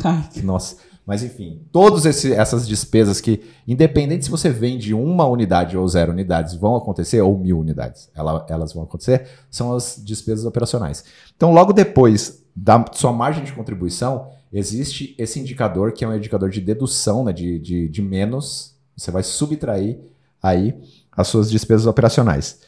Nossa. 0.42 0.76
Mas 1.06 1.22
enfim, 1.22 1.62
todas 1.72 2.04
essas 2.26 2.68
despesas 2.68 3.18
que, 3.18 3.40
independente 3.66 4.26
se 4.26 4.30
você 4.30 4.50
vende 4.50 4.92
uma 4.92 5.24
unidade 5.26 5.74
ou 5.74 5.88
zero 5.88 6.12
unidades, 6.12 6.54
vão 6.54 6.76
acontecer, 6.76 7.22
ou 7.22 7.36
mil 7.38 7.58
unidades, 7.58 8.10
ela- 8.14 8.44
elas 8.46 8.74
vão 8.74 8.82
acontecer, 8.82 9.26
são 9.50 9.72
as 9.72 9.98
despesas 10.04 10.44
operacionais. 10.44 11.04
Então, 11.34 11.50
logo 11.52 11.72
depois 11.72 12.44
da 12.54 12.84
sua 12.92 13.10
margem 13.10 13.42
de 13.42 13.54
contribuição, 13.54 14.28
existe 14.52 15.14
esse 15.16 15.40
indicador 15.40 15.92
que 15.92 16.04
é 16.04 16.08
um 16.08 16.14
indicador 16.14 16.50
de 16.50 16.60
dedução, 16.60 17.24
né, 17.24 17.32
de, 17.32 17.58
de, 17.58 17.88
de 17.88 18.02
menos. 18.02 18.74
Você 18.94 19.10
vai 19.10 19.22
subtrair 19.22 19.98
aí 20.42 20.74
as 21.10 21.26
suas 21.28 21.50
despesas 21.50 21.86
operacionais. 21.86 22.60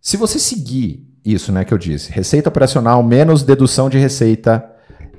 Se 0.00 0.16
você 0.16 0.38
seguir 0.38 1.06
isso, 1.32 1.52
né, 1.52 1.64
que 1.64 1.72
eu 1.74 1.78
disse, 1.78 2.10
receita 2.10 2.48
operacional 2.48 3.02
menos 3.02 3.42
dedução 3.42 3.88
de 3.88 3.98
receita, 3.98 4.64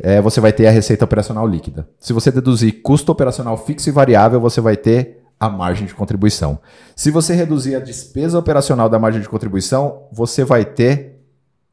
é, 0.02 0.22
você 0.22 0.40
vai 0.40 0.54
ter 0.54 0.68
a 0.68 0.72
receita 0.72 1.06
operacional 1.06 1.48
líquida. 1.48 1.88
Se 2.00 2.14
você 2.14 2.32
deduzir 2.32 2.82
custo 2.82 3.12
operacional 3.12 3.58
fixo 3.58 3.90
e 3.90 3.92
variável, 3.92 4.40
você 4.40 4.62
vai 4.62 4.78
ter 4.78 5.22
a 5.40 5.50
margem 5.50 5.88
de 5.88 5.94
contribuição. 5.94 6.60
Se 6.96 7.12
você 7.12 7.34
reduzir 7.34 7.76
a 7.76 7.80
despesa 7.80 8.38
operacional 8.38 8.90
da 8.90 9.00
margem 9.00 9.22
de 9.22 9.30
contribuição, 9.30 10.04
você 10.12 10.44
vai 10.44 10.66
ter 10.66 11.22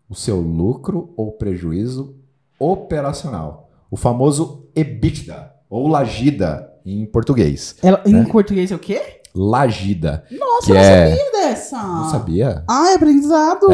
o 0.09 0.15
seu 0.15 0.39
lucro 0.39 1.13
ou 1.17 1.33
prejuízo 1.33 2.15
operacional. 2.59 3.71
O 3.91 3.97
famoso 3.97 4.69
EBITDA, 4.75 5.53
ou 5.69 5.89
lagida 5.89 6.71
em 6.85 7.05
português. 7.05 7.77
Ela, 7.83 8.01
em 8.07 8.13
Né? 8.13 8.27
português 8.31 8.71
é 8.71 8.75
o 8.77 8.79
quê? 8.79 9.16
Lagida. 9.37 10.25
Nossa, 10.31 10.67
Que 10.67 10.71
eu 10.73 10.75
não 10.77 10.81
é- 10.83 11.11
sabia 11.11 11.33
dessa. 11.33 11.83
Não 11.83 12.11
sabia? 12.11 12.65
Ah, 12.67 12.91
é 12.91 12.95
aprendizado. 12.95 13.67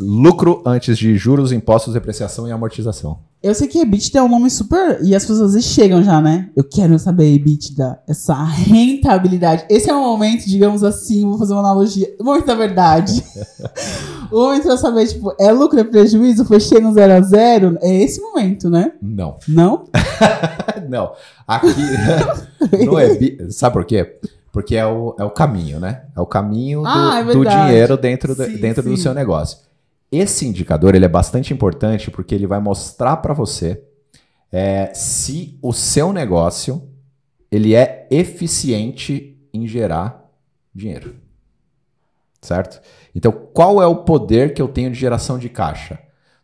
Lucro 0.00 0.62
antes 0.64 0.96
de 0.96 1.16
juros, 1.16 1.52
impostos, 1.52 1.92
depreciação 1.92 2.48
e 2.48 2.52
amortização. 2.52 3.18
Eu 3.42 3.54
sei 3.54 3.68
que 3.68 3.78
EBITDA 3.78 4.20
é 4.20 4.22
um 4.22 4.28
nome 4.28 4.50
super. 4.50 5.00
E 5.02 5.14
as 5.14 5.22
pessoas 5.22 5.48
às 5.48 5.52
vezes 5.54 5.68
chegam 5.68 6.02
já, 6.02 6.18
né? 6.18 6.48
Eu 6.56 6.64
quero 6.64 6.98
saber 6.98 7.34
EBITDA, 7.34 8.00
essa 8.08 8.32
rentabilidade. 8.42 9.66
Esse 9.68 9.90
é 9.90 9.94
o 9.94 10.00
momento, 10.00 10.46
digamos 10.46 10.82
assim, 10.82 11.22
vou 11.28 11.38
fazer 11.38 11.52
uma 11.52 11.60
analogia. 11.60 12.08
Da 12.46 12.54
verdade. 12.54 13.22
o 14.32 14.38
momento 14.40 14.62
pra 14.62 14.76
saber, 14.78 15.06
tipo, 15.08 15.34
é 15.38 15.52
lucro, 15.52 15.78
é 15.78 15.84
prejuízo? 15.84 16.46
Fechei 16.46 16.80
no 16.80 16.94
zero 16.94 17.12
a 17.12 17.20
zero? 17.20 17.76
É 17.82 18.02
esse 18.02 18.18
momento, 18.18 18.70
né? 18.70 18.92
Não. 19.02 19.36
Não? 19.46 19.84
Não. 20.88 21.12
Aqui. 21.46 21.68
no 22.86 22.98
EBI, 22.98 23.52
sabe 23.52 23.74
por 23.74 23.84
quê? 23.84 24.18
Porque 24.54 24.76
é 24.76 24.86
o, 24.86 25.16
é 25.18 25.24
o 25.24 25.30
caminho, 25.30 25.80
né? 25.80 26.04
É 26.16 26.20
o 26.20 26.26
caminho 26.26 26.82
do, 26.82 26.86
Ah, 26.88 27.18
é 27.18 27.24
do 27.24 27.44
dinheiro 27.44 27.96
dentro, 27.96 28.36
do- 28.36 28.44
Sim, 28.44 28.56
dentro 28.56 28.84
do 28.84 28.96
seu 28.96 29.12
negócio. 29.12 29.58
Esse 30.12 30.46
indicador 30.46 30.94
ele 30.94 31.04
é 31.04 31.08
bastante 31.08 31.52
importante 31.52 32.08
porque 32.08 32.32
ele 32.36 32.46
vai 32.46 32.60
mostrar 32.60 33.16
para 33.16 33.34
você 33.34 33.82
é, 34.52 34.94
se 34.94 35.58
o 35.60 35.72
seu 35.72 36.12
negócio 36.12 36.88
ele 37.50 37.74
é 37.74 38.06
eficiente 38.12 39.36
em 39.52 39.66
gerar 39.66 40.24
dinheiro. 40.72 41.16
Certo? 42.40 42.80
Então, 43.12 43.32
qual 43.52 43.82
é 43.82 43.86
o 43.86 44.04
poder 44.04 44.54
que 44.54 44.62
eu 44.62 44.68
tenho 44.68 44.90
de 44.90 44.98
geração 44.98 45.36
de 45.36 45.48
caixa? 45.48 45.98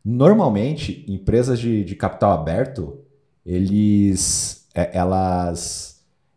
Normalmente, 0.04 1.04
empresas 1.08 1.60
de, 1.60 1.84
de 1.84 1.94
capital 1.94 2.32
aberto, 2.32 2.98
eles, 3.46 4.66
é, 4.74 4.90
elas, 4.96 5.89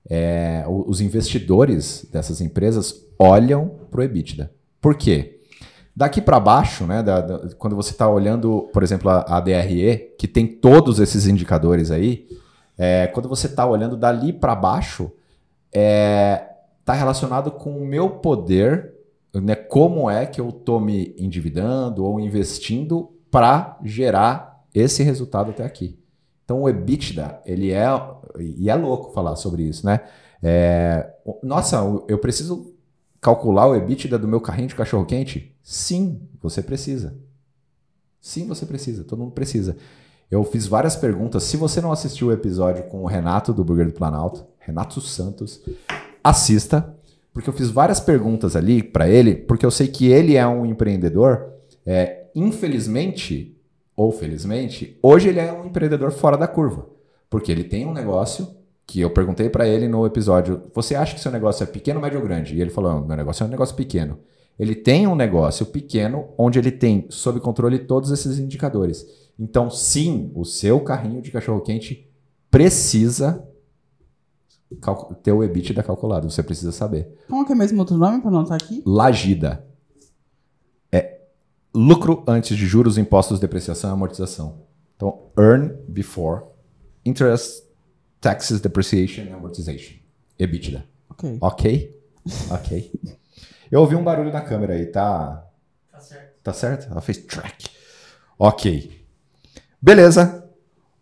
é, 0.10 0.64
os 0.68 1.00
investidores 1.02 2.06
dessas 2.12 2.42
empresas 2.42 3.06
olham 3.18 3.72
para 3.90 4.02
o 4.02 4.04
EBITDA. 4.04 4.52
Por 4.82 4.96
quê? 4.96 5.40
Daqui 5.96 6.22
para 6.22 6.40
baixo, 6.40 6.86
né, 6.86 7.04
da- 7.04 7.22
da- 7.22 7.50
quando 7.56 7.76
você 7.76 7.92
está 7.92 8.10
olhando, 8.10 8.70
por 8.74 8.82
exemplo, 8.84 9.10
a, 9.10 9.38
a 9.38 9.40
DRE, 9.40 10.14
que 10.18 10.28
tem 10.28 10.48
todos 10.48 11.00
esses 11.00 11.28
indicadores 11.28 11.92
aí, 11.92 12.28
é, 12.78 13.08
quando 13.08 13.30
você 13.30 13.46
está 13.48 13.66
olhando 13.66 13.96
dali 13.96 14.34
para 14.34 14.56
baixo, 14.56 15.12
está 15.72 16.94
relacionado 16.94 17.52
com 17.52 17.78
o 17.78 17.86
meu 17.86 18.10
poder, 18.10 18.94
né, 19.34 19.56
como 19.56 20.10
é 20.10 20.26
que 20.26 20.40
eu 20.42 20.50
estou 20.50 20.80
me 20.80 21.16
endividando 21.18 22.04
ou 22.04 22.20
investindo 22.20 23.12
para 23.32 23.78
gerar 23.84 24.64
esse 24.74 25.02
resultado 25.04 25.52
até 25.52 25.64
aqui. 25.64 25.98
Então 26.44 26.62
o 26.62 26.70
EBITDA, 26.70 27.42
ele 27.46 27.72
é, 27.72 27.88
e 28.40 28.70
é 28.70 28.76
louco 28.76 29.14
falar 29.14 29.36
sobre 29.36 29.64
isso, 29.64 29.86
né? 29.86 30.02
É, 30.42 31.10
nossa, 31.42 31.78
eu 32.08 32.18
preciso 32.18 32.76
calcular 33.22 33.68
o 33.68 33.76
EBITDA 33.76 34.20
do 34.20 34.28
meu 34.28 34.42
carrinho 34.42 34.68
de 34.68 34.76
cachorro 34.76 35.06
quente? 35.06 35.56
Sim, 35.64 36.22
você 36.42 36.62
precisa. 36.62 37.16
Sim, 38.20 38.48
você 38.48 38.66
precisa, 38.66 39.04
todo 39.04 39.20
mundo 39.20 39.32
precisa. 39.32 39.78
Eu 40.30 40.44
fiz 40.44 40.68
várias 40.68 40.96
perguntas. 40.96 41.44
Se 41.44 41.56
você 41.56 41.80
não 41.80 41.92
assistiu 41.92 42.28
o 42.28 42.32
episódio 42.32 42.84
com 42.86 43.04
o 43.04 43.06
Renato 43.06 43.54
do 43.54 43.64
Burger 43.64 43.88
do 43.88 43.94
Planalto, 43.94 44.46
Renato 44.60 45.00
Santos, 45.00 45.62
assista, 46.24 46.96
porque 47.34 47.50
eu 47.50 47.54
fiz 47.54 47.70
várias 47.70 48.00
perguntas 48.00 48.56
ali 48.56 48.84
para 48.84 49.08
ele, 49.08 49.36
porque 49.36 49.66
eu 49.66 49.72
sei 49.72 49.88
que 49.88 50.08
ele 50.08 50.36
é 50.36 50.46
um 50.46 50.66
empreendedor. 50.66 51.54
é, 51.86 52.28
infelizmente 52.36 53.56
ou 53.96 54.12
felizmente, 54.12 54.98
hoje 55.02 55.30
ele 55.30 55.40
é 55.40 55.52
um 55.52 55.66
empreendedor 55.66 56.12
fora 56.12 56.38
da 56.38 56.48
curva, 56.48 56.88
porque 57.30 57.52
ele 57.52 57.64
tem 57.64 57.86
um 57.86 57.94
negócio 57.94 58.48
que 58.86 59.00
eu 59.00 59.10
perguntei 59.10 59.50
para 59.50 59.68
ele 59.68 59.88
no 59.88 60.06
episódio: 60.06 60.64
você 60.74 60.96
acha 60.96 61.16
que 61.16 61.22
seu 61.22 61.32
negócio 61.32 61.64
é 61.64 61.68
pequeno, 61.68 62.02
médio 62.02 62.20
ou 62.20 62.26
grande? 62.26 62.56
E 62.56 62.62
ele 62.62 62.70
falou: 62.70 62.94
"Não, 62.94 63.06
meu 63.06 63.18
negócio 63.18 63.44
é 63.44 63.48
um 63.48 63.50
negócio 63.50 63.76
pequeno. 63.76 64.20
Ele 64.58 64.76
tem 64.76 65.08
um 65.08 65.16
negócio 65.16 65.66
pequeno 65.66 66.30
onde 66.38 66.60
ele 66.60 66.72
tem 66.72 67.08
sob 67.10 67.40
controle 67.40 67.80
todos 67.80 68.12
esses 68.12 68.38
indicadores. 68.38 69.06
Então, 69.38 69.70
sim, 69.70 70.32
o 70.36 70.46
seu 70.46 70.80
carrinho 70.80 71.22
de 71.22 71.32
cachorro-quente 71.32 72.08
precisa 72.52 73.44
ter 75.24 75.32
o 75.32 75.44
EBITDA 75.44 75.82
calculado. 75.82 76.30
Você 76.30 76.44
precisa 76.44 76.72
saber. 76.72 77.16
Como 77.28 77.46
que 77.46 77.52
é 77.52 77.56
mesmo 77.56 77.80
outro 77.80 77.98
nome 77.98 78.22
pra 78.22 78.30
anotar 78.30 78.58
aqui? 78.62 78.84
Lagida. 78.86 79.66
Lucro 81.74 82.24
antes 82.28 82.56
de 82.56 82.68
juros, 82.68 82.98
impostos, 82.98 83.40
depreciação 83.40 83.90
e 83.90 83.94
amortização. 83.94 84.62
Então, 84.96 85.32
earn 85.38 85.74
before 85.88 86.44
interest, 87.04 87.64
taxes, 88.22 88.62
depreciation 88.62 89.24
and 89.24 89.36
amortization. 89.36 89.96
EBITDA. 90.38 90.86
Ok. 91.10 91.38
Ok? 91.42 92.02
Ok. 92.52 92.92
Eu 93.72 93.82
ouvi 93.82 93.96
um 93.96 94.04
barulho 94.04 94.32
na 94.32 94.42
câmera 94.42 94.74
aí, 94.74 94.86
tá? 94.86 95.46
Tá 95.92 96.00
certo. 96.00 96.34
Tá 96.44 96.54
certo? 96.54 96.92
Ela 96.92 97.02
fez 97.02 97.18
track. 97.18 97.70
Ok. 98.38 99.06
Beleza. 99.82 100.48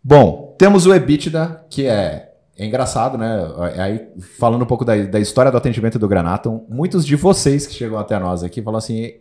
Bom, 0.02 0.56
temos 0.58 0.86
o 0.86 0.94
EBITDA, 0.94 1.66
que 1.70 1.86
é, 1.86 2.34
é 2.56 2.66
engraçado, 2.66 3.16
né? 3.16 3.36
Aí, 3.78 4.08
falando 4.38 4.62
um 4.62 4.66
pouco 4.66 4.84
da, 4.84 4.96
da 5.04 5.20
história 5.20 5.50
do 5.50 5.56
atendimento 5.56 5.98
do 5.98 6.08
Granaton, 6.08 6.66
muitos 6.68 7.06
de 7.06 7.14
vocês 7.14 7.66
que 7.66 7.74
chegam 7.74 7.98
até 7.98 8.18
nós 8.18 8.42
aqui 8.42 8.60
falam 8.62 8.78
assim: 8.78 9.14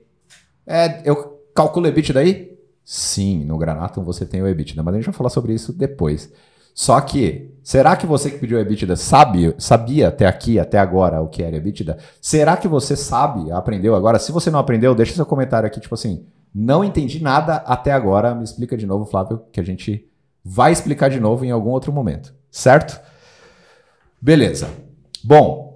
é, 0.65 1.01
eu 1.07 1.40
calculo 1.53 1.85
o 1.85 1.89
EBITDA 1.89 2.19
aí? 2.19 2.57
Sim, 2.83 3.43
no 3.45 3.57
Granaton 3.57 4.03
você 4.03 4.25
tem 4.25 4.41
o 4.41 4.47
EBITDA, 4.47 4.83
mas 4.83 4.93
a 4.93 4.97
gente 4.97 5.05
vai 5.05 5.13
falar 5.13 5.29
sobre 5.29 5.53
isso 5.53 5.71
depois. 5.71 6.31
Só 6.73 6.99
que, 7.01 7.53
será 7.61 7.95
que 7.95 8.05
você 8.05 8.31
que 8.31 8.37
pediu 8.37 8.57
o 8.57 8.61
EBITDA 8.61 8.95
sabe, 8.95 9.53
sabia 9.57 10.07
até 10.07 10.25
aqui, 10.25 10.57
até 10.57 10.79
agora, 10.79 11.21
o 11.21 11.27
que 11.27 11.43
era 11.43 11.57
EBITDA? 11.57 11.97
Será 12.21 12.55
que 12.55 12.67
você 12.67 12.95
sabe, 12.95 13.51
aprendeu 13.51 13.95
agora? 13.95 14.19
Se 14.19 14.31
você 14.31 14.49
não 14.49 14.59
aprendeu, 14.59 14.95
deixa 14.95 15.13
seu 15.13 15.25
comentário 15.25 15.67
aqui, 15.67 15.79
tipo 15.79 15.93
assim, 15.93 16.25
não 16.53 16.83
entendi 16.83 17.21
nada 17.21 17.57
até 17.57 17.91
agora, 17.91 18.35
me 18.35 18.43
explica 18.43 18.77
de 18.77 18.85
novo, 18.85 19.05
Flávio, 19.05 19.41
que 19.51 19.59
a 19.59 19.63
gente 19.63 20.09
vai 20.43 20.71
explicar 20.71 21.09
de 21.09 21.19
novo 21.19 21.45
em 21.45 21.51
algum 21.51 21.69
outro 21.69 21.91
momento, 21.91 22.33
certo? 22.49 22.99
Beleza. 24.19 24.69
Bom, 25.23 25.70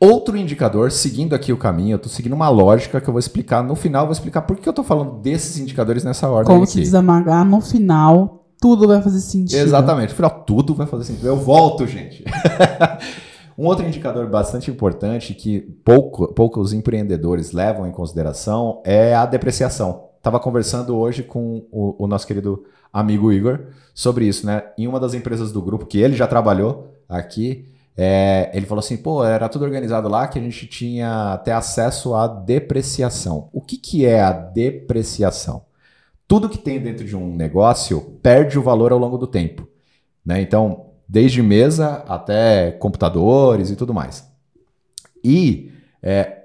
outro 0.00 0.36
indicador, 0.36 0.90
seguindo 0.90 1.34
aqui 1.34 1.52
o 1.52 1.56
caminho, 1.56 1.94
eu 1.94 1.96
estou 1.96 2.10
seguindo 2.10 2.32
uma 2.32 2.48
lógica 2.48 3.00
que 3.00 3.08
eu 3.08 3.12
vou 3.12 3.18
explicar 3.18 3.62
no 3.62 3.74
final, 3.74 4.06
vou 4.06 4.12
explicar 4.12 4.42
por 4.42 4.56
que 4.56 4.68
eu 4.68 4.70
estou 4.70 4.84
falando 4.84 5.20
desses 5.20 5.58
indicadores 5.58 6.04
nessa 6.04 6.28
ordem 6.28 6.46
Como 6.46 6.64
aqui. 6.64 6.72
se 6.72 6.80
desamagar 6.80 7.44
no 7.44 7.60
final, 7.60 8.46
tudo 8.60 8.86
vai 8.88 9.02
fazer 9.02 9.20
sentido. 9.20 9.58
Exatamente. 9.58 10.10
No 10.10 10.16
final, 10.16 10.44
tudo 10.44 10.74
vai 10.74 10.86
fazer 10.86 11.04
sentido. 11.04 11.26
Eu 11.26 11.36
volto, 11.36 11.86
gente. 11.86 12.24
um 13.56 13.66
outro 13.66 13.86
indicador 13.86 14.28
bastante 14.28 14.70
importante 14.70 15.34
que 15.34 15.60
pouco, 15.84 16.32
poucos 16.32 16.72
empreendedores 16.72 17.52
levam 17.52 17.86
em 17.86 17.92
consideração 17.92 18.80
é 18.84 19.14
a 19.14 19.26
depreciação. 19.26 20.08
Estava 20.16 20.40
conversando 20.40 20.96
hoje 20.96 21.22
com 21.22 21.64
o, 21.70 22.04
o 22.04 22.06
nosso 22.06 22.26
querido 22.26 22.64
amigo 22.92 23.32
Igor 23.32 23.66
sobre 23.94 24.26
isso, 24.26 24.46
né? 24.46 24.64
Em 24.76 24.86
uma 24.86 24.98
das 24.98 25.14
empresas 25.14 25.52
do 25.52 25.62
grupo 25.62 25.86
que 25.86 25.98
ele 25.98 26.16
já 26.16 26.26
trabalhou 26.26 26.88
aqui, 27.08 27.66
É, 28.00 28.52
ele 28.54 28.64
falou 28.64 28.78
assim, 28.78 28.96
pô, 28.96 29.24
era 29.24 29.48
tudo 29.48 29.64
organizado 29.64 30.08
lá 30.08 30.28
que 30.28 30.38
a 30.38 30.42
gente 30.42 30.68
tinha 30.68 31.32
até 31.32 31.52
acesso 31.52 32.14
à 32.14 32.28
depreciação. 32.28 33.48
O 33.52 33.60
que, 33.60 33.76
que 33.76 34.06
é 34.06 34.22
a 34.22 34.30
depreciação? 34.30 35.64
Tudo 36.28 36.48
que 36.48 36.58
tem 36.58 36.80
dentro 36.80 37.04
de 37.04 37.16
um 37.16 37.34
negócio 37.34 38.00
perde 38.22 38.56
o 38.56 38.62
valor 38.62 38.92
ao 38.92 39.00
longo 39.00 39.18
do 39.18 39.26
tempo. 39.26 39.68
Né? 40.24 40.40
Então, 40.40 40.90
desde 41.08 41.42
mesa 41.42 42.04
até 42.06 42.70
computadores 42.70 43.68
e 43.68 43.74
tudo 43.74 43.92
mais. 43.92 44.30
E 45.24 45.72
é, 46.00 46.44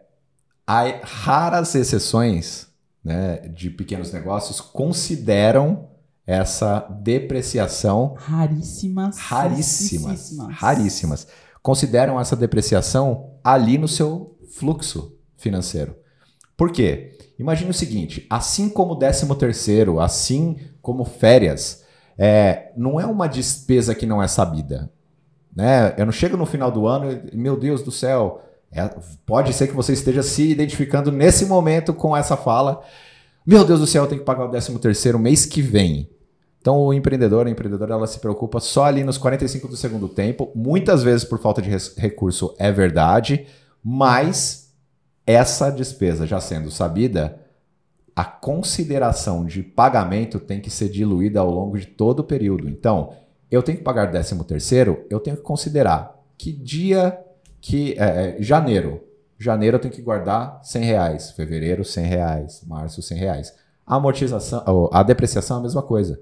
há 0.65 0.85
raras 1.03 1.75
exceções 1.75 2.67
né, 3.03 3.47
de 3.49 3.69
pequenos 3.69 4.11
negócios 4.11 4.59
consideram 4.59 5.89
essa 6.25 6.87
depreciação 7.01 8.15
raríssimas, 8.17 9.17
raríssimas, 9.17 10.31
raríssimas 10.51 11.27
consideram 11.61 12.19
essa 12.19 12.35
depreciação 12.35 13.31
ali 13.43 13.77
no 13.77 13.87
seu 13.87 14.37
fluxo 14.57 15.17
financeiro. 15.37 15.95
Por 16.55 16.71
quê? 16.71 17.17
Imagine 17.39 17.71
o 17.71 17.73
seguinte: 17.73 18.25
assim 18.29 18.69
como 18.69 18.93
o 18.93 18.95
13 18.95 19.33
terceiro, 19.35 19.99
assim 19.99 20.57
como 20.81 21.03
férias, 21.03 21.83
é, 22.17 22.71
não 22.77 22.99
é 22.99 23.05
uma 23.05 23.27
despesa 23.27 23.95
que 23.95 24.05
não 24.05 24.21
é 24.21 24.27
sabida. 24.27 24.91
Né? 25.55 25.93
Eu 25.97 26.05
não 26.05 26.11
chego 26.11 26.37
no 26.37 26.45
final 26.45 26.71
do 26.71 26.87
ano 26.87 27.11
e, 27.31 27.35
meu 27.35 27.57
Deus 27.57 27.83
do 27.83 27.91
céu, 27.91 28.41
é, 28.71 28.87
pode 29.25 29.53
ser 29.53 29.67
que 29.67 29.75
você 29.75 29.93
esteja 29.93 30.23
se 30.23 30.49
identificando 30.49 31.11
nesse 31.11 31.45
momento 31.45 31.93
com 31.93 32.15
essa 32.15 32.35
fala. 32.35 32.81
Meu 33.45 33.65
Deus 33.65 33.81
do 33.81 33.87
céu, 33.87 34.03
eu 34.03 34.09
tenho 34.09 34.21
que 34.21 34.25
pagar 34.25 34.45
o 34.45 34.49
13 34.49 34.79
terceiro 34.79 35.19
mês 35.19 35.45
que 35.45 35.61
vem. 35.61 36.09
Então, 36.61 36.77
o 36.77 36.93
empreendedor, 36.93 37.45
a 37.45 37.49
empreendedora, 37.49 37.93
ela 37.93 38.07
se 38.07 38.19
preocupa 38.19 38.61
só 38.61 38.85
ali 38.85 39.03
nos 39.03 39.17
45 39.17 39.67
do 39.67 39.75
segundo 39.75 40.07
tempo. 40.07 40.49
Muitas 40.55 41.03
vezes 41.03 41.25
por 41.25 41.37
falta 41.39 41.61
de 41.61 41.69
recurso 41.97 42.55
é 42.57 42.71
verdade, 42.71 43.45
mas 43.83 44.73
essa 45.27 45.69
despesa 45.69 46.25
já 46.25 46.39
sendo 46.39 46.71
sabida, 46.71 47.37
a 48.15 48.23
consideração 48.23 49.45
de 49.45 49.61
pagamento 49.61 50.39
tem 50.39 50.61
que 50.61 50.69
ser 50.69 50.87
diluída 50.87 51.41
ao 51.41 51.51
longo 51.51 51.77
de 51.77 51.87
todo 51.87 52.21
o 52.21 52.23
período. 52.23 52.69
Então, 52.69 53.13
eu 53.51 53.61
tenho 53.61 53.77
que 53.77 53.83
pagar 53.83 54.09
13 54.09 54.41
terceiro, 54.45 55.05
eu 55.09 55.19
tenho 55.19 55.35
que 55.35 55.43
considerar 55.43 56.17
que 56.37 56.53
dia 56.53 57.19
que... 57.59 57.93
É, 57.99 58.37
é, 58.37 58.41
janeiro. 58.41 59.03
Janeiro 59.43 59.77
eu 59.77 59.81
tenho 59.81 59.93
que 59.93 60.01
guardar 60.01 60.59
100 60.63 60.83
reais. 60.83 61.31
Fevereiro, 61.31 61.83
100 61.83 62.05
reais. 62.05 62.63
Março, 62.67 63.01
100 63.01 63.17
reais. 63.17 63.53
A 63.85 63.95
amortização, 63.95 64.89
a 64.91 65.03
depreciação 65.03 65.57
é 65.57 65.59
a 65.59 65.63
mesma 65.63 65.81
coisa. 65.81 66.19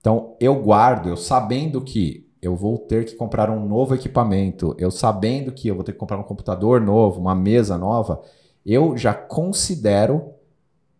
Então, 0.00 0.34
eu 0.40 0.56
guardo, 0.56 1.08
eu 1.08 1.16
sabendo 1.16 1.80
que 1.80 2.28
eu 2.40 2.56
vou 2.56 2.76
ter 2.76 3.04
que 3.04 3.14
comprar 3.14 3.48
um 3.50 3.64
novo 3.68 3.94
equipamento, 3.94 4.74
eu 4.76 4.90
sabendo 4.90 5.52
que 5.52 5.68
eu 5.68 5.76
vou 5.76 5.84
ter 5.84 5.92
que 5.92 5.98
comprar 5.98 6.18
um 6.18 6.24
computador 6.24 6.80
novo, 6.80 7.20
uma 7.20 7.36
mesa 7.36 7.78
nova, 7.78 8.20
eu 8.66 8.96
já 8.96 9.14
considero 9.14 10.32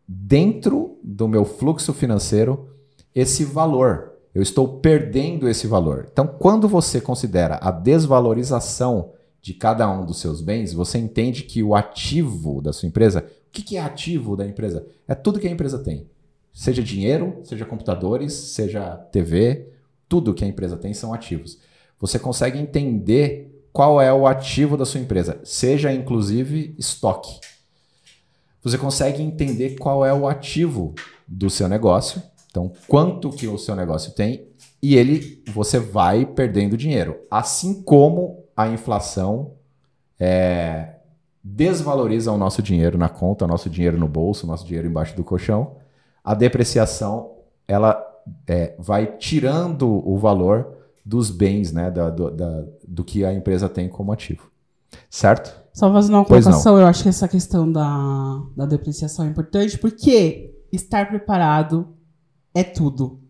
dentro 0.07 0.99
do 1.03 1.27
meu 1.27 1.45
fluxo 1.45 1.93
financeiro 1.93 2.69
esse 3.15 3.45
valor. 3.45 4.13
Eu 4.35 4.41
estou 4.41 4.79
perdendo 4.79 5.49
esse 5.49 5.67
valor. 5.67 6.09
Então, 6.13 6.27
quando 6.27 6.69
você 6.69 7.01
considera 7.01 7.59
a 7.61 7.71
desvalorização 7.71 9.13
de 9.43 9.53
cada 9.53 9.91
um 9.91 10.07
dos 10.07 10.21
seus 10.21 10.41
bens, 10.41 10.73
você 10.73 10.99
entende 10.99 11.43
que 11.43 11.65
o 11.65 11.75
ativo 11.75 12.63
da 12.63 12.73
sua 12.73 12.89
empresa, 12.89 13.27
o 13.49 13.51
que 13.51 13.77
é 13.77 13.81
ativo 13.81 14.37
da 14.37 14.47
empresa? 14.47 14.87
É 15.07 15.17
tudo 15.17 15.41
que 15.41 15.49
a 15.49 15.51
empresa 15.51 15.81
tem. 15.81 16.07
Seja 16.53 16.81
dinheiro, 16.81 17.41
seja 17.43 17.65
computadores, 17.65 18.33
seja 18.33 18.97
TV, 19.11 19.69
tudo 20.09 20.33
que 20.33 20.45
a 20.45 20.49
empresa 20.49 20.77
tem 20.77 20.95
são 20.95 21.13
ativos. 21.13 21.59
Você 21.99 22.21
consegue 22.21 22.59
entender 22.59 23.67
qual 23.73 24.01
é 24.01 24.13
o 24.13 24.27
ativo 24.27 24.77
da 24.77 24.85
sua 24.85 25.01
empresa, 25.01 25.41
seja 25.43 25.93
inclusive 25.93 26.75
estoque. 26.79 27.41
Você 28.63 28.79
consegue 28.79 29.23
entender 29.23 29.77
qual 29.77 30.07
é 30.07 30.15
o 30.15 30.29
ativo 30.29 30.95
do 31.27 31.51
seu 31.51 31.69
negócio, 31.69 32.23
então 32.49 32.71
quanto 32.87 33.31
que 33.31 33.49
o 33.49 33.59
seu 33.59 33.75
negócio 33.75 34.13
tem 34.13 34.47
e 34.81 34.95
ele 34.95 35.43
você 35.49 35.81
vai 35.81 36.27
perdendo 36.27 36.77
dinheiro, 36.77 37.19
assim 37.31 37.83
como 37.83 38.42
a 38.57 38.69
inflação 38.69 39.55
é, 40.19 40.97
desvaloriza 41.43 42.31
o 42.33 42.39
nosso 42.39 42.63
dinheiro 42.63 42.97
na 42.97 43.09
conta, 43.09 43.45
o 43.45 43.49
nosso 43.49 43.69
dinheiro 43.71 43.99
no 43.99 44.09
bolso, 44.09 44.47
o 44.47 44.49
nosso 44.49 44.65
dinheiro 44.65 44.89
embaixo 44.89 45.17
do 45.17 45.25
colchão 45.25 45.77
a 46.25 46.35
depreciação 46.35 47.33
ela 47.67 48.01
é, 48.47 48.75
vai 48.79 49.07
tirando 49.07 49.89
o 49.89 50.17
valor 50.19 50.77
dos 51.05 51.31
bens, 51.31 51.73
né, 51.73 51.91
da, 51.91 52.11
do, 52.11 52.31
da, 52.31 52.65
do 52.87 53.03
que 53.03 53.25
a 53.25 53.33
empresa 53.33 53.69
tem 53.69 53.89
como 53.89 54.13
ativo. 54.13 54.51
Certo? 55.11 55.61
Só 55.73 55.91
fazendo 55.93 56.17
uma 56.17 56.25
colocação, 56.25 56.79
eu 56.79 56.87
acho 56.87 57.03
que 57.03 57.09
essa 57.09 57.27
questão 57.27 57.71
da, 57.71 58.43
da 58.57 58.67
depreciação 58.67 59.25
é 59.25 59.29
importante, 59.29 59.79
porque 59.79 60.55
estar 60.71 61.09
preparado 61.09 61.89
é 62.55 62.63
tudo. 62.63 63.21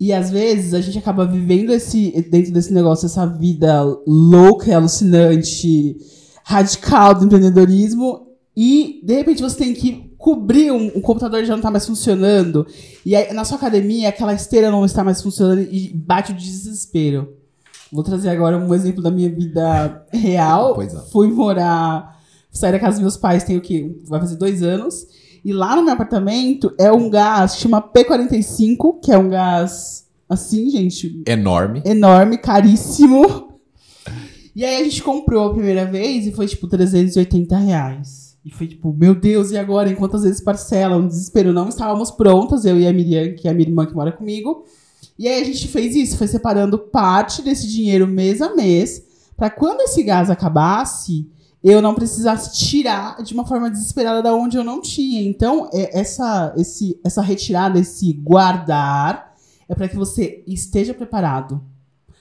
E 0.00 0.14
às 0.14 0.30
vezes 0.30 0.72
a 0.72 0.80
gente 0.80 0.98
acaba 0.98 1.26
vivendo 1.26 1.70
esse 1.70 2.10
dentro 2.30 2.52
desse 2.52 2.72
negócio, 2.72 3.04
essa 3.04 3.26
vida 3.26 3.84
louca, 4.06 4.74
alucinante, 4.74 5.98
radical 6.42 7.14
do 7.14 7.26
empreendedorismo, 7.26 8.26
e 8.56 9.00
de 9.04 9.14
repente 9.14 9.42
você 9.42 9.58
tem 9.58 9.74
que 9.74 10.10
cobrir 10.16 10.70
um, 10.70 10.86
um, 10.96 11.00
computador 11.00 11.44
já 11.44 11.52
não 11.52 11.58
está 11.58 11.70
mais 11.70 11.86
funcionando. 11.86 12.66
E 13.04 13.14
aí, 13.14 13.32
na 13.32 13.44
sua 13.44 13.56
academia, 13.56 14.08
aquela 14.08 14.34
esteira 14.34 14.70
não 14.70 14.84
está 14.84 15.04
mais 15.04 15.22
funcionando 15.22 15.60
e 15.62 15.92
bate 15.94 16.32
o 16.32 16.36
desespero. 16.36 17.34
Vou 17.92 18.02
trazer 18.02 18.28
agora 18.28 18.56
um 18.56 18.74
exemplo 18.74 19.02
da 19.02 19.10
minha 19.10 19.30
vida 19.30 20.06
real. 20.12 20.80
É. 20.80 20.88
Fui 21.10 21.28
morar. 21.28 22.18
Saí 22.52 22.72
da 22.72 22.78
casa 22.78 22.92
dos 22.92 23.02
meus 23.02 23.16
pais, 23.16 23.44
tem 23.44 23.56
o 23.56 23.60
quê? 23.60 23.96
Vai 24.06 24.20
fazer 24.20 24.36
dois 24.36 24.62
anos. 24.62 25.06
E 25.44 25.52
lá 25.52 25.76
no 25.76 25.82
meu 25.82 25.94
apartamento 25.94 26.72
é 26.78 26.92
um 26.92 27.08
gás, 27.08 27.56
chama 27.56 27.82
P45, 27.82 29.00
que 29.02 29.12
é 29.12 29.18
um 29.18 29.28
gás 29.28 30.06
assim, 30.28 30.70
gente. 30.70 31.22
Enorme. 31.26 31.82
Enorme, 31.84 32.38
caríssimo. 32.38 33.50
E 34.54 34.64
aí 34.64 34.80
a 34.80 34.84
gente 34.84 35.02
comprou 35.02 35.50
a 35.50 35.54
primeira 35.54 35.84
vez 35.86 36.26
e 36.26 36.32
foi 36.32 36.46
tipo 36.46 36.66
380 36.66 37.56
reais. 37.56 38.36
E 38.44 38.50
foi 38.50 38.66
tipo, 38.66 38.92
meu 38.92 39.14
Deus, 39.14 39.50
e 39.50 39.58
agora? 39.58 39.90
Em 39.90 39.94
quantas 39.94 40.22
vezes 40.22 40.40
parcela? 40.40 40.96
Um 40.96 41.06
desespero. 41.06 41.52
Não 41.52 41.68
estávamos 41.68 42.10
prontas, 42.10 42.64
eu 42.64 42.78
e 42.78 42.86
a 42.86 42.92
Miriam, 42.92 43.34
que 43.34 43.46
é 43.46 43.50
a 43.50 43.54
minha 43.54 43.68
irmã 43.68 43.86
que 43.86 43.94
mora 43.94 44.12
comigo. 44.12 44.64
E 45.18 45.28
aí 45.28 45.42
a 45.42 45.44
gente 45.44 45.68
fez 45.68 45.94
isso, 45.94 46.16
foi 46.16 46.26
separando 46.26 46.78
parte 46.78 47.42
desse 47.42 47.68
dinheiro 47.68 48.06
mês 48.06 48.40
a 48.40 48.54
mês, 48.54 49.02
para 49.36 49.50
quando 49.50 49.82
esse 49.82 50.02
gás 50.02 50.30
acabasse, 50.30 51.28
eu 51.62 51.82
não 51.82 51.94
precisasse 51.94 52.58
tirar 52.58 53.22
de 53.22 53.34
uma 53.34 53.46
forma 53.46 53.70
desesperada 53.70 54.22
da 54.22 54.34
onde 54.34 54.56
eu 54.56 54.64
não 54.64 54.80
tinha. 54.80 55.22
Então, 55.22 55.68
é, 55.72 55.98
essa, 55.98 56.54
esse, 56.56 56.98
essa 57.04 57.20
retirada, 57.20 57.78
esse 57.78 58.12
guardar, 58.14 59.34
é 59.68 59.74
para 59.74 59.88
que 59.88 59.96
você 59.96 60.42
esteja 60.46 60.94
preparado. 60.94 61.60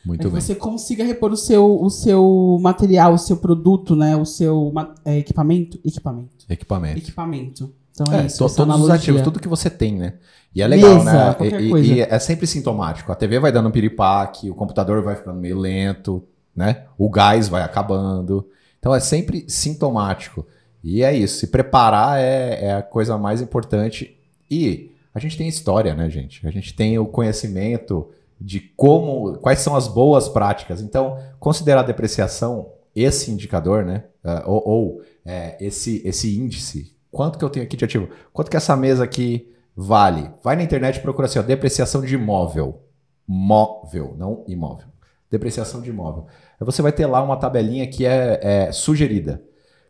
Muito 0.06 0.22
que 0.22 0.30
bem. 0.30 0.42
você 0.42 0.56
consiga 0.56 1.04
repor 1.04 1.32
o 1.32 1.38
seu, 1.38 1.82
o 1.82 1.90
seu 1.90 2.58
material, 2.62 3.14
o 3.14 3.18
seu 3.18 3.38
produto, 3.38 3.96
né? 3.96 4.16
O 4.16 4.26
seu 4.26 4.74
é, 5.06 5.18
equipamento. 5.18 5.80
Equipamento. 5.84 6.46
Equipamento. 6.50 6.98
Equipamento. 6.98 7.74
Então 7.92 8.14
é, 8.14 8.24
é 8.24 8.26
isso. 8.26 8.38
To, 8.38 8.56
todos 8.56 8.82
os 8.82 8.90
ativos, 8.90 9.22
tudo 9.22 9.40
que 9.40 9.48
você 9.48 9.70
tem, 9.70 9.98
né? 9.98 10.14
E 10.54 10.62
é 10.62 10.68
legal, 10.68 10.96
Mesa, 10.96 11.38
né? 11.40 11.62
E, 11.62 11.94
e, 11.94 12.02
é 12.02 12.20
sempre 12.20 12.48
sintomático. 12.48 13.12
A 13.12 13.16
TV 13.16 13.40
vai 13.40 13.52
dando 13.52 13.70
um 13.70 13.72
piripaque, 13.72 14.50
o 14.50 14.56
computador 14.56 15.04
vai 15.04 15.16
ficando 15.16 15.40
meio 15.40 15.58
lento, 15.58 16.24
né? 16.56 16.86
O 16.98 17.10
gás 17.10 17.48
vai 17.48 17.62
acabando. 17.62 18.48
Então 18.80 18.96
é 18.96 19.00
sempre 19.00 19.46
sintomático. 19.48 20.46
E 20.84 21.04
é 21.04 21.14
isso. 21.14 21.40
Se 21.40 21.48
preparar 21.48 22.20
é, 22.20 22.66
é 22.66 22.74
a 22.74 22.82
coisa 22.82 23.18
mais 23.18 23.42
importante. 23.42 24.18
E 24.50 24.92
a 25.14 25.20
gente 25.20 25.38
tem 25.38 25.48
história, 25.48 25.94
né, 25.94 26.10
gente? 26.10 26.46
A 26.48 26.52
gente 26.52 26.74
tem 26.74 26.98
o 26.98 27.06
conhecimento 27.06 28.10
de 28.40 28.60
como, 28.60 29.38
quais 29.40 29.60
são 29.60 29.76
as 29.76 29.88
boas 29.88 30.30
práticas. 30.30 30.82
Então, 30.82 31.18
considerar 31.40 31.82
a 31.82 31.84
depreciação, 31.84 32.72
esse 32.96 33.30
indicador, 33.32 33.84
né, 33.86 34.06
uh, 34.24 34.50
ou, 34.50 34.68
ou 34.68 35.02
é, 35.26 35.58
esse, 35.60 36.02
esse 36.06 36.40
índice, 36.40 36.96
quanto 37.12 37.38
que 37.38 37.44
eu 37.44 37.50
tenho 37.50 37.66
aqui 37.66 37.76
de 37.76 37.86
ativo, 37.86 38.10
quanto 38.32 38.50
que 38.50 38.58
essa 38.58 38.76
mesa 38.76 39.04
aqui 39.04 39.52
vale. 39.76 40.30
Vai 40.44 40.56
na 40.56 40.64
internet 40.64 40.98
e 40.98 41.02
procura 41.02 41.28
assim, 41.28 41.40
ó, 41.40 41.42
depreciação 41.42 42.02
de 42.02 42.16
imóvel. 42.16 42.82
Móvel, 43.28 44.16
não 44.18 44.44
imóvel. 44.48 44.88
Depreciação 45.30 45.82
de 45.82 45.90
imóvel. 45.90 46.28
Você 46.60 46.82
vai 46.82 46.92
ter 46.92 47.06
lá 47.06 47.22
uma 47.22 47.38
tabelinha 47.38 47.88
que 47.88 48.06
é, 48.06 48.40
é 48.42 48.72
sugerida. 48.72 49.44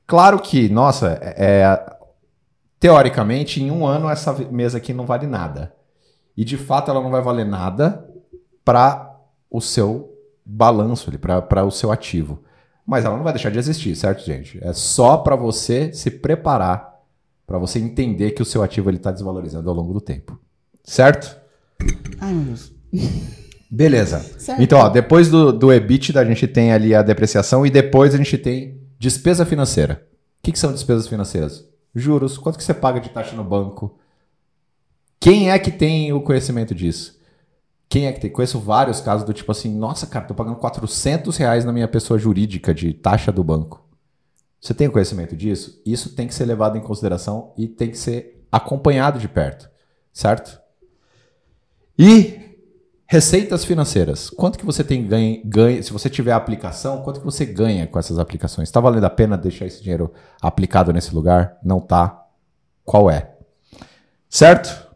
Claro 0.06 0.40
que, 0.40 0.68
nossa, 0.70 1.20
é, 1.22 1.62
é, 1.62 1.98
teoricamente, 2.80 3.62
em 3.62 3.72
um 3.72 3.86
ano 3.86 4.10
essa 4.10 4.34
mesa 4.52 4.78
aqui 4.78 4.94
não 4.94 5.06
vale 5.06 5.28
nada. 5.28 5.74
E 6.36 6.44
de 6.44 6.58
fato 6.58 6.90
ela 6.90 7.02
não 7.02 7.12
vai 7.12 7.22
valer 7.22 7.46
nada 7.46 8.10
para 8.66 9.18
o 9.52 9.62
seu 9.62 10.14
balanço, 10.46 11.12
para 11.48 11.64
o 11.64 11.72
seu 11.72 11.92
ativo. 11.92 12.44
Mas 12.86 13.06
ela 13.06 13.16
não 13.16 13.24
vai 13.24 13.34
deixar 13.34 13.52
de 13.52 13.60
existir, 13.60 13.96
certo, 13.96 14.26
gente? 14.26 14.58
É 14.64 14.74
só 14.74 15.18
para 15.18 15.36
você 15.36 15.94
se 15.94 16.10
preparar, 16.10 17.02
para 17.46 17.60
você 17.60 17.78
entender 17.78 18.32
que 18.32 18.42
o 18.42 18.46
seu 18.46 18.64
ativo 18.64 18.90
está 18.90 19.12
desvalorizando 19.12 19.70
ao 19.70 19.76
longo 19.76 19.94
do 19.94 20.02
tempo. 20.02 20.40
Certo? 20.84 21.40
Ai, 22.20 22.34
meu 22.34 22.46
Deus. 22.46 22.74
Beleza. 23.70 24.20
Certo. 24.40 24.62
Então, 24.62 24.80
ó, 24.80 24.90
depois 24.90 25.30
do, 25.30 25.54
do 25.54 25.72
EBITDA, 25.72 26.20
a 26.20 26.26
gente 26.26 26.48
tem 26.48 26.72
ali 26.72 26.96
a 26.96 27.04
depreciação 27.04 27.66
e 27.66 27.70
depois 27.70 28.16
a 28.16 28.18
gente 28.18 28.38
tem 28.38 28.82
despesa 28.98 29.46
financeira. 29.46 30.08
O 30.40 30.44
que, 30.44 30.52
que 30.52 30.60
são 30.60 30.74
despesas 30.74 31.08
financeiras? 31.08 31.68
Juros, 31.94 32.38
quanto 32.38 32.58
que 32.58 32.64
você 32.64 32.74
paga 32.74 33.00
de 33.00 33.10
taxa 33.10 33.36
no 33.36 33.44
banco? 33.44 34.00
Quem 35.20 35.52
é 35.52 35.60
que 35.60 35.72
tem 35.72 36.12
o 36.14 36.22
conhecimento 36.22 36.74
disso? 36.74 37.20
Quem 37.88 38.08
é 38.08 38.14
que 38.14 38.22
tem? 38.22 38.32
Conheço 38.32 38.60
vários 38.60 39.02
casos 39.02 39.26
do 39.26 39.34
tipo 39.34 39.52
assim, 39.52 39.76
nossa, 39.76 40.08
cara, 40.08 40.26
tô 40.26 40.34
pagando 40.34 40.58
400 40.58 41.36
reais 41.38 41.66
na 41.66 41.74
minha 41.74 41.88
pessoa 41.88 42.18
jurídica 42.18 42.74
de 42.74 42.94
taxa 42.94 43.32
do 43.32 43.44
banco. 43.44 43.84
Você 44.62 44.74
tem 44.74 44.90
conhecimento 44.90 45.36
disso? 45.36 45.82
Isso 45.86 46.16
tem 46.16 46.28
que 46.28 46.34
ser 46.34 46.46
levado 46.46 46.78
em 46.78 46.82
consideração 46.82 47.54
e 47.58 47.68
tem 47.68 47.90
que 47.90 47.98
ser 47.98 48.46
acompanhado 48.52 49.20
de 49.20 49.28
perto, 49.28 49.70
certo? 50.14 50.60
E 51.98 52.49
receitas 53.12 53.66
financeiras. 53.66 54.30
Quanto 54.30 54.60
que 54.60 54.66
você 54.66 54.84
tem 54.84 55.04
ganho, 55.04 55.42
ganho 55.44 55.84
se 55.84 55.92
você 55.92 56.08
tiver 56.08 56.32
aplicação, 56.32 57.02
quanto 57.02 57.20
que 57.20 57.26
você 57.26 57.44
ganha 57.44 57.88
com 57.88 57.98
essas 57.98 58.20
aplicações? 58.20 58.70
Está 58.70 58.80
valendo 58.80 59.04
a 59.04 59.10
pena 59.10 59.36
deixar 59.36 59.66
esse 59.66 59.82
dinheiro 59.82 60.14
aplicado 60.40 60.94
nesse 60.94 61.14
lugar? 61.14 61.58
Não 61.64 61.82
tá? 61.82 62.24
Qual 62.86 63.10
é? 63.10 63.32
Certo? 64.30 64.88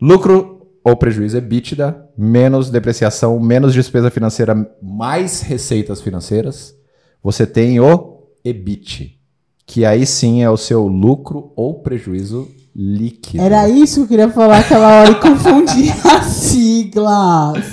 Lucro 0.00 0.66
ou 0.82 0.96
prejuízo 0.96 1.36
EBITDA, 1.36 2.08
menos 2.16 2.70
depreciação, 2.70 3.38
menos 3.38 3.74
despesa 3.74 4.10
financeira, 4.10 4.54
mais 4.80 5.42
receitas 5.42 6.00
financeiras. 6.00 6.74
Você 7.22 7.46
tem 7.46 7.78
o 7.78 8.26
EBIT, 8.42 9.20
que 9.66 9.84
aí 9.84 10.06
sim 10.06 10.42
é 10.42 10.48
o 10.48 10.56
seu 10.56 10.86
lucro 10.86 11.52
ou 11.56 11.82
prejuízo 11.82 12.48
líquido. 12.74 13.42
Era 13.42 13.68
isso 13.68 13.96
que 13.96 14.00
eu 14.02 14.08
queria 14.08 14.30
falar 14.30 14.58
aquela 14.58 15.00
hora 15.00 15.10
e 15.10 15.14
confundir 15.20 15.92
as 16.06 16.24
siglas. 16.26 17.64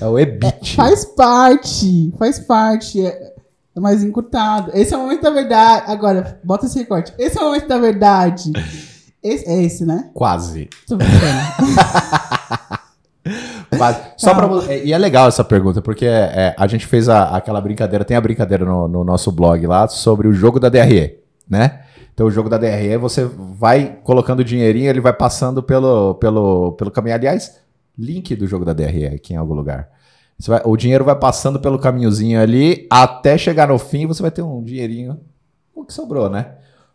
É 0.00 0.06
o 0.06 0.18
EBIT. 0.18 0.76
Faz 0.76 1.04
parte, 1.04 2.12
faz 2.18 2.38
parte. 2.38 3.04
É, 3.04 3.32
é 3.76 3.80
mais 3.80 4.02
encurtado. 4.02 4.70
Esse 4.74 4.94
é 4.94 4.96
o 4.96 5.00
momento 5.00 5.22
da 5.22 5.30
verdade. 5.30 5.84
Agora, 5.90 6.40
bota 6.44 6.66
esse 6.66 6.78
recorte. 6.78 7.12
Esse 7.18 7.38
é 7.38 7.40
o 7.40 7.44
momento 7.46 7.66
da 7.68 7.78
verdade. 7.78 8.52
Esse, 9.22 9.48
é 9.48 9.62
esse, 9.62 9.84
né? 9.86 10.10
Quase. 10.14 10.68
Tô. 10.86 10.96
Quase. 13.76 13.98
Só 14.16 14.34
pra, 14.34 14.46
vo- 14.46 14.70
e 14.70 14.92
é 14.92 14.98
legal 14.98 15.26
essa 15.28 15.42
pergunta, 15.42 15.80
porque 15.80 16.04
é, 16.06 16.54
a 16.58 16.66
gente 16.66 16.86
fez 16.86 17.08
a- 17.08 17.34
aquela 17.36 17.60
brincadeira, 17.60 18.04
tem 18.04 18.16
a 18.16 18.20
brincadeira 18.20 18.64
no, 18.64 18.86
no 18.86 19.02
nosso 19.02 19.32
blog 19.32 19.66
lá 19.66 19.88
sobre 19.88 20.28
o 20.28 20.32
jogo 20.32 20.60
da 20.60 20.68
DRE, 20.68 21.18
né? 21.48 21.80
Então 22.14 22.26
o 22.26 22.30
jogo 22.30 22.48
da 22.48 22.56
DRE, 22.56 22.96
você 22.96 23.24
vai 23.26 23.98
colocando 24.04 24.44
dinheirinho, 24.44 24.88
ele 24.88 25.00
vai 25.00 25.12
passando 25.12 25.62
pelo, 25.62 26.14
pelo, 26.14 26.72
pelo 26.72 26.90
caminho. 26.90 27.16
Aliás, 27.16 27.58
link 27.98 28.34
do 28.36 28.46
jogo 28.46 28.64
da 28.64 28.72
DRE 28.72 29.06
aqui 29.06 29.34
em 29.34 29.36
algum 29.36 29.54
lugar. 29.54 29.88
Vai- 30.46 30.62
o 30.64 30.76
dinheiro 30.76 31.04
vai 31.04 31.16
passando 31.16 31.58
pelo 31.60 31.78
caminhozinho 31.78 32.40
ali, 32.40 32.86
até 32.90 33.36
chegar 33.36 33.68
no 33.68 33.78
fim, 33.78 34.06
você 34.06 34.22
vai 34.22 34.30
ter 34.30 34.42
um 34.42 34.62
dinheirinho, 34.62 35.18
o 35.74 35.84
que 35.84 35.92
sobrou, 35.92 36.28
né? 36.30 36.54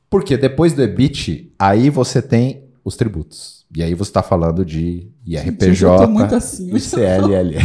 Porque 0.10 0.36
depois 0.38 0.74
do 0.74 0.82
EBIT, 0.82 1.54
aí 1.60 1.90
você 1.90 2.22
tem 2.22 2.66
os 2.84 2.96
tributos. 2.96 3.66
E 3.76 3.84
aí 3.84 3.94
você 3.94 4.10
está 4.10 4.24
falando 4.24 4.66
de 4.66 5.12
IRPJ, 5.26 6.08
muito 6.08 6.34
assim. 6.36 6.74
e 6.76 6.80
CLL. 6.80 7.56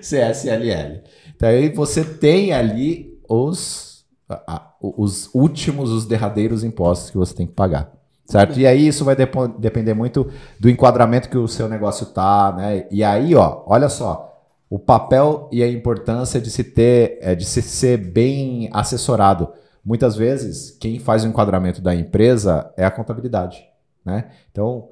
CSLL. 0.00 1.02
Então 1.36 1.48
aí 1.48 1.68
você 1.68 2.04
tem 2.04 2.52
ali 2.52 3.18
os, 3.28 4.04
a- 4.28 4.42
a- 4.46 4.71
os 4.82 5.30
últimos, 5.32 5.90
os 5.90 6.06
derradeiros 6.06 6.64
impostos 6.64 7.10
que 7.10 7.16
você 7.16 7.34
tem 7.34 7.46
que 7.46 7.52
pagar. 7.52 7.92
Certo? 8.24 8.58
E 8.58 8.66
aí 8.66 8.86
isso 8.86 9.04
vai 9.04 9.14
depo- 9.14 9.48
depender 9.48 9.94
muito 9.94 10.30
do 10.58 10.70
enquadramento 10.70 11.28
que 11.28 11.36
o 11.36 11.48
seu 11.48 11.68
negócio 11.68 12.06
tá, 12.06 12.54
né? 12.56 12.86
E 12.90 13.04
aí, 13.04 13.34
ó, 13.34 13.62
olha 13.66 13.88
só, 13.88 14.32
o 14.70 14.78
papel 14.78 15.48
e 15.52 15.62
a 15.62 15.68
importância 15.68 16.40
de 16.40 16.50
se 16.50 16.64
ter, 16.64 17.18
é, 17.20 17.34
de 17.34 17.44
se 17.44 17.60
ser 17.60 17.98
bem 17.98 18.70
assessorado. 18.72 19.52
Muitas 19.84 20.16
vezes, 20.16 20.70
quem 20.70 20.98
faz 20.98 21.24
o 21.24 21.28
enquadramento 21.28 21.82
da 21.82 21.94
empresa 21.94 22.72
é 22.76 22.84
a 22.84 22.90
contabilidade, 22.90 23.68
né? 24.04 24.30
Então, 24.50 24.88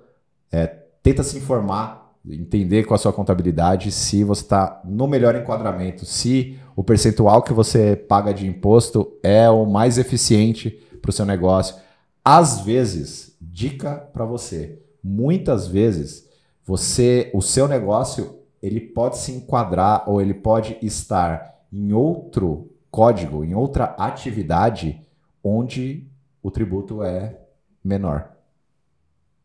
é, 0.52 0.66
tenta 1.02 1.22
se 1.22 1.38
informar, 1.38 1.99
entender 2.28 2.84
com 2.84 2.94
a 2.94 2.98
sua 2.98 3.12
contabilidade 3.12 3.90
se 3.90 4.22
você 4.22 4.42
está 4.42 4.80
no 4.84 5.06
melhor 5.06 5.34
enquadramento, 5.34 6.04
se 6.04 6.58
o 6.76 6.84
percentual 6.84 7.42
que 7.42 7.52
você 7.52 7.96
paga 7.96 8.32
de 8.32 8.46
imposto 8.46 9.12
é 9.22 9.48
o 9.48 9.64
mais 9.64 9.98
eficiente 9.98 10.70
para 11.00 11.10
o 11.10 11.12
seu 11.12 11.24
negócio. 11.24 11.76
Às 12.24 12.60
vezes, 12.60 13.36
dica 13.40 13.96
para 13.96 14.24
você, 14.24 14.78
muitas 15.02 15.66
vezes 15.66 16.28
você, 16.64 17.30
o 17.34 17.40
seu 17.40 17.66
negócio, 17.66 18.38
ele 18.62 18.80
pode 18.80 19.18
se 19.18 19.32
enquadrar 19.32 20.04
ou 20.06 20.20
ele 20.20 20.34
pode 20.34 20.76
estar 20.82 21.64
em 21.72 21.92
outro 21.92 22.70
código, 22.90 23.44
em 23.44 23.54
outra 23.54 23.94
atividade 23.98 25.00
onde 25.42 26.06
o 26.42 26.50
tributo 26.50 27.02
é 27.02 27.38
menor. 27.82 28.32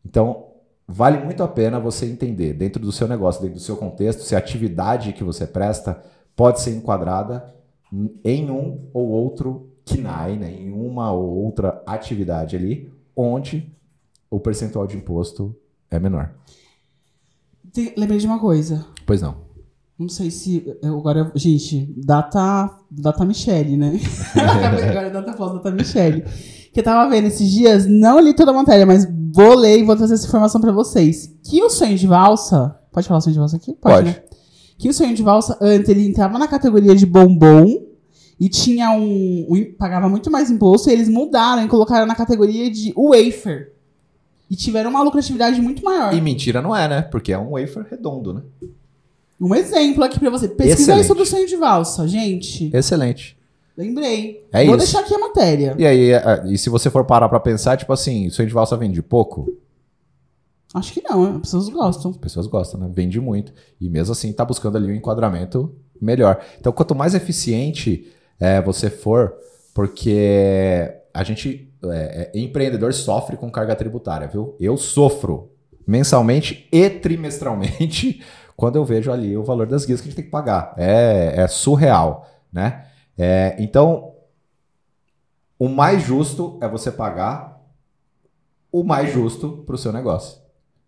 Então, 0.04 0.45
vale 0.86 1.18
muito 1.24 1.42
a 1.42 1.48
pena 1.48 1.80
você 1.80 2.06
entender 2.06 2.52
dentro 2.52 2.80
do 2.80 2.92
seu 2.92 3.08
negócio, 3.08 3.42
dentro 3.42 3.56
do 3.56 3.62
seu 3.62 3.76
contexto, 3.76 4.22
se 4.22 4.34
a 4.34 4.38
atividade 4.38 5.12
que 5.12 5.24
você 5.24 5.46
presta 5.46 6.02
pode 6.34 6.60
ser 6.60 6.76
enquadrada 6.76 7.54
em 8.24 8.50
um 8.50 8.88
ou 8.92 9.08
outro 9.08 9.70
KNAI, 9.84 10.36
né? 10.36 10.52
em 10.52 10.72
uma 10.72 11.12
ou 11.12 11.44
outra 11.44 11.82
atividade 11.86 12.56
ali, 12.56 12.92
onde 13.14 13.72
o 14.30 14.40
percentual 14.40 14.86
de 14.86 14.96
imposto 14.96 15.56
é 15.90 15.98
menor. 15.98 16.34
Lembrei 17.96 18.18
de 18.18 18.26
uma 18.26 18.38
coisa. 18.38 18.84
Pois 19.04 19.22
não. 19.22 19.46
Não 19.98 20.08
sei 20.08 20.30
se. 20.30 20.76
eu 20.82 20.98
Agora, 20.98 21.32
gente, 21.34 21.92
data. 21.96 22.70
Data 22.90 23.24
Michele, 23.24 23.76
né? 23.76 23.98
agora 24.88 25.10
data 25.10 25.32
pós 25.32 25.54
data 25.54 25.70
Michele. 25.70 26.24
Que 26.76 26.80
eu 26.80 26.84
tava 26.84 27.08
vendo 27.08 27.24
esses 27.28 27.50
dias, 27.50 27.86
não 27.86 28.20
li 28.20 28.34
toda 28.34 28.50
a 28.50 28.54
matéria, 28.54 28.84
mas 28.84 29.08
vou 29.32 29.54
ler 29.54 29.78
e 29.78 29.82
vou 29.82 29.96
trazer 29.96 30.12
essa 30.12 30.26
informação 30.26 30.60
pra 30.60 30.72
vocês. 30.72 31.32
Que 31.42 31.62
o 31.62 31.70
sonho 31.70 31.96
de 31.96 32.06
valsa. 32.06 32.76
Pode 32.92 33.08
falar 33.08 33.22
sonho 33.22 33.32
de 33.32 33.38
valsa 33.38 33.56
aqui? 33.56 33.72
Pode. 33.80 34.10
né? 34.10 34.16
Que 34.76 34.86
o 34.90 34.92
sonho 34.92 35.14
de 35.14 35.22
valsa, 35.22 35.56
antes, 35.58 35.88
ele 35.88 36.06
entrava 36.06 36.38
na 36.38 36.46
categoria 36.46 36.94
de 36.94 37.06
bombom 37.06 37.82
e 38.38 38.50
tinha 38.50 38.90
um, 38.90 39.46
um- 39.48 39.72
pagava 39.78 40.06
muito 40.06 40.30
mais 40.30 40.50
imposto, 40.50 40.90
e 40.90 40.92
eles 40.92 41.08
mudaram 41.08 41.64
e 41.64 41.66
colocaram 41.68 42.04
na 42.04 42.14
categoria 42.14 42.70
de 42.70 42.92
wafer. 42.94 43.72
E 44.50 44.54
tiveram 44.54 44.90
uma 44.90 45.00
lucratividade 45.02 45.58
muito 45.62 45.82
maior. 45.82 46.12
E 46.12 46.20
mentira 46.20 46.60
não 46.60 46.76
é, 46.76 46.86
né? 46.86 47.00
Porque 47.00 47.32
é 47.32 47.38
um 47.38 47.52
wafer 47.52 47.86
redondo, 47.90 48.34
né? 48.34 48.42
Um 49.40 49.54
exemplo 49.54 50.04
aqui 50.04 50.20
pra 50.20 50.28
você. 50.28 50.46
Pesquisa 50.46 50.92
aí 50.92 51.00
Excelente. 51.00 51.06
sobre 51.06 51.22
o 51.22 51.26
sonho 51.26 51.46
de 51.46 51.56
valsa, 51.56 52.06
gente. 52.06 52.70
Excelente. 52.76 53.35
Lembrei. 53.76 54.46
É 54.52 54.64
Vou 54.64 54.76
isso. 54.76 54.84
deixar 54.84 55.00
aqui 55.00 55.14
a 55.14 55.18
matéria. 55.18 55.74
E 55.78 55.86
aí, 55.86 56.12
é, 56.12 56.42
e 56.46 56.56
se 56.56 56.70
você 56.70 56.88
for 56.88 57.04
parar 57.04 57.28
pra 57.28 57.38
pensar, 57.38 57.76
tipo 57.76 57.92
assim, 57.92 58.30
sonho 58.30 58.48
de 58.48 58.54
valsa 58.54 58.76
vende 58.76 59.02
pouco? 59.02 59.54
Acho 60.74 60.92
que 60.92 61.02
não, 61.02 61.36
as 61.36 61.40
pessoas 61.42 61.68
gostam. 61.68 62.10
As 62.10 62.16
pessoas 62.16 62.46
gostam, 62.46 62.80
né? 62.80 62.90
Vende 62.94 63.20
muito. 63.20 63.52
E 63.80 63.88
mesmo 63.88 64.12
assim 64.12 64.32
tá 64.32 64.44
buscando 64.44 64.76
ali 64.76 64.90
um 64.90 64.94
enquadramento 64.94 65.74
melhor. 66.00 66.40
Então, 66.58 66.72
quanto 66.72 66.94
mais 66.94 67.14
eficiente 67.14 68.10
é, 68.40 68.60
você 68.60 68.90
for, 68.90 69.34
porque 69.74 70.92
a 71.12 71.22
gente, 71.22 71.72
é, 71.84 72.30
é, 72.34 72.38
empreendedor, 72.38 72.92
sofre 72.92 73.36
com 73.36 73.50
carga 73.50 73.74
tributária, 73.74 74.26
viu? 74.26 74.56
Eu 74.60 74.76
sofro 74.76 75.50
mensalmente 75.86 76.66
e 76.72 76.90
trimestralmente 76.90 78.22
quando 78.56 78.76
eu 78.76 78.84
vejo 78.84 79.12
ali 79.12 79.36
o 79.36 79.44
valor 79.44 79.66
das 79.66 79.84
guias 79.84 80.00
que 80.00 80.08
a 80.08 80.10
gente 80.10 80.16
tem 80.16 80.24
que 80.24 80.30
pagar. 80.30 80.74
É, 80.76 81.34
é 81.36 81.46
surreal, 81.46 82.26
né? 82.52 82.84
É, 83.16 83.56
então, 83.58 84.14
o 85.58 85.68
mais 85.68 86.02
justo 86.02 86.58
é 86.60 86.68
você 86.68 86.90
pagar 86.90 87.56
o 88.70 88.84
mais 88.84 89.12
justo 89.12 89.64
para 89.64 89.74
o 89.74 89.78
seu 89.78 89.92
negócio. 89.92 90.38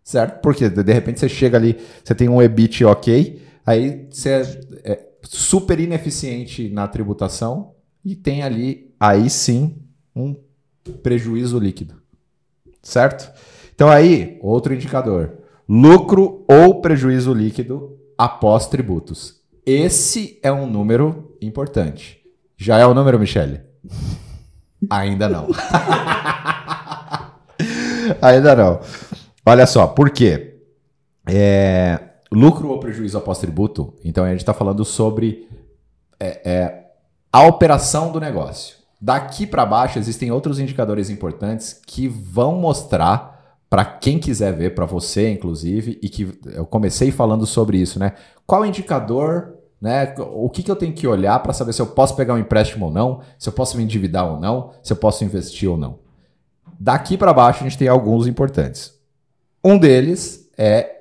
Certo? 0.04 0.40
Porque 0.40 0.68
de 0.68 0.92
repente 0.92 1.20
você 1.20 1.28
chega 1.28 1.56
ali, 1.56 1.78
você 2.02 2.14
tem 2.14 2.28
um 2.28 2.42
EBIT 2.42 2.84
ok, 2.84 3.42
aí 3.64 4.06
você 4.10 4.30
é, 4.30 4.92
é 4.92 5.08
super 5.22 5.78
ineficiente 5.78 6.68
na 6.68 6.88
tributação 6.88 7.74
e 8.04 8.14
tem 8.14 8.42
ali, 8.42 8.94
aí 8.98 9.28
sim, 9.28 9.76
um 10.14 10.34
prejuízo 11.02 11.58
líquido. 11.58 11.94
Certo? 12.82 13.30
Então 13.74 13.88
aí, 13.88 14.38
outro 14.42 14.74
indicador. 14.74 15.38
Lucro 15.68 16.44
ou 16.48 16.80
prejuízo 16.80 17.32
líquido 17.34 17.98
após 18.16 18.66
tributos. 18.66 19.42
Esse 19.64 20.38
é 20.42 20.50
um 20.50 20.66
número 20.66 21.36
importante. 21.40 22.17
Já 22.60 22.76
é 22.76 22.84
o 22.84 22.92
número, 22.92 23.20
Michele? 23.20 23.60
Ainda 24.90 25.28
não. 25.28 25.46
Ainda 28.20 28.56
não. 28.56 28.80
Olha 29.46 29.64
só, 29.64 29.86
por 29.86 30.10
quê? 30.10 30.56
É, 31.24 32.00
lucro 32.32 32.68
ou 32.68 32.80
prejuízo 32.80 33.16
após 33.16 33.38
tributo? 33.38 33.94
Então 34.04 34.24
a 34.24 34.30
gente 34.30 34.40
está 34.40 34.52
falando 34.52 34.84
sobre 34.84 35.48
é, 36.18 36.40
é, 36.44 36.86
a 37.32 37.46
operação 37.46 38.10
do 38.10 38.18
negócio. 38.18 38.76
Daqui 39.00 39.46
para 39.46 39.64
baixo 39.64 40.00
existem 40.00 40.32
outros 40.32 40.58
indicadores 40.58 41.10
importantes 41.10 41.80
que 41.86 42.08
vão 42.08 42.56
mostrar 42.56 43.56
para 43.70 43.84
quem 43.84 44.18
quiser 44.18 44.52
ver, 44.52 44.74
para 44.74 44.84
você 44.84 45.30
inclusive, 45.30 45.96
e 46.02 46.08
que 46.08 46.36
eu 46.46 46.66
comecei 46.66 47.12
falando 47.12 47.46
sobre 47.46 47.78
isso, 47.78 48.00
né? 48.00 48.14
Qual 48.44 48.66
indicador, 48.66 49.57
né? 49.80 50.14
O 50.18 50.50
que, 50.50 50.62
que 50.62 50.70
eu 50.70 50.76
tenho 50.76 50.92
que 50.92 51.06
olhar 51.06 51.38
para 51.40 51.52
saber 51.52 51.72
se 51.72 51.80
eu 51.80 51.86
posso 51.86 52.16
pegar 52.16 52.34
um 52.34 52.38
empréstimo 52.38 52.86
ou 52.86 52.92
não, 52.92 53.20
se 53.38 53.48
eu 53.48 53.52
posso 53.52 53.76
me 53.76 53.82
endividar 53.82 54.30
ou 54.30 54.40
não, 54.40 54.72
se 54.82 54.92
eu 54.92 54.96
posso 54.96 55.24
investir 55.24 55.68
ou 55.70 55.76
não. 55.76 55.98
Daqui 56.78 57.16
para 57.16 57.32
baixo 57.32 57.60
a 57.60 57.68
gente 57.68 57.78
tem 57.78 57.88
alguns 57.88 58.26
importantes. 58.26 58.94
Um 59.64 59.78
deles 59.78 60.48
é 60.56 60.96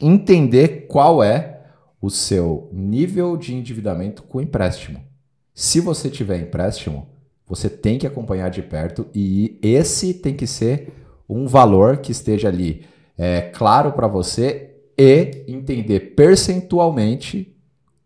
entender 0.00 0.86
qual 0.88 1.22
é 1.22 1.60
o 2.00 2.10
seu 2.10 2.68
nível 2.72 3.36
de 3.36 3.54
endividamento 3.54 4.22
com 4.22 4.40
empréstimo. 4.40 5.02
Se 5.54 5.80
você 5.80 6.10
tiver 6.10 6.38
empréstimo, 6.40 7.08
você 7.46 7.68
tem 7.70 7.98
que 7.98 8.06
acompanhar 8.06 8.50
de 8.50 8.62
perto 8.62 9.06
e 9.14 9.58
esse 9.62 10.12
tem 10.12 10.34
que 10.34 10.46
ser 10.46 10.92
um 11.28 11.46
valor 11.46 11.98
que 11.98 12.12
esteja 12.12 12.48
ali 12.48 12.84
é, 13.16 13.40
claro 13.40 13.92
para 13.92 14.06
você 14.06 14.75
e 14.96 15.44
entender 15.46 16.14
percentualmente 16.14 17.54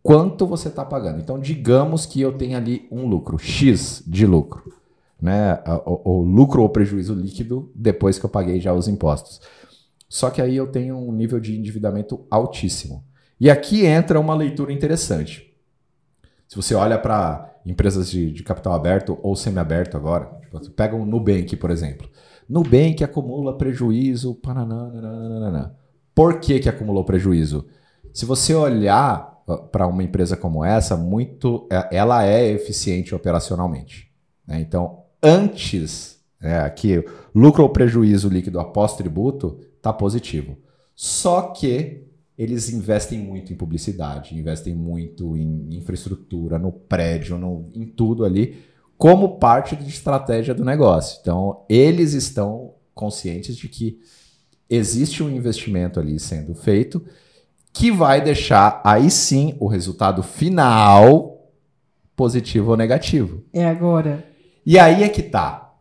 quanto 0.03 0.47
você 0.47 0.68
está 0.68 0.84
pagando. 0.84 1.20
Então, 1.20 1.38
digamos 1.38 2.07
que 2.07 2.20
eu 2.20 2.32
tenha 2.32 2.57
ali 2.57 2.88
um 2.91 3.07
lucro, 3.07 3.38
X 3.38 4.03
de 4.07 4.26
lucro, 4.26 4.72
né? 5.20 5.62
O, 5.86 6.18
o, 6.18 6.22
lucro 6.22 6.62
ou 6.62 6.68
prejuízo 6.68 7.14
líquido 7.14 7.70
depois 7.74 8.18
que 8.18 8.24
eu 8.24 8.30
paguei 8.30 8.61
já 8.61 8.72
os 8.72 8.88
impostos. 8.88 9.41
Só 10.09 10.30
que 10.30 10.43
aí 10.43 10.57
eu 10.57 10.66
tenho 10.66 10.97
um 10.97 11.12
nível 11.12 11.38
de 11.38 11.57
endividamento 11.57 12.26
altíssimo. 12.30 13.05
E 13.38 13.49
aqui 13.49 13.84
entra 13.86 14.18
uma 14.18 14.34
leitura 14.34 14.72
interessante. 14.72 15.55
Se 16.49 16.57
você 16.57 16.74
olha 16.74 16.99
para 16.99 17.55
empresas 17.64 18.11
de, 18.11 18.32
de, 18.32 18.43
capital 18.43 18.72
aberto 18.72 19.18
ou 19.22 19.36
semiaberto 19.36 19.97
agora, 19.97 20.26
tipo, 20.41 20.70
pega 20.70 20.97
um 20.97 21.05
Nubank, 21.05 21.55
por 21.57 21.70
exemplo. 21.70 22.09
Nubank 22.49 23.05
acumula 23.05 23.57
prejuízo. 23.57 24.34
Pananana, 24.34 25.76
Por 26.14 26.40
que, 26.40 26.58
que 26.58 26.68
acumulou 26.68 27.04
prejuízo? 27.04 27.66
Se 28.12 28.24
você 28.24 28.54
olhar 28.54 29.30
para 29.72 29.86
uma 29.86 30.02
empresa 30.02 30.36
como 30.36 30.64
essa, 30.64 30.96
muito, 30.96 31.66
é, 31.70 31.96
ela 31.96 32.24
é 32.24 32.50
eficiente 32.50 33.14
operacionalmente. 33.14 34.11
Né? 34.46 34.61
Então, 34.61 35.04
antes, 35.22 36.20
é, 36.40 36.58
aqui, 36.58 37.04
lucro 37.34 37.62
ou 37.62 37.68
prejuízo 37.68 38.28
líquido 38.28 38.61
após 38.61 38.96
tributo 38.96 39.58
está 39.76 39.92
positivo. 39.92 40.56
Só 40.94 41.42
que 41.42 42.04
eles 42.36 42.70
investem 42.70 43.18
muito 43.18 43.52
em 43.52 43.56
publicidade, 43.56 44.38
investem 44.38 44.74
muito 44.74 45.36
em 45.36 45.76
infraestrutura, 45.76 46.58
no 46.58 46.72
prédio, 46.72 47.36
no, 47.36 47.68
em 47.74 47.86
tudo 47.86 48.24
ali 48.24 48.70
como 49.00 49.38
parte 49.38 49.74
de 49.74 49.88
estratégia 49.88 50.54
do 50.54 50.62
negócio. 50.62 51.18
Então, 51.22 51.64
eles 51.70 52.12
estão 52.12 52.74
conscientes 52.94 53.56
de 53.56 53.66
que 53.66 53.98
existe 54.70 55.22
um 55.22 55.28
investimento 55.28 55.98
ali 55.98 56.18
sendo 56.18 56.54
feito 56.54 57.04
que 57.72 57.90
vai 57.90 58.20
deixar 58.20 58.80
aí 58.84 59.10
sim 59.10 59.56
o 59.60 59.66
resultado 59.66 60.22
final 60.22 61.50
positivo 62.16 62.70
ou 62.70 62.76
negativo. 62.76 63.42
É 63.52 63.64
agora. 63.64 64.24
E 64.64 64.78
aí 64.78 65.02
é 65.02 65.08
que 65.08 65.22
tá. 65.22 65.74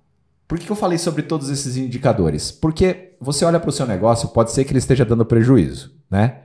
Por 0.47 0.57
que 0.57 0.69
eu 0.69 0.75
falei 0.75 0.97
sobre 0.97 1.21
todos 1.21 1.49
esses 1.49 1.77
indicadores? 1.77 2.51
Porque 2.51 3.15
você 3.21 3.45
olha 3.45 3.59
para 3.59 3.69
o 3.69 3.73
seu 3.73 3.85
negócio, 3.85 4.29
pode 4.29 4.51
ser 4.51 4.65
que 4.65 4.71
ele 4.71 4.79
esteja 4.79 5.05
dando 5.05 5.25
prejuízo, 5.25 5.95
né? 6.09 6.43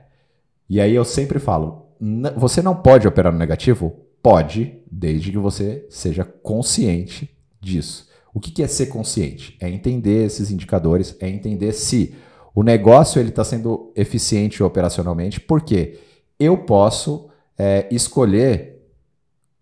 E 0.69 0.79
aí 0.79 0.93
eu 0.93 1.05
sempre 1.05 1.39
falo, 1.39 1.87
você 2.35 2.61
não 2.61 2.75
pode 2.75 3.07
operar 3.07 3.31
no 3.31 3.39
negativo 3.39 4.05
Pode, 4.25 4.79
desde 4.91 5.29
que 5.29 5.37
você 5.37 5.85
seja 5.87 6.23
consciente 6.23 7.29
disso. 7.61 8.07
O 8.33 8.39
que, 8.39 8.63
é 8.63 8.67
ser 8.67 8.87
consciente? 8.87 9.55
É 9.61 9.69
entender 9.69 10.25
esses 10.25 10.49
indicadores, 10.49 11.15
é 11.19 11.29
entender 11.29 11.73
se 11.73 12.15
o 12.55 12.63
negócio 12.63 13.19
ele 13.19 13.29
está 13.29 13.43
sendo 13.43 13.91
eficiente 13.95 14.63
operacionalmente, 14.63 15.41
porque 15.41 15.99
eu 16.39 16.57
posso 16.57 17.27
é, 17.57 17.85
escolher 17.91 18.81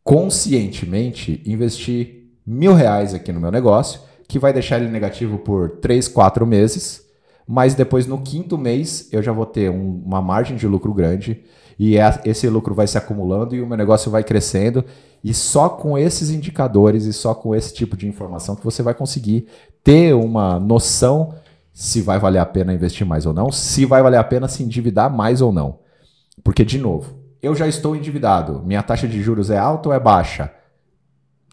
conscientemente 0.04 1.42
investir 1.44 2.30
mil 2.46 2.74
reais 2.74 3.16
aqui 3.16 3.32
no 3.32 3.42
meu 3.42 3.52
negócio, 3.52 4.00
que 4.28 4.38
vai 4.38 4.54
deixar 4.54 4.80
ele 4.80 4.92
negativo 4.92 5.40
por 5.40 5.72
três, 5.78 6.08
quatro 6.08 6.46
meses, 6.46 7.04
mas 7.48 7.74
depois 7.74 8.06
no 8.06 8.22
quinto 8.22 8.58
mês 8.58 9.10
eu 9.12 9.24
já 9.24 9.32
vou 9.32 9.46
ter 9.46 9.72
um, 9.72 10.02
uma 10.06 10.22
margem 10.22 10.56
de 10.56 10.68
lucro 10.68 10.94
grande 10.94 11.42
e 11.80 11.98
é, 11.98 12.22
esse 12.26 12.48
lucro 12.48 12.76
vai 12.76 12.86
se 12.86 12.98
acumulando 12.98 13.56
e 13.56 13.62
o 13.62 13.68
meu 13.68 13.78
negócio 13.78 14.12
vai 14.12 14.24
crescendo. 14.24 14.86
E 15.24 15.34
só 15.34 15.70
com 15.70 15.98
esses 15.98 16.30
indicadores 16.30 17.06
e 17.06 17.14
só 17.14 17.34
com 17.34 17.56
esse 17.56 17.74
tipo 17.74 17.96
de 17.98 18.08
informação 18.08 18.56
que 18.56 18.64
você 18.64 18.84
vai 18.84 18.94
conseguir 18.94 19.48
ter 19.84 20.14
uma 20.14 20.60
noção 20.60 21.34
se 21.74 22.02
vai 22.02 22.20
valer 22.20 22.40
a 22.40 22.46
pena 22.46 22.74
investir 22.74 23.06
mais 23.06 23.26
ou 23.26 23.34
não, 23.34 23.52
se 23.52 23.84
vai 23.84 24.04
valer 24.04 24.18
a 24.18 24.24
pena 24.24 24.48
se 24.48 24.64
endividar 24.64 25.12
mais 25.12 25.42
ou 25.42 25.52
não. 25.52 25.80
Porque, 26.44 26.64
de 26.64 26.78
novo, 26.78 27.20
eu 27.42 27.56
já 27.56 27.68
estou 27.68 27.96
endividado, 27.96 28.62
minha 28.64 28.84
taxa 28.84 29.08
de 29.08 29.22
juros 29.22 29.50
é 29.50 29.58
alta 29.58 29.90
ou 29.90 29.96
é 29.96 30.00
baixa? 30.00 30.54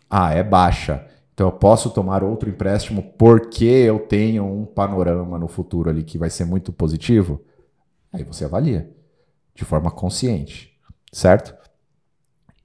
Ah, 0.09 0.33
é 0.33 0.43
baixa. 0.43 1.07
Então 1.33 1.49
eu 1.49 1.53
posso 1.53 1.89
tomar 1.89 2.23
outro 2.23 2.51
empréstimo 2.51 3.15
porque 3.17 3.65
eu 3.65 3.99
tenho 3.99 4.45
um 4.45 4.67
panorama 4.67 5.39
no 5.39 5.49
futuro 5.49 5.89
ali 5.89 6.05
que 6.05 6.19
vai 6.19 6.29
ser 6.29 6.45
muito 6.45 6.71
positivo? 6.71 7.43
Aí 8.13 8.23
você 8.23 8.45
avalia 8.45 8.91
de 9.55 9.65
forma 9.65 9.91
consciente, 9.91 10.79
certo? 11.11 11.55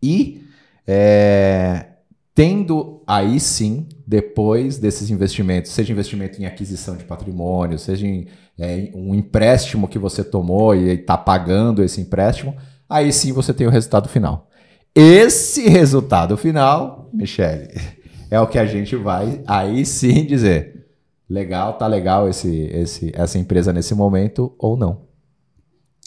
E 0.03 0.45
é, 0.86 1.88
tendo 2.34 3.01
aí 3.08 3.39
sim, 3.39 3.88
depois 4.08 4.78
desses 4.78 5.10
investimentos, 5.10 5.72
seja 5.72 5.91
investimento 5.91 6.41
em 6.41 6.45
aquisição 6.45 6.95
de 6.95 7.03
patrimônio, 7.03 7.80
seja 7.80 8.06
em 8.06 8.28
é, 8.58 8.91
um 8.93 9.16
empréstimo 9.16 9.88
que 9.88 9.97
você 9.97 10.24
tomou 10.24 10.76
e 10.76 10.91
está 10.91 11.18
pagando 11.18 11.84
esse 11.84 11.99
empréstimo, 11.99 12.56
aí 12.88 13.12
sim 13.12 13.32
você 13.34 13.53
tem 13.53 13.66
o 13.66 13.72
resultado 13.72 14.08
final. 14.08 14.49
Esse 14.93 15.68
resultado 15.68 16.38
final, 16.38 17.10
Michele, 17.12 17.70
é 18.30 18.39
o 18.39 18.47
que 18.47 18.60
a 18.60 18.66
gente 18.66 18.95
vai 18.95 19.41
aí 19.47 19.86
sim 19.86 20.26
dizer. 20.26 20.86
Legal, 21.28 21.74
tá 21.74 21.88
legal 21.88 22.30
esse, 22.30 22.68
esse, 22.68 23.12
essa 23.16 23.39
empresa 23.39 23.74
nesse 23.74 23.95
momento 23.95 24.53
ou 24.60 24.78
não. 24.78 25.01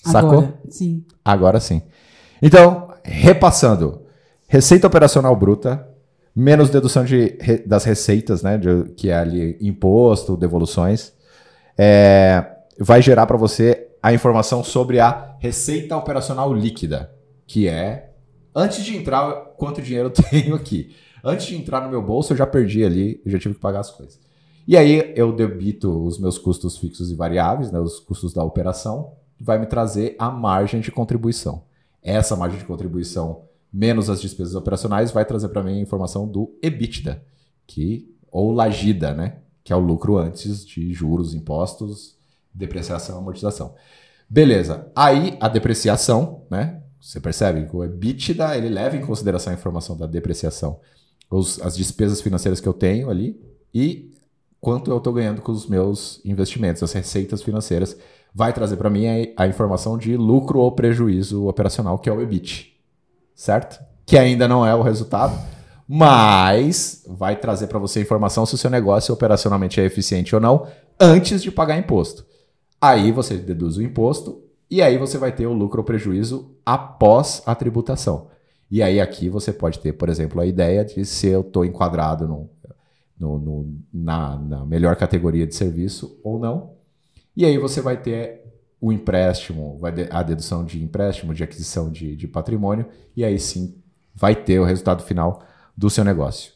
Sacou? 0.04 0.38
Agora, 0.38 0.60
sim. 0.70 1.04
Agora 1.24 1.60
sim. 1.60 1.82
Então, 2.40 2.88
repassando. 3.04 4.02
Receita 4.46 4.86
operacional 4.86 5.36
bruta, 5.36 5.86
menos 6.38 6.70
dedução 6.70 7.04
de, 7.04 7.36
das 7.66 7.84
receitas, 7.84 8.42
né? 8.42 8.56
De, 8.56 8.84
que 8.96 9.10
é 9.10 9.16
ali 9.16 9.58
imposto, 9.60 10.36
devoluções. 10.36 11.12
É, 11.76 12.44
vai 12.78 13.02
gerar 13.02 13.26
para 13.26 13.36
você 13.36 13.88
a 14.00 14.12
informação 14.12 14.62
sobre 14.62 15.00
a 15.00 15.36
receita 15.40 15.96
operacional 15.96 16.54
líquida, 16.54 17.12
que 17.46 17.66
é 17.66 18.12
antes 18.54 18.84
de 18.84 18.96
entrar 18.96 19.32
quanto 19.56 19.82
dinheiro 19.82 20.08
eu 20.08 20.12
tenho 20.30 20.54
aqui. 20.54 20.94
Antes 21.24 21.46
de 21.46 21.56
entrar 21.56 21.80
no 21.80 21.90
meu 21.90 22.00
bolso, 22.00 22.32
eu 22.32 22.36
já 22.36 22.46
perdi 22.46 22.84
ali, 22.84 23.20
eu 23.24 23.32
já 23.32 23.38
tive 23.38 23.54
que 23.54 23.60
pagar 23.60 23.80
as 23.80 23.90
coisas. 23.90 24.20
E 24.66 24.76
aí 24.76 25.12
eu 25.16 25.32
debito 25.32 25.90
os 26.06 26.20
meus 26.20 26.38
custos 26.38 26.78
fixos 26.78 27.10
e 27.10 27.16
variáveis, 27.16 27.72
né, 27.72 27.80
os 27.80 27.98
custos 27.98 28.32
da 28.32 28.44
operação, 28.44 29.14
vai 29.40 29.58
me 29.58 29.66
trazer 29.66 30.14
a 30.18 30.30
margem 30.30 30.80
de 30.80 30.92
contribuição. 30.92 31.64
Essa 32.00 32.36
margem 32.36 32.60
de 32.60 32.64
contribuição 32.64 33.47
menos 33.72 34.08
as 34.08 34.20
despesas 34.20 34.54
operacionais 34.54 35.10
vai 35.10 35.24
trazer 35.24 35.48
para 35.48 35.62
mim 35.62 35.78
a 35.78 35.82
informação 35.82 36.26
do 36.26 36.56
EBITDA, 36.62 37.22
que 37.66 38.14
ou 38.30 38.52
lagida, 38.52 39.14
né, 39.14 39.38
que 39.64 39.72
é 39.72 39.76
o 39.76 39.80
lucro 39.80 40.16
antes 40.16 40.64
de 40.64 40.92
juros, 40.92 41.34
impostos, 41.34 42.16
depreciação 42.52 43.16
e 43.16 43.18
amortização. 43.18 43.74
Beleza. 44.28 44.90
Aí 44.94 45.36
a 45.40 45.48
depreciação, 45.48 46.42
né? 46.50 46.82
Você 47.00 47.20
percebe 47.20 47.64
que 47.64 47.76
o 47.76 47.84
EBITDA 47.84 48.56
ele 48.56 48.68
leva 48.68 48.96
em 48.96 49.00
consideração 49.00 49.52
a 49.52 49.56
informação 49.56 49.96
da 49.96 50.06
depreciação, 50.06 50.80
os, 51.30 51.60
as 51.62 51.76
despesas 51.76 52.20
financeiras 52.20 52.60
que 52.60 52.66
eu 52.66 52.72
tenho 52.72 53.08
ali 53.08 53.40
e 53.72 54.10
quanto 54.60 54.90
eu 54.90 54.98
estou 54.98 55.12
ganhando 55.12 55.40
com 55.40 55.52
os 55.52 55.66
meus 55.66 56.20
investimentos, 56.24 56.82
as 56.82 56.92
receitas 56.92 57.42
financeiras 57.42 57.96
vai 58.34 58.52
trazer 58.52 58.76
para 58.76 58.90
mim 58.90 59.06
a, 59.06 59.44
a, 59.44 59.46
informação 59.46 59.96
de 59.96 60.16
lucro 60.16 60.58
ou 60.58 60.72
prejuízo 60.72 61.46
operacional, 61.46 61.98
que 61.98 62.08
é 62.08 62.12
o 62.12 62.20
EBIT, 62.20 62.77
certo? 63.38 63.80
Que 64.04 64.18
ainda 64.18 64.48
não 64.48 64.66
é 64.66 64.74
o 64.74 64.82
resultado, 64.82 65.38
mas 65.86 67.04
vai 67.06 67.36
trazer 67.36 67.68
para 67.68 67.78
você 67.78 68.00
informação 68.00 68.44
se 68.44 68.56
o 68.56 68.58
seu 68.58 68.68
negócio 68.68 69.14
operacionalmente 69.14 69.80
é 69.80 69.84
eficiente 69.84 70.34
ou 70.34 70.40
não 70.40 70.66
antes 71.00 71.40
de 71.40 71.52
pagar 71.52 71.78
imposto. 71.78 72.26
Aí 72.80 73.12
você 73.12 73.36
deduz 73.36 73.76
o 73.76 73.82
imposto 73.82 74.42
e 74.68 74.82
aí 74.82 74.98
você 74.98 75.16
vai 75.18 75.30
ter 75.30 75.46
o 75.46 75.52
lucro 75.52 75.80
ou 75.80 75.84
prejuízo 75.84 76.56
após 76.66 77.40
a 77.46 77.54
tributação. 77.54 78.28
E 78.68 78.82
aí 78.82 79.00
aqui 79.00 79.28
você 79.28 79.52
pode 79.52 79.78
ter, 79.78 79.92
por 79.92 80.08
exemplo, 80.08 80.40
a 80.40 80.46
ideia 80.46 80.84
de 80.84 81.04
se 81.04 81.28
eu 81.28 81.42
estou 81.42 81.64
enquadrado 81.64 82.26
no, 82.26 82.50
no, 83.18 83.38
no, 83.38 83.74
na, 83.94 84.36
na 84.36 84.66
melhor 84.66 84.96
categoria 84.96 85.46
de 85.46 85.54
serviço 85.54 86.18
ou 86.24 86.40
não. 86.40 86.72
E 87.36 87.44
aí 87.44 87.56
você 87.56 87.80
vai 87.80 87.96
ter 87.96 88.47
o 88.80 88.92
empréstimo, 88.92 89.80
a 90.10 90.22
dedução 90.22 90.64
de 90.64 90.82
empréstimo, 90.82 91.34
de 91.34 91.42
aquisição 91.42 91.90
de, 91.90 92.14
de 92.14 92.28
patrimônio, 92.28 92.86
e 93.16 93.24
aí 93.24 93.38
sim 93.38 93.74
vai 94.14 94.34
ter 94.34 94.58
o 94.60 94.64
resultado 94.64 95.02
final 95.02 95.42
do 95.76 95.90
seu 95.90 96.04
negócio. 96.04 96.52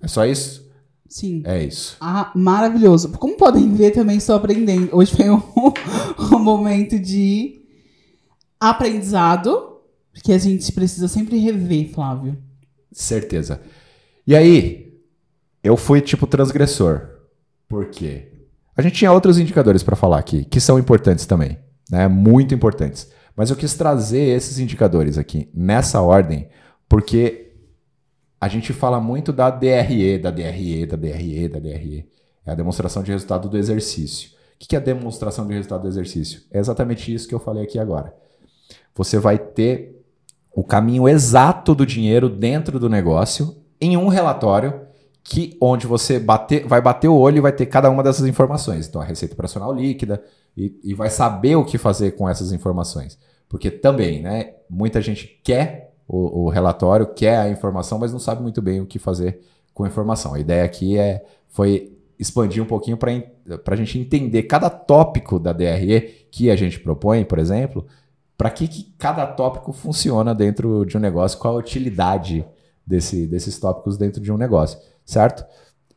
É 0.00 0.08
só 0.08 0.24
isso? 0.24 0.66
Sim. 1.08 1.42
É 1.44 1.62
isso. 1.62 1.96
Ah, 2.00 2.32
maravilhoso. 2.34 3.12
Como 3.12 3.36
podem 3.36 3.72
ver, 3.74 3.92
também 3.92 4.16
estou 4.16 4.34
aprendendo. 4.34 4.94
Hoje 4.94 5.14
foi 5.14 5.30
um, 5.30 5.40
um 6.34 6.38
momento 6.38 6.98
de 6.98 7.62
aprendizado, 8.58 9.80
que 10.22 10.32
a 10.32 10.38
gente 10.38 10.70
precisa 10.72 11.08
sempre 11.08 11.38
rever, 11.38 11.92
Flávio. 11.92 12.36
Certeza. 12.90 13.60
E 14.26 14.34
aí, 14.34 15.00
eu 15.62 15.76
fui 15.76 16.00
tipo 16.00 16.26
transgressor. 16.26 17.08
Por 17.68 17.86
quê? 17.86 18.35
A 18.76 18.82
gente 18.82 18.96
tinha 18.96 19.12
outros 19.12 19.38
indicadores 19.38 19.82
para 19.82 19.96
falar 19.96 20.18
aqui, 20.18 20.44
que 20.44 20.60
são 20.60 20.78
importantes 20.78 21.24
também, 21.24 21.58
né? 21.90 22.06
Muito 22.08 22.54
importantes. 22.54 23.10
Mas 23.34 23.50
eu 23.50 23.56
quis 23.56 23.74
trazer 23.74 24.36
esses 24.36 24.58
indicadores 24.58 25.16
aqui 25.18 25.48
nessa 25.54 26.00
ordem, 26.00 26.48
porque 26.88 27.52
a 28.40 28.48
gente 28.48 28.72
fala 28.72 29.00
muito 29.00 29.32
da 29.32 29.50
DRE, 29.50 30.18
da 30.18 30.30
DRE, 30.30 30.86
da 30.86 30.96
DRE, 30.96 31.48
da 31.48 31.58
DRE. 31.58 32.08
É 32.44 32.52
a 32.52 32.54
demonstração 32.54 33.02
de 33.02 33.10
resultado 33.10 33.48
do 33.48 33.56
exercício. 33.56 34.30
O 34.30 34.66
que 34.66 34.76
é 34.76 34.78
a 34.78 34.82
demonstração 34.82 35.46
de 35.46 35.54
resultado 35.54 35.82
do 35.82 35.88
exercício? 35.88 36.42
É 36.50 36.58
exatamente 36.58 37.12
isso 37.12 37.28
que 37.28 37.34
eu 37.34 37.40
falei 37.40 37.62
aqui 37.62 37.78
agora. 37.78 38.14
Você 38.94 39.18
vai 39.18 39.38
ter 39.38 40.02
o 40.54 40.64
caminho 40.64 41.08
exato 41.08 41.74
do 41.74 41.84
dinheiro 41.84 42.28
dentro 42.28 42.78
do 42.78 42.88
negócio 42.88 43.56
em 43.80 43.96
um 43.96 44.08
relatório 44.08 44.85
que 45.28 45.56
onde 45.60 45.86
você 45.86 46.20
bater, 46.20 46.66
vai 46.66 46.80
bater 46.80 47.08
o 47.08 47.16
olho 47.16 47.38
e 47.38 47.40
vai 47.40 47.52
ter 47.52 47.66
cada 47.66 47.90
uma 47.90 48.02
dessas 48.02 48.26
informações. 48.26 48.86
Então, 48.86 49.00
a 49.00 49.04
receita 49.04 49.34
operacional 49.34 49.74
líquida 49.74 50.22
e, 50.56 50.78
e 50.84 50.94
vai 50.94 51.10
saber 51.10 51.56
o 51.56 51.64
que 51.64 51.78
fazer 51.78 52.12
com 52.12 52.28
essas 52.28 52.52
informações. 52.52 53.18
Porque 53.48 53.70
também, 53.70 54.22
né, 54.22 54.54
muita 54.70 55.00
gente 55.02 55.26
quer 55.42 55.94
o, 56.06 56.44
o, 56.44 56.48
relatório, 56.48 57.06
quer 57.06 57.38
a 57.38 57.48
informação, 57.48 57.98
mas 57.98 58.12
não 58.12 58.20
sabe 58.20 58.40
muito 58.40 58.62
bem 58.62 58.80
o 58.80 58.86
que 58.86 59.00
fazer 59.00 59.40
com 59.74 59.82
a 59.82 59.88
informação. 59.88 60.32
A 60.32 60.38
ideia 60.38 60.64
aqui 60.64 60.96
é, 60.96 61.24
foi 61.48 61.98
expandir 62.18 62.62
um 62.62 62.66
pouquinho 62.66 62.96
para 62.96 63.12
a 63.66 63.76
gente 63.76 63.98
entender 63.98 64.44
cada 64.44 64.70
tópico 64.70 65.40
da 65.40 65.52
DRE 65.52 66.28
que 66.30 66.50
a 66.50 66.56
gente 66.56 66.78
propõe, 66.78 67.24
por 67.24 67.40
exemplo, 67.40 67.84
para 68.38 68.48
que, 68.48 68.68
que 68.68 68.94
cada 68.96 69.26
tópico 69.26 69.72
funciona 69.72 70.32
dentro 70.32 70.84
de 70.86 70.96
um 70.96 71.00
negócio, 71.00 71.38
qual 71.38 71.56
a 71.56 71.58
utilidade 71.58 72.46
desse, 72.86 73.26
desses 73.26 73.58
tópicos 73.58 73.98
dentro 73.98 74.22
de 74.22 74.32
um 74.32 74.36
negócio, 74.36 74.78
certo? 75.06 75.46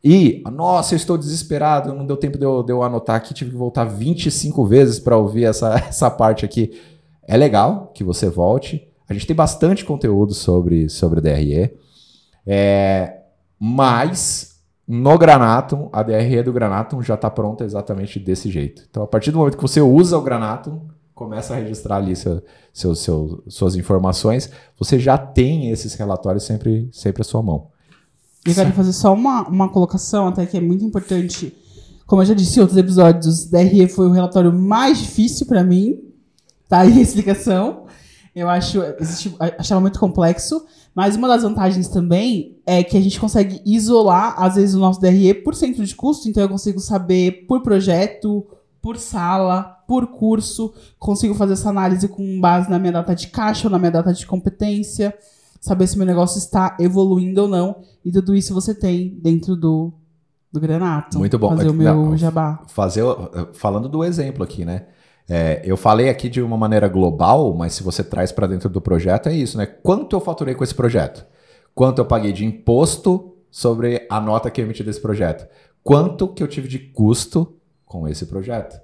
E, 0.02 0.42
nossa, 0.50 0.94
eu 0.94 0.96
estou 0.96 1.18
desesperado, 1.18 1.92
não 1.92 2.06
deu 2.06 2.16
tempo 2.16 2.38
de 2.38 2.44
eu, 2.44 2.62
de 2.62 2.72
eu 2.72 2.82
anotar 2.82 3.16
aqui, 3.16 3.34
tive 3.34 3.50
que 3.50 3.56
voltar 3.56 3.84
25 3.84 4.64
vezes 4.64 4.98
para 4.98 5.16
ouvir 5.16 5.44
essa, 5.44 5.74
essa 5.88 6.10
parte 6.10 6.44
aqui. 6.44 6.80
É 7.26 7.36
legal 7.36 7.90
que 7.92 8.02
você 8.02 8.28
volte. 8.28 8.88
A 9.08 9.12
gente 9.12 9.26
tem 9.26 9.36
bastante 9.36 9.84
conteúdo 9.84 10.32
sobre, 10.32 10.88
sobre 10.88 11.20
DRE. 11.20 11.76
É, 12.46 13.18
mas 13.58 14.58
no 14.88 15.18
Granatum, 15.18 15.88
a 15.92 16.02
DRE 16.02 16.42
do 16.42 16.52
Granatum 16.52 17.02
já 17.02 17.14
está 17.14 17.30
pronta 17.30 17.64
exatamente 17.64 18.18
desse 18.18 18.50
jeito. 18.50 18.84
Então, 18.88 19.02
a 19.02 19.06
partir 19.06 19.30
do 19.30 19.38
momento 19.38 19.56
que 19.56 19.62
você 19.62 19.80
usa 19.80 20.16
o 20.16 20.22
Granatum, 20.22 20.80
começa 21.14 21.52
a 21.52 21.58
registrar 21.58 21.96
ali 21.96 22.16
seu, 22.16 22.42
seu, 22.72 22.94
seu, 22.94 23.44
suas 23.46 23.76
informações, 23.76 24.50
você 24.78 24.98
já 24.98 25.18
tem 25.18 25.70
esses 25.70 25.94
relatórios 25.94 26.44
sempre, 26.44 26.88
sempre 26.90 27.20
à 27.20 27.24
sua 27.24 27.42
mão. 27.42 27.68
Eu 28.44 28.54
quero 28.54 28.72
fazer 28.72 28.92
só 28.92 29.12
uma, 29.12 29.46
uma 29.48 29.68
colocação, 29.68 30.28
até 30.28 30.46
que 30.46 30.56
é 30.56 30.60
muito 30.60 30.84
importante. 30.84 31.54
Como 32.06 32.22
eu 32.22 32.26
já 32.26 32.34
disse 32.34 32.58
em 32.58 32.62
outros 32.62 32.78
episódios, 32.78 33.44
DRE 33.44 33.88
foi 33.88 34.06
o 34.06 34.12
relatório 34.12 34.52
mais 34.52 34.98
difícil 34.98 35.46
para 35.46 35.62
mim. 35.62 36.00
Tá 36.68 36.80
aí 36.80 36.98
a 36.98 37.02
explicação. 37.02 37.84
Eu 38.34 38.48
acho, 38.48 38.80
existe, 38.98 39.34
achava 39.58 39.80
muito 39.80 39.98
complexo. 39.98 40.64
Mas 40.94 41.16
uma 41.16 41.28
das 41.28 41.42
vantagens 41.42 41.88
também 41.88 42.58
é 42.66 42.82
que 42.82 42.96
a 42.96 43.00
gente 43.00 43.20
consegue 43.20 43.60
isolar, 43.64 44.34
às 44.42 44.56
vezes, 44.56 44.74
o 44.74 44.78
nosso 44.78 45.00
DRE 45.00 45.34
por 45.34 45.54
centro 45.54 45.84
de 45.84 45.94
custo. 45.94 46.28
Então 46.28 46.42
eu 46.42 46.48
consigo 46.48 46.80
saber 46.80 47.46
por 47.46 47.62
projeto, 47.62 48.46
por 48.80 48.96
sala, 48.96 49.62
por 49.86 50.06
curso, 50.06 50.72
consigo 50.98 51.34
fazer 51.34 51.54
essa 51.54 51.68
análise 51.68 52.08
com 52.08 52.40
base 52.40 52.70
na 52.70 52.78
minha 52.78 52.92
data 52.92 53.14
de 53.14 53.26
caixa 53.26 53.66
ou 53.66 53.70
na 53.72 53.78
minha 53.78 53.90
data 53.90 54.12
de 54.12 54.26
competência, 54.26 55.12
saber 55.60 55.86
se 55.86 55.96
meu 55.96 56.06
negócio 56.06 56.38
está 56.38 56.76
evoluindo 56.80 57.42
ou 57.42 57.48
não. 57.48 57.76
E 58.04 58.10
tudo 58.10 58.34
isso 58.34 58.54
você 58.54 58.74
tem 58.74 59.18
dentro 59.22 59.54
do, 59.54 59.92
do 60.50 60.58
Granato. 60.58 61.18
Muito 61.18 61.38
bom. 61.38 61.50
Fazer 61.50 61.68
o 61.68 61.74
meu 61.74 61.94
Não, 61.94 62.16
jabá. 62.16 62.62
Fazer, 62.68 63.04
falando 63.52 63.88
do 63.88 64.02
exemplo 64.02 64.42
aqui, 64.42 64.64
né? 64.64 64.86
É, 65.28 65.62
eu 65.64 65.76
falei 65.76 66.08
aqui 66.08 66.28
de 66.28 66.42
uma 66.42 66.56
maneira 66.56 66.88
global, 66.88 67.54
mas 67.54 67.74
se 67.74 67.84
você 67.84 68.02
traz 68.02 68.32
para 68.32 68.48
dentro 68.48 68.68
do 68.68 68.80
projeto, 68.80 69.28
é 69.28 69.34
isso, 69.34 69.56
né? 69.56 69.66
Quanto 69.66 70.16
eu 70.16 70.20
faturei 70.20 70.54
com 70.54 70.64
esse 70.64 70.74
projeto? 70.74 71.24
Quanto 71.72 71.98
eu 71.98 72.04
paguei 72.04 72.32
de 72.32 72.44
imposto 72.44 73.36
sobre 73.48 74.06
a 74.10 74.20
nota 74.20 74.50
que 74.50 74.60
eu 74.60 74.64
emiti 74.64 74.82
desse 74.82 75.00
projeto? 75.00 75.46
Quanto 75.84 76.28
que 76.28 76.42
eu 76.42 76.48
tive 76.48 76.66
de 76.66 76.78
custo 76.78 77.54
com 77.84 78.08
esse 78.08 78.26
projeto? 78.26 78.80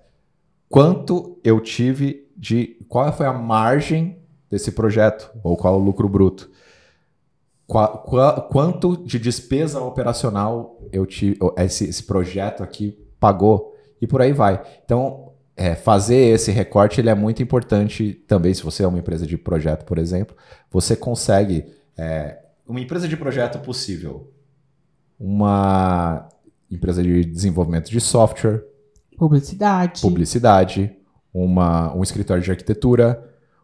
quanto 0.69 1.39
eu 1.43 1.61
tive 1.61 2.29
de. 2.37 2.77
Qual 2.89 3.13
foi 3.13 3.27
a 3.27 3.33
margem 3.33 4.19
desse 4.51 4.73
projeto? 4.73 5.31
Ou 5.43 5.57
qual 5.57 5.81
o 5.81 5.85
lucro 5.85 6.09
bruto? 6.09 6.51
Qual, 7.67 7.99
qual, 7.99 8.49
quanto 8.49 8.97
de 8.97 9.19
despesa 9.19 9.81
operacional 9.81 10.81
eu 10.93 11.05
tive, 11.05 11.39
esse, 11.59 11.85
esse 11.89 12.03
projeto 12.05 12.63
aqui 12.63 12.97
pagou? 13.19 13.75
E 14.01 14.07
por 14.07 14.21
aí 14.21 14.33
vai. 14.33 14.63
Então, 14.85 15.33
é, 15.57 15.75
fazer 15.75 16.17
esse 16.17 16.51
recorte 16.53 17.01
ele 17.01 17.11
é 17.11 17.15
muito 17.15 17.43
importante 17.43 18.15
também. 18.29 18.55
Se 18.55 18.63
você 18.63 18.85
é 18.85 18.87
uma 18.87 18.99
empresa 18.99 19.27
de 19.27 19.37
projeto, 19.37 19.85
por 19.85 19.99
exemplo, 19.99 20.37
você 20.71 20.95
consegue. 20.95 21.65
É, 21.97 22.39
uma 22.67 22.81
empresa 22.81 23.09
de 23.09 23.17
projeto 23.17 23.59
possível. 23.61 24.33
Uma 25.19 26.29
empresa 26.71 27.03
de 27.03 27.25
desenvolvimento 27.25 27.91
de 27.91 28.01
software, 28.01 28.63
Publicidade. 29.17 30.03
Publicidade, 30.03 30.93
uma, 31.33 31.95
um 31.97 32.03
escritório 32.03 32.43
de 32.43 32.51
arquitetura, 32.51 33.23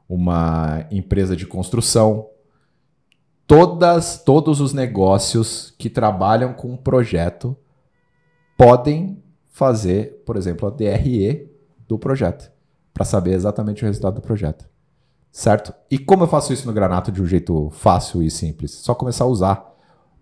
uma 0.09 0.87
empresa 0.91 1.37
de 1.37 1.47
construção. 1.47 2.29
Todas, 3.47 4.23
todos 4.23 4.61
os 4.61 4.73
negócios 4.73 5.75
que 5.79 5.91
trabalham 5.91 6.53
com 6.53 6.69
um 6.69 6.77
projeto 6.77 7.57
podem 8.57 9.23
fazer, 9.49 10.23
por 10.25 10.37
exemplo, 10.37 10.69
a 10.69 10.71
DRE 10.71 11.51
do 11.87 11.99
projeto, 11.99 12.51
para 12.95 13.05
saber 13.05 13.33
exatamente 13.33 13.83
o 13.83 13.87
resultado 13.87 14.15
do 14.15 14.23
projeto. 14.23 14.67
Certo? 15.31 15.73
E 15.91 15.99
como 15.99 16.25
eu 16.25 16.29
faço 16.29 16.53
isso 16.53 16.67
no 16.67 16.73
Granato 16.73 17.11
de 17.11 17.23
um 17.23 17.27
jeito 17.27 17.71
fácil 17.71 18.23
e 18.23 18.31
simples? 18.31 18.71
Só 18.71 18.95
começar 18.95 19.25
a 19.25 19.29
usar. 19.29 19.73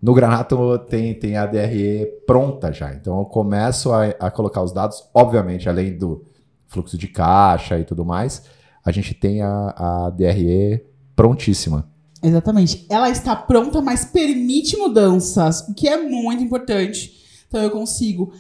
No 0.01 0.15
Granato 0.15 0.79
tem, 0.89 1.13
tem 1.15 1.37
a 1.37 1.47
DRE 1.47 2.07
pronta 2.27 2.73
já. 2.73 2.95
Então 2.95 3.19
eu 3.19 3.25
começo 3.25 3.93
a, 3.93 4.07
a 4.07 4.31
colocar 4.31 4.63
os 4.63 4.73
dados, 4.73 5.05
obviamente, 5.13 5.69
além 5.69 5.99
do 5.99 6.25
fluxo 6.69 6.97
de 6.97 7.09
caixa 7.09 7.79
e 7.79 7.85
tudo 7.85 8.05
mais, 8.05 8.45
a 8.85 8.93
gente 8.93 9.13
tem 9.13 9.43
a, 9.43 9.75
a 9.77 10.11
DRE 10.11 10.87
prontíssima. 11.17 11.90
Exatamente. 12.23 12.87
Ela 12.89 13.11
está 13.11 13.35
pronta, 13.35 13.81
mas 13.81 14.05
permite 14.05 14.77
mudanças, 14.77 15.67
o 15.69 15.75
que 15.75 15.89
é 15.89 15.97
muito 15.97 16.43
importante. 16.43 17.19
Então 17.49 17.63
eu 17.63 17.71
consigo 17.71 18.33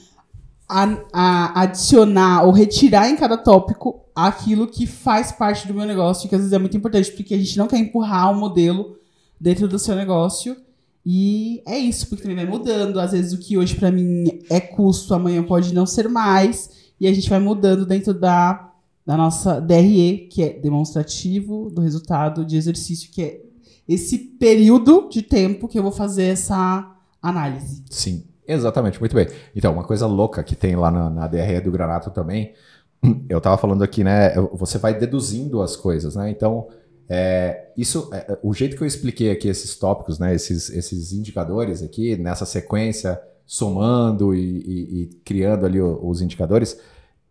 a, 0.68 0.96
a, 1.12 1.62
adicionar 1.62 2.44
ou 2.44 2.52
retirar 2.52 3.10
em 3.10 3.16
cada 3.16 3.36
tópico 3.36 4.02
aquilo 4.14 4.66
que 4.66 4.86
faz 4.86 5.32
parte 5.32 5.66
do 5.66 5.74
meu 5.74 5.86
negócio, 5.86 6.28
que 6.28 6.34
às 6.34 6.40
vezes 6.42 6.52
é 6.52 6.58
muito 6.58 6.76
importante, 6.76 7.10
porque 7.12 7.34
a 7.34 7.38
gente 7.38 7.56
não 7.56 7.66
quer 7.66 7.78
empurrar 7.78 8.30
um 8.30 8.38
modelo 8.38 8.96
dentro 9.40 9.66
do 9.66 9.78
seu 9.78 9.96
negócio 9.96 10.56
e 11.04 11.62
é 11.66 11.78
isso, 11.78 12.08
porque 12.08 12.22
também 12.22 12.36
vai 12.36 12.46
mudando. 12.46 13.00
Às 13.00 13.12
vezes 13.12 13.32
o 13.32 13.38
que 13.38 13.56
hoje 13.56 13.74
para 13.74 13.90
mim 13.90 14.42
é 14.50 14.60
custo, 14.60 15.14
amanhã 15.14 15.42
pode 15.42 15.74
não 15.74 15.86
ser 15.86 16.08
mais. 16.08 16.70
E 17.00 17.06
a 17.06 17.12
gente 17.12 17.30
vai 17.30 17.38
mudando 17.38 17.86
dentro 17.86 18.12
da, 18.12 18.72
da 19.06 19.16
nossa 19.16 19.60
DRE, 19.60 20.28
que 20.30 20.42
é 20.42 20.50
demonstrativo 20.50 21.70
do 21.70 21.80
resultado 21.80 22.44
de 22.44 22.56
exercício, 22.56 23.10
que 23.10 23.22
é 23.22 23.40
esse 23.88 24.18
período 24.18 25.08
de 25.08 25.22
tempo 25.22 25.68
que 25.68 25.78
eu 25.78 25.82
vou 25.82 25.92
fazer 25.92 26.24
essa 26.24 26.96
análise. 27.20 27.82
Sim, 27.90 28.24
exatamente, 28.46 29.00
muito 29.00 29.14
bem. 29.14 29.28
Então, 29.54 29.72
uma 29.72 29.84
coisa 29.84 30.06
louca 30.06 30.42
que 30.42 30.54
tem 30.54 30.76
lá 30.76 30.90
na, 30.90 31.10
na 31.10 31.26
DRE 31.26 31.60
do 31.60 31.70
Granato 31.70 32.10
também, 32.10 32.54
eu 33.28 33.40
tava 33.40 33.56
falando 33.56 33.82
aqui, 33.82 34.04
né? 34.04 34.34
Você 34.52 34.78
vai 34.78 34.98
deduzindo 34.98 35.62
as 35.62 35.76
coisas, 35.76 36.16
né? 36.16 36.30
Então, 36.30 36.68
é, 37.12 37.72
isso, 37.76 38.08
é, 38.12 38.18
é, 38.18 38.38
o 38.40 38.54
jeito 38.54 38.76
que 38.76 38.82
eu 38.82 38.86
expliquei 38.86 39.32
aqui 39.32 39.48
esses 39.48 39.74
tópicos, 39.74 40.20
né, 40.20 40.32
esses, 40.32 40.70
esses 40.70 41.12
indicadores 41.12 41.82
aqui, 41.82 42.16
nessa 42.16 42.46
sequência, 42.46 43.20
somando 43.44 44.32
e, 44.32 44.38
e, 44.40 45.02
e 45.02 45.06
criando 45.24 45.66
ali 45.66 45.80
os 45.80 46.22
indicadores, 46.22 46.78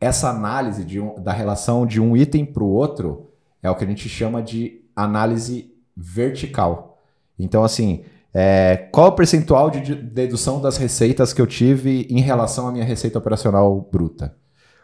essa 0.02 0.30
análise 0.30 1.00
um, 1.00 1.16
da 1.22 1.32
relação 1.32 1.86
de 1.86 2.02
um 2.02 2.18
item 2.18 2.46
para 2.46 2.62
o 2.62 2.70
outro 2.70 3.32
é 3.64 3.70
o 3.70 3.76
que 3.76 3.86
a 3.86 3.88
gente 3.88 4.10
chama 4.10 4.44
de 4.44 4.82
análise 4.94 5.74
vertical. 6.00 6.98
Então, 7.38 7.64
assim, 7.64 8.04
é, 8.34 8.88
qual 8.92 9.10
o 9.10 9.12
percentual 9.14 9.70
de 9.70 9.96
dedução 9.96 10.62
das 10.62 10.78
receitas 10.78 11.34
que 11.34 11.42
eu 11.42 11.48
tive 11.48 12.08
em 12.10 12.22
relação 12.22 12.68
à 12.68 12.72
minha 12.72 12.86
receita 12.86 13.18
operacional 13.18 13.88
bruta? 13.92 14.36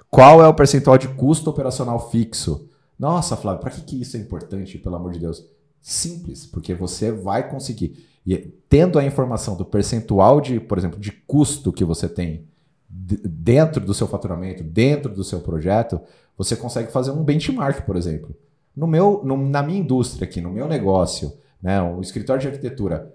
Qual 0.10 0.44
é 0.44 0.48
o 0.48 0.54
percentual 0.54 0.98
de 0.98 1.08
custo 1.10 1.50
operacional 1.50 2.10
fixo? 2.10 2.70
Nossa, 2.98 3.36
Flávio, 3.36 3.62
para 3.62 3.72
que, 3.72 3.82
que 3.82 4.02
isso 4.02 4.16
é 4.16 4.20
importante, 4.20 4.78
pelo 4.78 4.96
amor 4.96 5.12
de 5.12 5.20
Deus? 5.20 5.44
simples, 5.86 6.48
porque 6.48 6.74
você 6.74 7.12
vai 7.12 7.48
conseguir. 7.48 8.08
E 8.26 8.36
tendo 8.68 8.98
a 8.98 9.06
informação 9.06 9.56
do 9.56 9.64
percentual 9.64 10.42
de, 10.42 10.60
por 10.60 10.80
exemplo, 10.80 11.00
de 11.00 11.12
custo 11.12 11.72
que 11.72 11.86
você 11.86 12.10
tem 12.10 12.48
dentro 12.90 13.86
do 13.86 13.94
seu 13.94 14.08
faturamento, 14.08 14.64
dentro 14.64 15.14
do 15.14 15.24
seu 15.24 15.42
projeto, 15.42 16.02
você 16.36 16.56
consegue 16.56 16.92
fazer 16.92 17.12
um 17.12 17.24
benchmark, 17.24 17.86
por 17.86 17.96
exemplo. 17.96 18.36
No 18.76 18.88
meu, 18.88 19.22
no, 19.24 19.38
na 19.38 19.64
minha 19.64 19.80
indústria 19.80 20.28
aqui, 20.28 20.42
no 20.42 20.52
meu 20.52 20.68
negócio, 20.68 21.34
né, 21.62 21.82
o 21.82 22.02
escritório 22.02 22.42
de 22.42 22.48
arquitetura, 22.48 23.14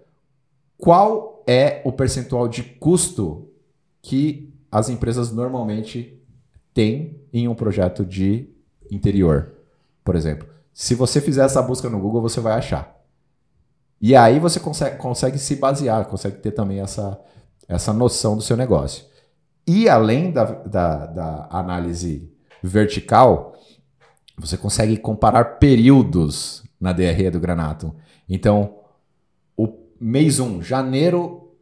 qual 0.78 1.42
é 1.46 1.82
o 1.84 1.92
percentual 1.92 2.48
de 2.48 2.62
custo 2.62 3.48
que 4.00 4.52
as 4.72 4.88
empresas 4.88 5.30
normalmente 5.30 6.18
têm 6.72 7.20
em 7.32 7.46
um 7.46 7.54
projeto 7.54 8.04
de 8.04 8.48
interior, 8.90 9.54
por 10.02 10.16
exemplo? 10.16 10.48
Se 10.72 10.94
você 10.94 11.20
fizer 11.20 11.44
essa 11.44 11.60
busca 11.60 11.90
no 11.90 12.00
Google, 12.00 12.22
você 12.22 12.40
vai 12.40 12.54
achar. 12.54 12.98
E 14.00 14.16
aí 14.16 14.38
você 14.38 14.58
consegue, 14.58 14.96
consegue 14.96 15.38
se 15.38 15.56
basear, 15.56 16.06
consegue 16.06 16.38
ter 16.38 16.52
também 16.52 16.80
essa, 16.80 17.20
essa 17.68 17.92
noção 17.92 18.36
do 18.36 18.42
seu 18.42 18.56
negócio. 18.56 19.04
E 19.66 19.88
além 19.88 20.32
da, 20.32 20.44
da, 20.44 21.06
da 21.06 21.48
análise 21.50 22.32
vertical, 22.62 23.54
você 24.40 24.56
consegue 24.56 24.96
comparar 24.96 25.58
períodos 25.58 26.62
na 26.80 26.92
DRE 26.92 27.30
do 27.30 27.38
Granato. 27.40 27.94
Então, 28.28 28.76
o 29.56 29.68
mês 30.00 30.40
1, 30.40 30.62
janeiro 30.62 31.52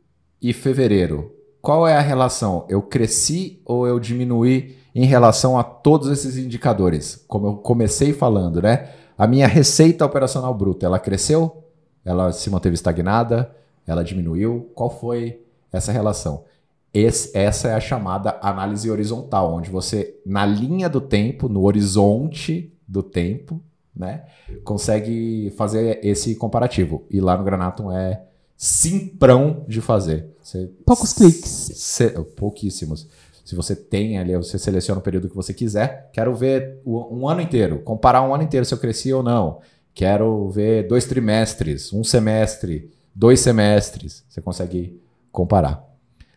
e 0.41 0.53
fevereiro, 0.53 1.35
qual 1.61 1.87
é 1.89 1.97
a 1.97 2.01
relação? 2.01 2.65
Eu 2.69 2.81
cresci 2.83 3.61
ou 3.65 3.87
eu 3.87 3.99
diminuí 3.99 4.77
em 4.95 5.05
relação 5.05 5.59
a 5.59 5.65
todos 5.65 6.09
esses 6.09 6.37
indicadores? 6.37 7.25
Como 7.27 7.47
eu 7.47 7.57
comecei 7.57 8.13
falando, 8.13 8.63
né? 8.63 8.91
A 9.17 9.27
minha 9.27 9.49
receita 9.49 10.07
operacional 10.07 10.55
bruta, 10.55 10.87
ela 10.87 10.99
cresceu? 10.99 11.65
Ela 12.05 12.33
se 12.33 12.49
manteve 12.49 12.75
estagnada? 12.75 13.55
Ela 13.87 14.05
diminuiu? 14.05 14.71
Qual 14.75 14.89
foi 14.89 15.43
essa 15.73 15.91
relação? 15.91 16.45
Esse, 16.93 17.37
essa 17.37 17.69
é 17.69 17.75
a 17.75 17.81
chamada 17.81 18.39
análise 18.43 18.91
horizontal, 18.91 19.55
onde 19.55 19.71
você, 19.71 20.17
na 20.25 20.47
linha 20.47 20.89
do 20.89 21.01
tempo, 21.01 21.49
no 21.49 21.65
horizonte 21.65 22.73
do 22.87 23.03
tempo, 23.03 23.61
né, 23.95 24.25
consegue 24.65 25.53
fazer 25.57 26.01
esse 26.03 26.35
comparativo. 26.35 27.05
E 27.11 27.21
lá 27.21 27.37
no 27.37 27.45
Granatum 27.45 27.93
é 27.93 28.23
simprão 28.57 29.65
de 29.69 29.81
fazer. 29.81 30.27
Você, 30.43 30.71
Poucos 30.87 31.13
cliques. 31.13 31.49
Se, 31.49 32.11
pouquíssimos. 32.37 33.07
Se 33.45 33.55
você 33.55 33.75
tem 33.75 34.19
ali, 34.19 34.37
você 34.37 34.59
seleciona 34.59 35.01
o 35.01 35.03
período 35.03 35.29
que 35.29 35.37
você 35.37 35.55
quiser. 35.55 36.11
Quero 36.13 36.35
ver 36.35 36.81
um 36.85 37.27
ano 37.27 37.41
inteiro, 37.41 37.79
comparar 37.81 38.23
um 38.23 38.35
ano 38.35 38.45
inteiro 38.45 38.67
se 38.67 38.75
eu 38.75 38.79
cresci 38.79 39.13
ou 39.13 39.23
não. 39.23 39.61
Quero 39.95 40.49
ver 40.51 40.87
dois 40.87 41.07
trimestres, 41.07 41.93
um 41.93 42.05
semestre, 42.05 42.91
dois 43.15 43.41
semestres. 43.41 44.23
Você 44.29 44.41
consegue 44.41 45.01
comparar. 45.33 45.88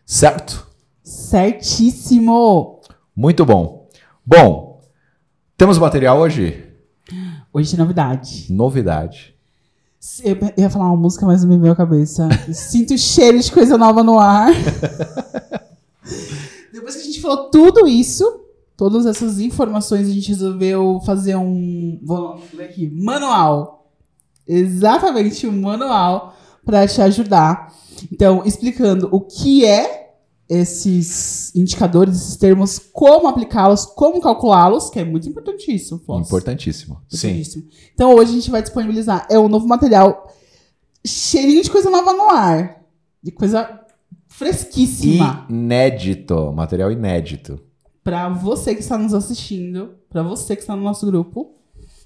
Certo? 0.04 0.66
Certíssimo! 1.02 2.80
Muito 3.14 3.44
bom. 3.44 3.88
Bom, 4.24 4.80
temos 5.56 5.78
material 5.78 6.18
hoje? 6.18 6.64
Hoje 7.52 7.76
novidade. 7.76 8.46
Novidade. 8.50 9.34
Eu 10.24 10.36
ia 10.56 10.70
falar 10.70 10.86
uma 10.86 10.96
música, 10.96 11.24
mas 11.24 11.44
não 11.44 11.50
me 11.50 11.58
veio 11.58 11.72
a 11.72 11.76
cabeça. 11.76 12.28
Sinto 12.52 12.98
cheiro 12.98 13.38
de 13.38 13.52
coisa 13.52 13.78
nova 13.78 14.02
no 14.02 14.18
ar. 14.18 14.50
Depois 16.72 16.96
que 16.96 17.02
a 17.02 17.04
gente 17.04 17.20
falou 17.20 17.50
tudo 17.50 17.86
isso, 17.86 18.40
todas 18.76 19.06
essas 19.06 19.38
informações, 19.38 20.08
a 20.08 20.12
gente 20.12 20.28
resolveu 20.28 21.00
fazer 21.06 21.36
um. 21.36 22.00
Vou 22.02 22.42
ler 22.54 22.64
aqui. 22.64 22.90
Manual. 22.90 23.90
Exatamente, 24.48 25.46
um 25.46 25.60
manual 25.60 26.34
para 26.64 26.88
te 26.88 27.00
ajudar. 27.00 27.72
Então, 28.10 28.42
explicando 28.44 29.08
o 29.12 29.20
que 29.20 29.64
é 29.64 30.02
esses 30.48 31.54
indicadores, 31.54 32.16
esses 32.16 32.36
termos, 32.36 32.78
como 32.78 33.26
aplicá-los, 33.26 33.86
como 33.86 34.20
calculá-los, 34.20 34.90
que 34.90 35.00
é 35.00 35.04
muito 35.04 35.28
importante 35.28 35.74
isso. 35.74 35.94
Importantíssimo. 35.94 37.00
Importantíssimo. 37.06 37.64
Sim. 37.68 37.68
Então 37.94 38.14
hoje 38.14 38.32
a 38.32 38.34
gente 38.34 38.50
vai 38.50 38.60
disponibilizar 38.60 39.26
é 39.30 39.38
um 39.38 39.48
novo 39.48 39.66
material 39.66 40.30
cheirinho 41.04 41.62
de 41.62 41.70
coisa 41.70 41.88
nova 41.88 42.12
no 42.12 42.28
ar, 42.30 42.82
de 43.22 43.30
coisa 43.30 43.80
fresquíssima. 44.28 45.46
Inédito, 45.48 46.52
material 46.52 46.92
inédito. 46.92 47.58
Para 48.04 48.28
você 48.28 48.74
que 48.74 48.80
está 48.80 48.98
nos 48.98 49.14
assistindo, 49.14 49.94
para 50.10 50.22
você 50.22 50.54
que 50.54 50.62
está 50.62 50.76
no 50.76 50.82
nosso 50.82 51.06
grupo, 51.06 51.54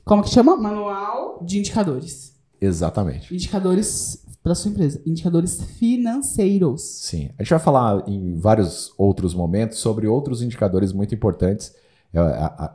como 0.05 0.23
que 0.23 0.31
chama? 0.31 0.57
Manual 0.57 1.41
de 1.43 1.59
indicadores. 1.59 2.37
Exatamente. 2.61 3.35
Indicadores 3.35 4.25
para 4.47 4.55
sua 4.55 4.71
empresa, 4.71 5.03
indicadores 5.05 5.61
financeiros. 5.61 6.81
Sim, 6.81 7.31
a 7.37 7.43
gente 7.43 7.51
vai 7.51 7.59
falar 7.59 8.05
em 8.07 8.37
vários 8.37 8.95
outros 8.97 9.35
momentos 9.35 9.79
sobre 9.79 10.07
outros 10.07 10.41
indicadores 10.41 10.93
muito 10.93 11.13
importantes. 11.13 11.75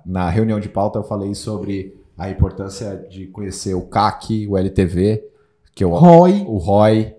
na 0.06 0.30
reunião 0.30 0.60
de 0.60 0.68
pauta 0.68 1.00
eu 1.00 1.04
falei 1.06 1.34
sobre 1.34 1.98
a 2.18 2.30
importância 2.30 2.98
de 3.10 3.26
conhecer 3.28 3.74
o 3.74 3.84
CAC, 3.84 4.46
o 4.50 4.58
LTV, 4.58 5.24
que 5.74 5.82
é 5.82 5.88
o 5.88 5.92
ROI, 5.92 6.44
o 6.46 6.58
ROI 6.58 7.16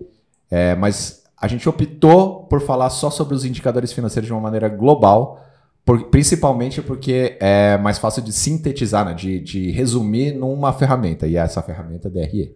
é, 0.51 0.75
mas 0.75 1.23
a 1.35 1.47
gente 1.47 1.67
optou 1.67 2.43
por 2.43 2.61
falar 2.61 2.91
só 2.91 3.09
sobre 3.09 3.33
os 3.33 3.43
indicadores 3.45 3.91
financeiros 3.91 4.27
de 4.27 4.33
uma 4.33 4.39
maneira 4.39 4.69
global, 4.69 5.43
por, 5.83 6.11
principalmente 6.11 6.79
porque 6.79 7.39
é 7.39 7.75
mais 7.79 7.97
fácil 7.97 8.21
de 8.21 8.31
sintetizar, 8.31 9.03
né, 9.03 9.15
de, 9.15 9.39
de 9.39 9.71
resumir 9.71 10.31
numa 10.31 10.71
ferramenta, 10.71 11.25
e 11.25 11.37
essa 11.37 11.59
ferramenta 11.63 12.07
é 12.07 12.11
DRE. 12.11 12.55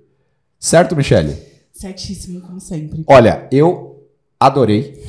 Certo, 0.60 0.96
Michele? 0.96 1.57
Certíssimo, 1.78 2.42
como 2.42 2.60
sempre. 2.60 3.04
Olha, 3.06 3.48
eu 3.52 4.04
adorei. 4.40 5.00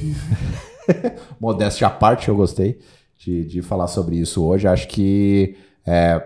Modéstia 1.41 1.87
à 1.87 1.91
parte, 1.91 2.29
eu 2.29 2.37
gostei 2.37 2.79
de, 3.19 3.43
de 3.47 3.63
falar 3.63 3.87
sobre 3.87 4.17
isso 4.17 4.45
hoje. 4.45 4.69
Acho 4.69 4.87
que 4.87 5.57
é, 5.87 6.23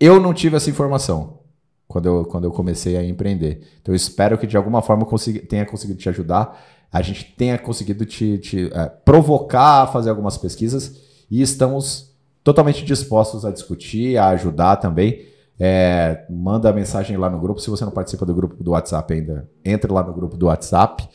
eu 0.00 0.18
não 0.18 0.34
tive 0.34 0.56
essa 0.56 0.68
informação 0.68 1.38
quando 1.86 2.06
eu, 2.06 2.24
quando 2.24 2.42
eu 2.42 2.50
comecei 2.50 2.96
a 2.96 3.04
empreender. 3.04 3.60
Então 3.80 3.94
eu 3.94 3.96
espero 3.96 4.36
que 4.36 4.48
de 4.48 4.56
alguma 4.56 4.82
forma 4.82 5.06
eu 5.08 5.46
tenha 5.46 5.64
conseguido 5.64 6.00
te 6.00 6.08
ajudar. 6.08 6.60
A 6.90 7.00
gente 7.00 7.32
tenha 7.38 7.56
conseguido 7.56 8.04
te, 8.04 8.38
te 8.38 8.68
é, 8.72 8.86
provocar 8.86 9.82
a 9.82 9.86
fazer 9.86 10.10
algumas 10.10 10.36
pesquisas 10.36 11.00
e 11.30 11.40
estamos 11.40 12.12
totalmente 12.42 12.84
dispostos 12.84 13.44
a 13.44 13.52
discutir, 13.52 14.18
a 14.18 14.30
ajudar 14.30 14.74
também. 14.78 15.24
É, 15.64 16.26
manda 16.28 16.72
mensagem 16.72 17.16
lá 17.16 17.30
no 17.30 17.38
grupo. 17.38 17.60
Se 17.60 17.70
você 17.70 17.84
não 17.84 17.92
participa 17.92 18.26
do 18.26 18.34
grupo 18.34 18.60
do 18.64 18.72
WhatsApp 18.72 19.14
ainda, 19.14 19.48
entre 19.64 19.92
lá 19.92 20.02
no 20.02 20.12
grupo 20.12 20.36
do 20.36 20.46
WhatsApp. 20.46 21.08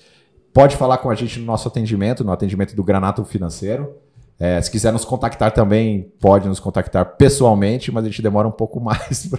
Pode 0.54 0.78
falar 0.78 1.00
com 1.00 1.10
a 1.10 1.16
gente 1.16 1.38
no 1.38 1.46
nosso 1.46 1.68
atendimento, 1.68 2.24
no 2.24 2.32
atendimento 2.32 2.74
do 2.74 2.82
Granato 2.82 3.26
Financeiro. 3.26 3.94
É, 4.40 4.62
se 4.62 4.72
quiser 4.72 4.94
nos 4.94 5.04
contactar 5.04 5.52
também, 5.52 6.14
pode 6.18 6.48
nos 6.48 6.62
contactar 6.62 7.18
pessoalmente, 7.18 7.92
mas 7.92 8.06
a 8.06 8.08
gente 8.08 8.22
demora 8.22 8.48
um 8.48 8.52
pouco 8.52 8.80
mais 8.80 9.30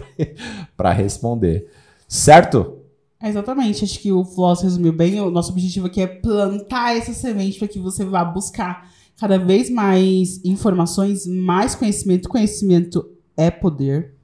para 0.76 0.92
responder. 0.92 1.70
Certo? 2.06 2.76
Exatamente. 3.22 3.84
Acho 3.84 3.98
que 4.00 4.12
o 4.12 4.22
Floss 4.22 4.60
resumiu 4.60 4.92
bem. 4.92 5.18
O 5.22 5.30
nosso 5.30 5.52
objetivo 5.52 5.86
aqui 5.86 6.02
é 6.02 6.06
plantar 6.06 6.94
essa 6.94 7.14
semente 7.14 7.58
para 7.58 7.68
que 7.68 7.78
você 7.78 8.04
vá 8.04 8.22
buscar 8.26 8.86
cada 9.18 9.38
vez 9.38 9.70
mais 9.70 10.44
informações, 10.44 11.26
mais 11.26 11.74
conhecimento. 11.74 12.28
Conhecimento 12.28 13.08
é 13.38 13.50
poder 13.50 14.17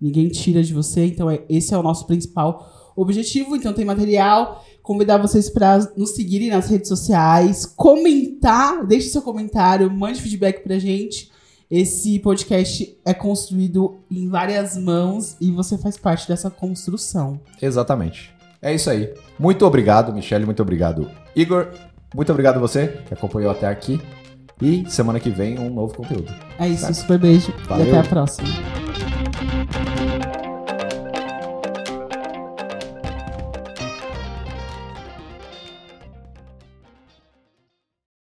ninguém 0.00 0.28
tira 0.28 0.62
de 0.62 0.72
você. 0.72 1.04
Então, 1.06 1.30
é, 1.30 1.42
esse 1.48 1.74
é 1.74 1.78
o 1.78 1.82
nosso 1.82 2.06
principal 2.06 2.92
objetivo. 2.96 3.56
Então, 3.56 3.72
tem 3.72 3.84
material. 3.84 4.64
Convidar 4.82 5.18
vocês 5.18 5.50
para 5.50 5.78
nos 5.96 6.10
seguirem 6.10 6.50
nas 6.50 6.68
redes 6.68 6.88
sociais, 6.88 7.66
comentar, 7.66 8.86
deixe 8.86 9.08
seu 9.08 9.22
comentário, 9.22 9.90
mande 9.90 10.20
feedback 10.20 10.62
pra 10.62 10.78
gente. 10.78 11.30
Esse 11.70 12.18
podcast 12.18 12.98
é 13.04 13.14
construído 13.14 14.00
em 14.10 14.28
várias 14.28 14.76
mãos 14.76 15.36
e 15.40 15.52
você 15.52 15.78
faz 15.78 15.96
parte 15.96 16.26
dessa 16.26 16.50
construção. 16.50 17.40
Exatamente. 17.62 18.34
É 18.60 18.74
isso 18.74 18.90
aí. 18.90 19.14
Muito 19.38 19.64
obrigado, 19.64 20.12
Michelle. 20.12 20.44
Muito 20.44 20.60
obrigado, 20.60 21.08
Igor. 21.36 21.68
Muito 22.14 22.32
obrigado 22.32 22.56
a 22.56 22.60
você 22.60 22.88
que 23.06 23.14
acompanhou 23.14 23.52
até 23.52 23.68
aqui. 23.68 24.00
E 24.60 24.84
semana 24.90 25.20
que 25.20 25.30
vem 25.30 25.58
um 25.58 25.72
novo 25.72 25.94
conteúdo. 25.94 26.30
É 26.58 26.68
isso, 26.68 26.82
certo? 26.82 26.94
super 26.96 27.18
beijo. 27.18 27.52
Valeu. 27.68 27.86
E 27.86 27.88
até 27.90 27.98
a 28.00 28.04
próxima. 28.04 28.89
Thank 29.40 29.94
you. 29.94 29.99